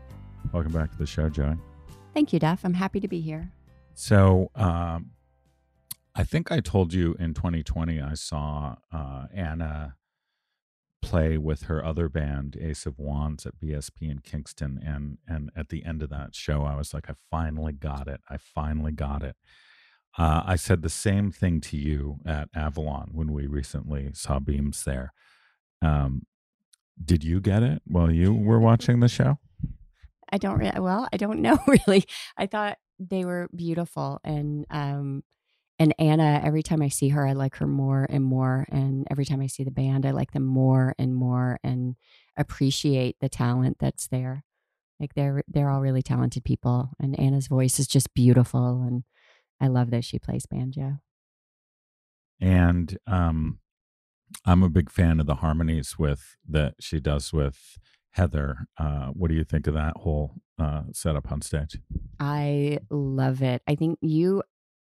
Welcome 0.53 0.71
back 0.71 0.91
to 0.91 0.97
the 0.97 1.07
show, 1.07 1.29
Joey. 1.29 1.57
Thank 2.13 2.31
you, 2.31 2.39
Duff. 2.39 2.63
I'm 2.63 2.75
happy 2.75 2.99
to 2.99 3.07
be 3.07 3.21
here. 3.21 3.51
So, 3.95 4.51
um, 4.55 5.11
I 6.15 6.23
think 6.23 6.51
I 6.51 6.59
told 6.59 6.93
you 6.93 7.15
in 7.19 7.33
2020 7.33 8.01
I 8.01 8.13
saw 8.13 8.75
uh, 8.91 9.25
Anna 9.33 9.95
play 11.01 11.37
with 11.37 11.63
her 11.63 11.83
other 11.83 12.09
band, 12.09 12.57
Ace 12.59 12.85
of 12.85 12.99
Wands, 12.99 13.45
at 13.45 13.59
BSP 13.59 14.09
in 14.09 14.19
Kingston, 14.19 14.79
and 14.85 15.17
and 15.27 15.51
at 15.55 15.69
the 15.69 15.85
end 15.85 16.01
of 16.01 16.09
that 16.09 16.35
show, 16.35 16.63
I 16.63 16.75
was 16.75 16.93
like, 16.93 17.09
I 17.09 17.13
finally 17.31 17.73
got 17.73 18.07
it. 18.07 18.21
I 18.29 18.37
finally 18.37 18.91
got 18.91 19.23
it. 19.23 19.35
Uh, 20.17 20.41
I 20.45 20.55
said 20.55 20.81
the 20.81 20.89
same 20.89 21.31
thing 21.31 21.61
to 21.61 21.77
you 21.77 22.17
at 22.25 22.49
Avalon 22.55 23.09
when 23.13 23.31
we 23.31 23.45
recently 23.45 24.11
saw 24.13 24.39
Beams 24.39 24.83
there. 24.83 25.13
Um, 25.81 26.23
did 27.03 27.23
you 27.23 27.39
get 27.39 27.61
it 27.61 27.83
while 27.85 28.11
you 28.11 28.33
were 28.33 28.59
watching 28.59 28.99
the 28.99 29.07
show? 29.07 29.37
I 30.31 30.39
don't 30.39 30.57
really, 30.57 30.79
well, 30.79 31.07
I 31.13 31.17
don't 31.17 31.41
know 31.41 31.59
really. 31.67 32.05
I 32.35 32.47
thought 32.47 32.77
they 32.99 33.25
were 33.25 33.47
beautiful. 33.55 34.19
And, 34.23 34.65
um, 34.71 35.23
and 35.79 35.93
Anna, 35.99 36.41
every 36.43 36.63
time 36.63 36.81
I 36.81 36.87
see 36.87 37.09
her, 37.09 37.27
I 37.27 37.33
like 37.33 37.57
her 37.57 37.67
more 37.67 38.07
and 38.09 38.23
more. 38.23 38.65
And 38.71 39.07
every 39.11 39.25
time 39.25 39.41
I 39.41 39.47
see 39.47 39.63
the 39.63 39.71
band, 39.71 40.05
I 40.05 40.11
like 40.11 40.31
them 40.31 40.45
more 40.45 40.95
and 40.97 41.15
more 41.15 41.59
and 41.63 41.95
appreciate 42.35 43.17
the 43.19 43.29
talent 43.29 43.77
that's 43.79 44.07
there. 44.07 44.43
Like 44.99 45.13
they're 45.13 45.43
they're 45.47 45.69
all 45.69 45.81
really 45.81 46.01
talented 46.01 46.43
people, 46.43 46.89
and 46.99 47.19
Anna's 47.19 47.47
voice 47.47 47.79
is 47.79 47.87
just 47.87 48.15
beautiful, 48.15 48.81
and 48.81 49.03
I 49.61 49.67
love 49.67 49.91
that 49.91 50.03
she 50.03 50.17
plays 50.17 50.47
banjo. 50.47 50.99
And 52.41 52.97
um, 53.05 53.59
I'm 54.45 54.63
a 54.63 54.69
big 54.69 54.89
fan 54.91 55.19
of 55.19 55.27
the 55.27 55.35
harmonies 55.35 55.99
with 55.99 56.35
that 56.49 56.75
she 56.79 56.99
does 56.99 57.31
with 57.31 57.77
Heather. 58.11 58.67
Uh, 58.77 59.07
what 59.07 59.29
do 59.29 59.35
you 59.35 59.43
think 59.43 59.67
of 59.67 59.75
that 59.75 59.97
whole 59.97 60.33
uh, 60.59 60.83
setup 60.93 61.31
on 61.31 61.41
stage? 61.41 61.77
I 62.19 62.79
love 62.89 63.43
it. 63.43 63.61
I 63.67 63.75
think 63.75 63.99
you, 64.01 64.43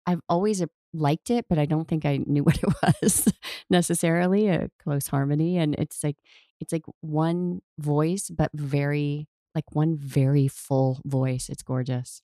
I've 0.05 0.21
always 0.27 0.63
liked 0.93 1.29
it, 1.29 1.45
but 1.49 1.57
I 1.57 1.65
don't 1.65 1.87
think 1.87 2.05
I 2.05 2.19
knew 2.25 2.43
what 2.43 2.57
it 2.61 2.73
was 3.01 3.27
necessarily 3.69 4.47
a 4.47 4.69
close 4.81 5.07
harmony. 5.07 5.57
And 5.57 5.75
it's 5.75 6.03
like, 6.03 6.17
it's 6.59 6.73
like 6.73 6.85
one 7.01 7.61
voice, 7.77 8.29
but 8.29 8.51
very, 8.53 9.27
like 9.55 9.71
one 9.73 9.97
very 9.97 10.47
full 10.47 10.99
voice. 11.05 11.49
It's 11.49 11.63
gorgeous. 11.63 12.21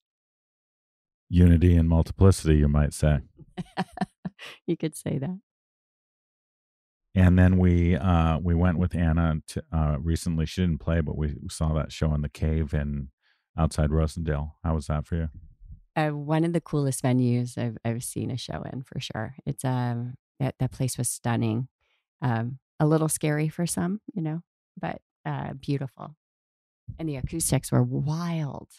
Unity 1.29 1.75
and 1.75 1.89
multiplicity, 1.89 2.57
you 2.57 2.67
might 2.67 2.93
say. 2.93 3.19
you 4.67 4.77
could 4.77 4.95
say 4.95 5.17
that. 5.17 5.39
And 7.15 7.39
then 7.39 7.57
we 7.57 7.95
uh, 7.95 8.39
we 8.39 8.53
went 8.53 8.77
with 8.77 8.93
Anna 8.93 9.37
to, 9.47 9.63
uh, 9.71 9.95
recently. 10.01 10.45
She 10.45 10.61
didn't 10.61 10.81
play, 10.81 10.99
but 10.99 11.17
we 11.17 11.35
saw 11.49 11.73
that 11.73 11.93
show 11.93 12.13
in 12.13 12.21
the 12.21 12.29
cave 12.29 12.73
in 12.73 13.07
outside 13.57 13.89
Rosendale. 13.89 14.51
How 14.65 14.75
was 14.75 14.87
that 14.87 15.07
for 15.07 15.15
you? 15.15 15.29
Uh, 15.95 16.09
one 16.09 16.43
of 16.43 16.51
the 16.53 16.61
coolest 16.61 17.03
venues 17.03 17.57
I've 17.57 17.77
I've 17.85 18.03
seen 18.03 18.29
a 18.29 18.37
show 18.37 18.63
in 18.71 18.83
for 18.83 18.99
sure. 18.99 19.35
It's 19.45 19.63
um 19.63 20.15
that 20.39 20.55
that 20.59 20.71
place 20.71 20.97
was 20.97 21.09
stunning, 21.09 21.67
um 22.21 22.59
a 22.79 22.85
little 22.85 23.07
scary 23.09 23.47
for 23.47 23.65
some, 23.65 24.01
you 24.13 24.21
know, 24.21 24.41
but 24.79 25.01
uh, 25.25 25.53
beautiful, 25.53 26.15
and 26.99 27.07
the 27.07 27.15
acoustics 27.15 27.71
were 27.71 27.83
wild. 27.83 28.69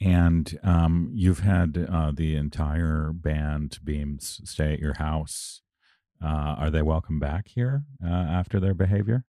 And 0.00 0.58
um, 0.62 1.10
you've 1.14 1.40
had 1.40 1.86
uh, 1.90 2.12
the 2.14 2.36
entire 2.36 3.12
band 3.12 3.78
Beams 3.82 4.40
stay 4.44 4.74
at 4.74 4.80
your 4.80 4.94
house. 4.94 5.62
Uh, 6.22 6.54
are 6.58 6.70
they 6.70 6.82
welcome 6.82 7.18
back 7.18 7.48
here 7.48 7.84
uh, 8.04 8.08
after 8.08 8.60
their 8.60 8.74
behavior? 8.74 9.24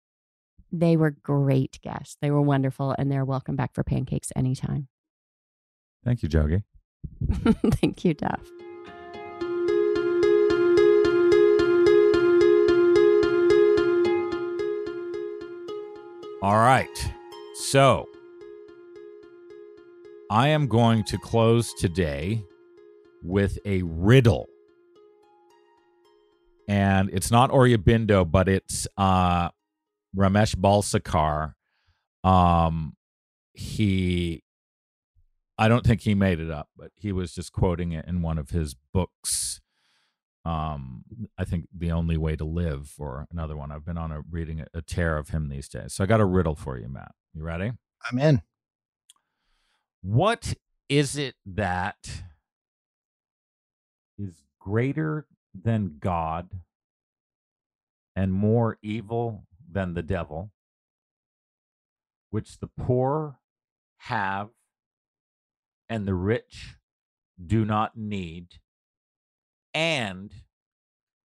They 0.71 0.97
were 0.97 1.11
great 1.11 1.79
guests. 1.83 2.17
They 2.21 2.31
were 2.31 2.43
wonderful, 2.43 2.95
and 2.99 3.11
they're 3.11 3.25
welcome 3.25 3.57
back 3.57 3.75
for 3.75 3.85
pancakes 3.85 4.33
anytime. 4.35 4.89
Thank 6.05 6.23
you, 6.23 6.29
Jogi. 6.29 6.63
Thank 7.81 8.05
you, 8.05 8.15
Duff. 8.15 8.41
All 16.43 16.59
right. 16.59 17.13
So 17.55 18.09
I 20.29 20.49
am 20.49 20.67
going 20.67 21.05
to 21.05 21.19
close 21.19 21.73
today 21.75 22.43
with 23.23 23.59
a 23.65 23.83
riddle. 23.83 24.49
And 26.67 27.11
it's 27.13 27.31
not 27.31 27.51
Aurobindo, 27.51 28.29
but 28.29 28.49
it's 28.49 28.89
uh 28.97 29.51
Ramesh 30.17 30.57
Balsekar. 30.57 31.55
Um 32.25 32.97
he 33.53 34.43
I 35.59 35.69
don't 35.69 35.85
think 35.87 36.03
he 36.03 36.15
made 36.15 36.41
it 36.41 36.51
up, 36.51 36.69
but 36.77 36.91
he 36.97 37.13
was 37.13 37.35
just 37.35 37.53
quoting 37.53 37.93
it 37.93 38.07
in 38.07 38.23
one 38.23 38.39
of 38.39 38.51
his 38.51 38.75
books. 38.93 39.61
Um, 40.45 41.05
I 41.39 41.45
think 41.45 41.67
the 41.77 41.93
only 41.93 42.17
way 42.17 42.35
to 42.37 42.45
live, 42.45 42.95
or 42.99 43.27
another 43.31 43.57
one. 43.57 43.71
I've 43.71 43.85
been 43.85 43.99
on 43.99 44.11
a 44.11 44.23
reading 44.29 44.61
a, 44.61 44.67
a 44.75 44.83
tear 44.83 45.17
of 45.17 45.29
him 45.29 45.49
these 45.49 45.69
days. 45.69 45.95
So 45.95 46.03
I 46.03 46.07
got 46.07 46.21
a 46.21 46.25
riddle 46.25 46.57
for 46.57 46.79
you, 46.79 46.89
Matt. 46.89 47.13
You 47.35 47.43
ready? 47.43 47.73
I'm 48.11 48.19
in. 48.19 48.43
What 50.01 50.55
is 50.89 51.17
it 51.17 51.37
that 51.47 52.25
is 54.19 54.43
greater 54.59 55.27
than 55.55 55.99
God 56.01 56.51
and 58.17 58.33
more 58.33 58.79
evil 58.83 59.47
than 59.71 59.95
the 59.95 60.03
devil, 60.03 60.51
which 62.31 62.59
the 62.59 62.67
poor 62.67 63.39
have 63.99 64.49
and 65.89 66.07
the 66.07 66.15
rich 66.15 66.77
do 67.45 67.65
not 67.65 67.97
need, 67.97 68.49
and 69.75 70.33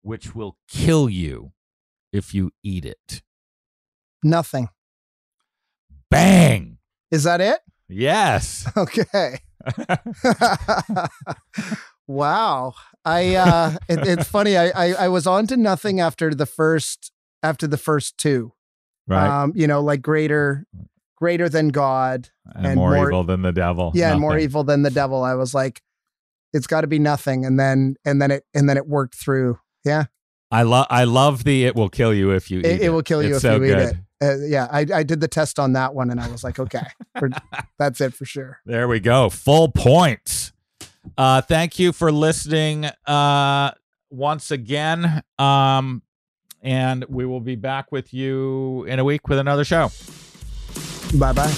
which 0.03 0.35
will 0.35 0.57
kill 0.69 1.09
you 1.09 1.53
if 2.13 2.35
you 2.35 2.51
eat 2.63 2.85
it. 2.85 3.23
Nothing. 4.23 4.69
Bang! 6.11 6.79
Is 7.11 7.25
that 7.25 7.41
it? 7.41 7.61
Yes. 7.89 8.71
Okay. 8.77 9.39
wow. 12.07 12.75
I 13.05 13.35
uh 13.35 13.77
it, 13.89 14.07
it's 14.07 14.29
funny. 14.29 14.57
I, 14.57 14.69
I 14.71 14.93
I 15.05 15.09
was 15.09 15.27
on 15.27 15.47
to 15.49 15.57
nothing 15.57 16.01
after 16.01 16.35
the 16.35 16.47
first 16.47 17.13
after 17.43 17.67
the 17.67 17.77
first 17.77 18.17
two. 18.19 18.53
right. 19.07 19.43
Um, 19.43 19.53
you 19.55 19.67
know, 19.67 19.81
like 19.81 20.01
greater 20.03 20.67
greater 21.21 21.49
than 21.49 21.69
God. 21.69 22.29
and, 22.55 22.67
and 22.67 22.77
more, 22.77 22.95
more- 22.95 23.09
evil 23.09 23.25
than 23.25 23.43
the 23.43 23.53
devil. 23.53 23.93
Yeah, 23.95 24.13
and 24.13 24.21
more 24.21 24.39
evil 24.39 24.65
than 24.65 24.83
the 24.83 24.91
devil. 24.91 25.23
I 25.23 25.35
was 25.35 25.55
like, 25.55 25.83
it's 26.53 26.67
got 26.67 26.81
to 26.81 26.87
be 26.87 26.99
nothing. 26.99 27.45
And 27.45 27.61
then 27.61 27.97
and 28.05 28.21
then 28.21 28.31
it 28.31 28.45
and 28.55 28.69
then 28.69 28.77
it 28.77 28.87
worked 28.89 29.15
through. 29.15 29.59
Yeah. 29.85 30.05
I 30.51 30.63
love 30.65 30.87
I 30.91 31.05
love 31.05 31.45
the 31.45 31.65
it 31.65 31.77
will 31.77 31.89
kill 31.89 32.13
you 32.13 32.33
if 32.33 32.51
you 32.51 32.59
eat 32.59 32.67
It, 32.67 32.81
it. 32.83 32.89
will 32.91 33.03
kill 33.05 33.23
you 33.23 33.37
It's 33.37 33.37
if 33.37 33.43
so 33.43 33.57
you 33.57 33.65
eat 33.65 33.69
good. 33.69 33.89
it. 33.89 33.97
Uh, 34.23 34.47
yeah, 34.47 34.67
I, 34.71 34.85
I 34.93 35.03
did 35.05 35.21
the 35.21 35.29
test 35.29 35.59
on 35.61 35.75
that 35.75 35.95
one 35.95 36.11
and 36.11 36.21
I 36.21 36.29
was 36.29 36.43
like, 36.43 36.59
okay, 36.59 36.83
that's 37.79 38.01
it 38.01 38.13
for 38.15 38.25
sure. 38.25 38.59
There 38.67 38.89
we 38.89 38.99
go. 39.01 39.31
Full 39.31 39.69
points. 39.71 40.53
Uh 41.17 41.41
thank 41.41 41.79
you 41.79 41.93
for 41.93 42.11
listening 42.11 42.87
uh 43.07 43.71
once 44.11 44.51
again. 44.51 45.23
Um 45.39 46.03
and 46.63 47.05
we 47.09 47.25
will 47.25 47.41
be 47.41 47.55
back 47.55 47.93
with 47.93 48.13
you 48.13 48.85
in 48.85 48.99
a 48.99 49.05
week 49.05 49.29
with 49.29 49.39
another 49.39 49.65
show. 49.65 49.91
Bye 51.15 51.33
bye. 51.33 51.51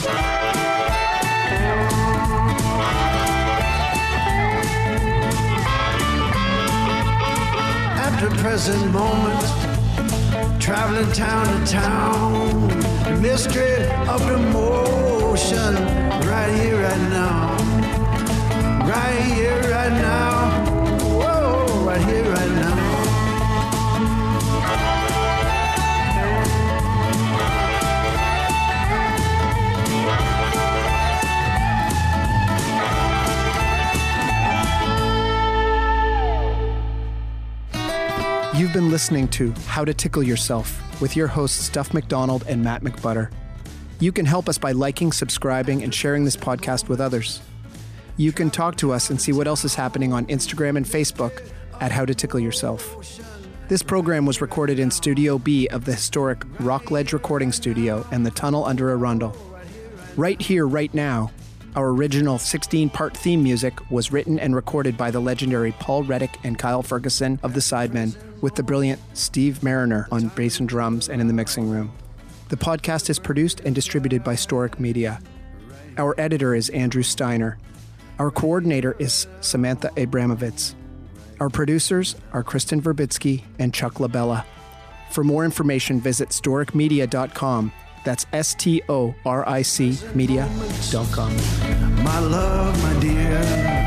The 8.22 8.30
present 8.36 8.92
moment, 8.92 9.42
traveling 10.60 11.10
town 11.10 11.44
to 11.44 11.72
town, 11.72 12.68
mystery 13.20 13.84
of 14.06 14.24
the 14.28 14.38
motion, 14.38 15.74
right 16.28 16.54
here, 16.54 16.80
right 16.80 17.10
now, 17.10 17.56
right 18.86 19.20
here, 19.24 19.60
right 19.72 19.90
now, 19.90 20.71
You've 38.62 38.72
been 38.72 38.92
listening 38.92 39.26
to 39.30 39.50
How 39.66 39.84
to 39.84 39.92
Tickle 39.92 40.22
Yourself 40.22 41.00
with 41.00 41.16
your 41.16 41.26
hosts, 41.26 41.68
Duff 41.68 41.92
McDonald 41.92 42.44
and 42.46 42.62
Matt 42.62 42.84
McButter. 42.84 43.28
You 43.98 44.12
can 44.12 44.24
help 44.24 44.48
us 44.48 44.56
by 44.56 44.70
liking, 44.70 45.10
subscribing, 45.10 45.82
and 45.82 45.92
sharing 45.92 46.24
this 46.24 46.36
podcast 46.36 46.88
with 46.88 47.00
others. 47.00 47.40
You 48.16 48.30
can 48.30 48.50
talk 48.50 48.76
to 48.76 48.92
us 48.92 49.10
and 49.10 49.20
see 49.20 49.32
what 49.32 49.48
else 49.48 49.64
is 49.64 49.74
happening 49.74 50.12
on 50.12 50.26
Instagram 50.26 50.76
and 50.76 50.86
Facebook 50.86 51.42
at 51.80 51.90
How 51.90 52.04
to 52.04 52.14
Tickle 52.14 52.38
Yourself. 52.38 53.18
This 53.66 53.82
program 53.82 54.26
was 54.26 54.40
recorded 54.40 54.78
in 54.78 54.92
Studio 54.92 55.38
B 55.38 55.66
of 55.66 55.84
the 55.84 55.94
historic 55.94 56.44
Rockledge 56.60 57.12
Recording 57.12 57.50
Studio 57.50 58.06
and 58.12 58.24
the 58.24 58.30
tunnel 58.30 58.64
under 58.64 58.90
Arundel. 58.90 59.36
Right 60.16 60.40
here, 60.40 60.68
right 60.68 60.94
now, 60.94 61.32
our 61.74 61.88
original 61.88 62.38
16 62.38 62.90
part 62.90 63.16
theme 63.16 63.42
music 63.42 63.90
was 63.90 64.12
written 64.12 64.38
and 64.38 64.54
recorded 64.54 64.96
by 64.96 65.10
the 65.10 65.18
legendary 65.18 65.72
Paul 65.80 66.04
Reddick 66.04 66.38
and 66.44 66.56
Kyle 66.56 66.84
Ferguson 66.84 67.40
of 67.42 67.54
the 67.54 67.60
Sidemen, 67.60 68.14
with 68.42 68.54
the 68.54 68.62
brilliant 68.62 69.00
Steve 69.14 69.62
Marriner 69.62 70.06
on 70.12 70.28
bass 70.28 70.60
and 70.60 70.68
drums 70.68 71.08
and 71.08 71.22
in 71.22 71.26
the 71.28 71.32
mixing 71.32 71.70
room. 71.70 71.90
The 72.50 72.56
podcast 72.56 73.08
is 73.08 73.18
produced 73.18 73.60
and 73.60 73.74
distributed 73.74 74.22
by 74.22 74.34
Storic 74.34 74.78
Media. 74.78 75.22
Our 75.96 76.14
editor 76.20 76.54
is 76.54 76.68
Andrew 76.68 77.02
Steiner. 77.02 77.58
Our 78.18 78.30
coordinator 78.30 78.94
is 78.98 79.26
Samantha 79.40 79.88
Abramovitz. 79.96 80.74
Our 81.40 81.48
producers 81.48 82.14
are 82.32 82.42
Kristen 82.42 82.82
Verbitsky 82.82 83.42
and 83.58 83.72
Chuck 83.72 83.94
LaBella. 83.94 84.44
For 85.10 85.24
more 85.24 85.44
information, 85.44 86.00
visit 86.00 86.28
storicmedia.com. 86.28 87.72
That's 88.04 88.26
S 88.32 88.54
T 88.54 88.82
O 88.88 89.14
R 89.24 89.48
I 89.48 89.62
C 89.62 89.98
media.com. 90.14 91.36
My 92.04 92.18
love, 92.18 92.82
my 92.82 93.00
dear, 93.00 93.81